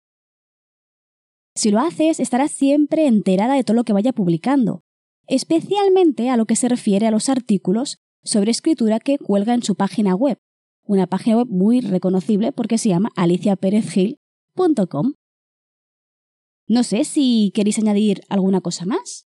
Si 1.55 1.70
lo 1.70 1.79
haces, 1.79 2.18
estarás 2.18 2.51
siempre 2.51 3.07
enterada 3.07 3.55
de 3.55 3.62
todo 3.62 3.76
lo 3.76 3.85
que 3.85 3.93
vaya 3.93 4.12
publicando, 4.12 4.83
especialmente 5.29 6.29
a 6.29 6.37
lo 6.37 6.47
que 6.47 6.57
se 6.57 6.68
refiere 6.68 7.07
a 7.07 7.12
los 7.12 7.29
artículos 7.29 7.99
sobre 8.24 8.51
escritura 8.51 8.99
que 8.99 9.18
cuelga 9.18 9.55
en 9.55 9.62
su 9.62 9.76
página 9.76 10.16
web, 10.16 10.39
una 10.83 11.07
página 11.07 11.37
web 11.37 11.47
muy 11.49 11.81
reconocible 11.81 12.51
porque 12.51 12.79
se 12.79 12.89
llama 12.89 13.11
aliciaperezgil.com. 13.14 15.12
No 16.66 16.83
sé 16.83 17.05
si 17.05 17.53
queréis 17.55 17.79
añadir 17.79 18.22
alguna 18.29 18.61
cosa 18.61 18.85
más. 18.85 19.28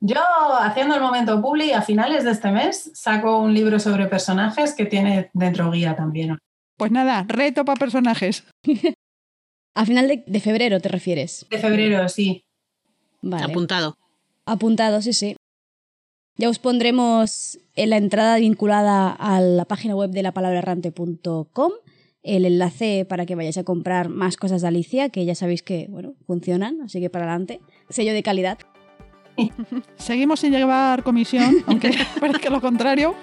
Yo, 0.00 0.20
haciendo 0.60 0.94
el 0.94 1.00
momento 1.00 1.40
publi, 1.40 1.72
a 1.72 1.82
finales 1.82 2.24
de 2.24 2.30
este 2.30 2.50
mes 2.50 2.90
saco 2.94 3.38
un 3.38 3.54
libro 3.54 3.78
sobre 3.78 4.06
personajes 4.06 4.74
que 4.74 4.84
tiene 4.84 5.30
dentro 5.32 5.70
guía 5.70 5.96
también. 5.96 6.38
Pues 6.76 6.92
nada, 6.92 7.24
reto 7.28 7.64
para 7.64 7.78
personajes. 7.78 8.44
A 9.74 9.84
final 9.84 10.08
de, 10.08 10.24
de, 10.26 10.40
febrero 10.40 10.80
te 10.80 10.88
refieres. 10.88 11.44
De 11.50 11.58
febrero, 11.58 12.08
sí. 12.08 12.42
Vale. 13.20 13.44
Apuntado. 13.44 13.98
Apuntado, 14.46 15.02
sí, 15.02 15.12
sí. 15.12 15.36
Ya 16.38 16.48
os 16.48 16.58
pondremos 16.58 17.58
en 17.74 17.90
la 17.90 17.98
entrada 17.98 18.38
vinculada 18.38 19.10
a 19.10 19.38
la 19.42 19.66
página 19.66 19.94
web 19.94 20.12
de 20.12 20.22
lapalabraerrante.com 20.22 21.72
el 22.26 22.44
enlace 22.44 23.06
para 23.08 23.24
que 23.24 23.36
vayáis 23.36 23.56
a 23.56 23.64
comprar 23.64 24.08
más 24.08 24.36
cosas 24.36 24.60
de 24.60 24.68
Alicia, 24.68 25.10
que 25.10 25.24
ya 25.24 25.34
sabéis 25.34 25.62
que, 25.62 25.86
bueno, 25.88 26.14
funcionan, 26.26 26.80
así 26.82 27.00
que 27.00 27.08
para 27.08 27.24
adelante. 27.24 27.60
Sello 27.88 28.12
de 28.12 28.22
calidad. 28.22 28.58
Seguimos 29.96 30.40
sin 30.40 30.52
llevar 30.52 31.02
comisión, 31.02 31.56
aunque 31.66 31.98
parezca 32.20 32.50
lo 32.50 32.60
contrario. 32.60 33.14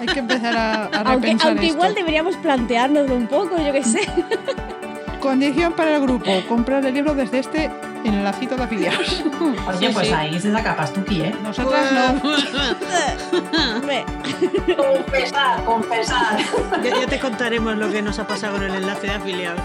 Hay 0.00 0.06
que 0.06 0.18
empezar 0.18 0.56
a, 0.56 0.72
a 0.72 0.86
aunque, 0.86 1.12
repensar 1.14 1.50
aunque 1.50 1.66
esto. 1.66 1.76
igual 1.76 1.94
deberíamos 1.94 2.36
planteárnoslo 2.36 3.14
un 3.14 3.26
poco, 3.26 3.56
yo 3.58 3.72
qué 3.72 3.82
sé. 3.84 4.00
Condición 5.20 5.72
para 5.72 5.96
el 5.96 6.02
grupo, 6.02 6.30
comprar 6.48 6.84
el 6.84 6.92
libro 6.92 7.14
desde 7.14 7.38
este 7.38 7.70
enlacito 8.04 8.56
de 8.56 8.64
afiliados. 8.64 9.24
Oye, 9.66 9.88
pues 9.90 10.12
ahí 10.12 10.38
se 10.38 10.52
saca 10.52 10.76
pastuqui, 10.76 11.22
¿eh? 11.22 11.34
Nosotras 11.42 11.92
no. 11.92 12.20
confesar, 14.76 15.64
confesar. 15.64 16.38
Ya, 16.82 17.00
ya 17.00 17.06
te 17.06 17.18
contaremos 17.18 17.74
lo 17.76 17.90
que 17.90 18.02
nos 18.02 18.18
ha 18.18 18.26
pasado 18.26 18.56
con 18.56 18.64
el 18.64 18.74
enlace 18.74 19.06
de 19.06 19.12
afiliados. 19.14 19.60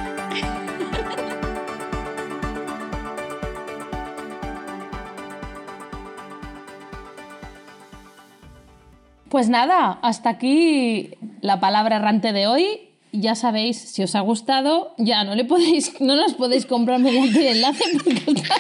Pues 9.30 9.48
nada, 9.48 10.00
hasta 10.02 10.30
aquí 10.30 11.12
la 11.42 11.60
palabra 11.60 11.98
errante 11.98 12.34
de 12.34 12.48
hoy. 12.48 12.66
Ya 13.12 13.36
sabéis, 13.36 13.78
si 13.78 14.02
os 14.02 14.16
ha 14.16 14.22
gustado, 14.22 14.94
ya 14.98 15.24
no 15.24 15.36
le 15.36 15.46
podéis, 15.46 16.00
no 16.02 16.16
nos 16.16 16.34
podéis 16.34 16.66
comprar 16.66 17.00
mediante 17.00 17.40
el 17.40 17.58
enlace 17.58 17.84
porque 18.04 18.32
está, 18.32 18.56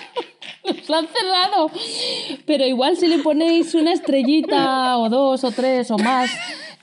nos 0.65 0.89
lo 0.89 0.95
han 0.95 1.07
cerrado. 1.07 1.71
Pero 2.45 2.65
igual 2.65 2.97
si 2.97 3.07
le 3.07 3.17
ponéis 3.19 3.73
una 3.73 3.93
estrellita 3.93 4.97
o 4.99 5.09
dos 5.09 5.43
o 5.43 5.51
tres 5.51 5.89
o 5.89 5.97
más 5.97 6.29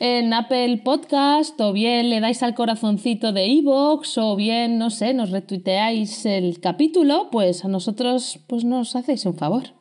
en 0.01 0.35
Apple 0.35 0.79
Podcast, 0.85 1.61
o 1.61 1.73
bien 1.73 2.11
le 2.11 2.21
dais 2.21 2.43
al 2.43 2.55
corazoncito 2.55 3.33
de 3.33 3.47
iVoox, 3.47 4.19
o 4.19 4.37
bien, 4.37 4.79
no 4.79 4.91
sé, 4.91 5.15
nos 5.15 5.31
retuiteáis 5.31 6.27
el 6.27 6.61
capítulo, 6.61 7.31
pues 7.31 7.65
a 7.65 7.69
nosotros 7.69 8.41
pues 8.49 8.65
nos 8.65 8.97
hacéis 8.97 9.25
un 9.27 9.37
favor. 9.37 9.75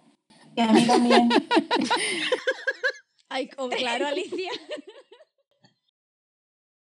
Y 0.56 0.62
a 0.62 0.72
mí 0.72 0.82
también. 0.84 1.30
Claro, 3.78 4.08
Alicia. 4.08 4.52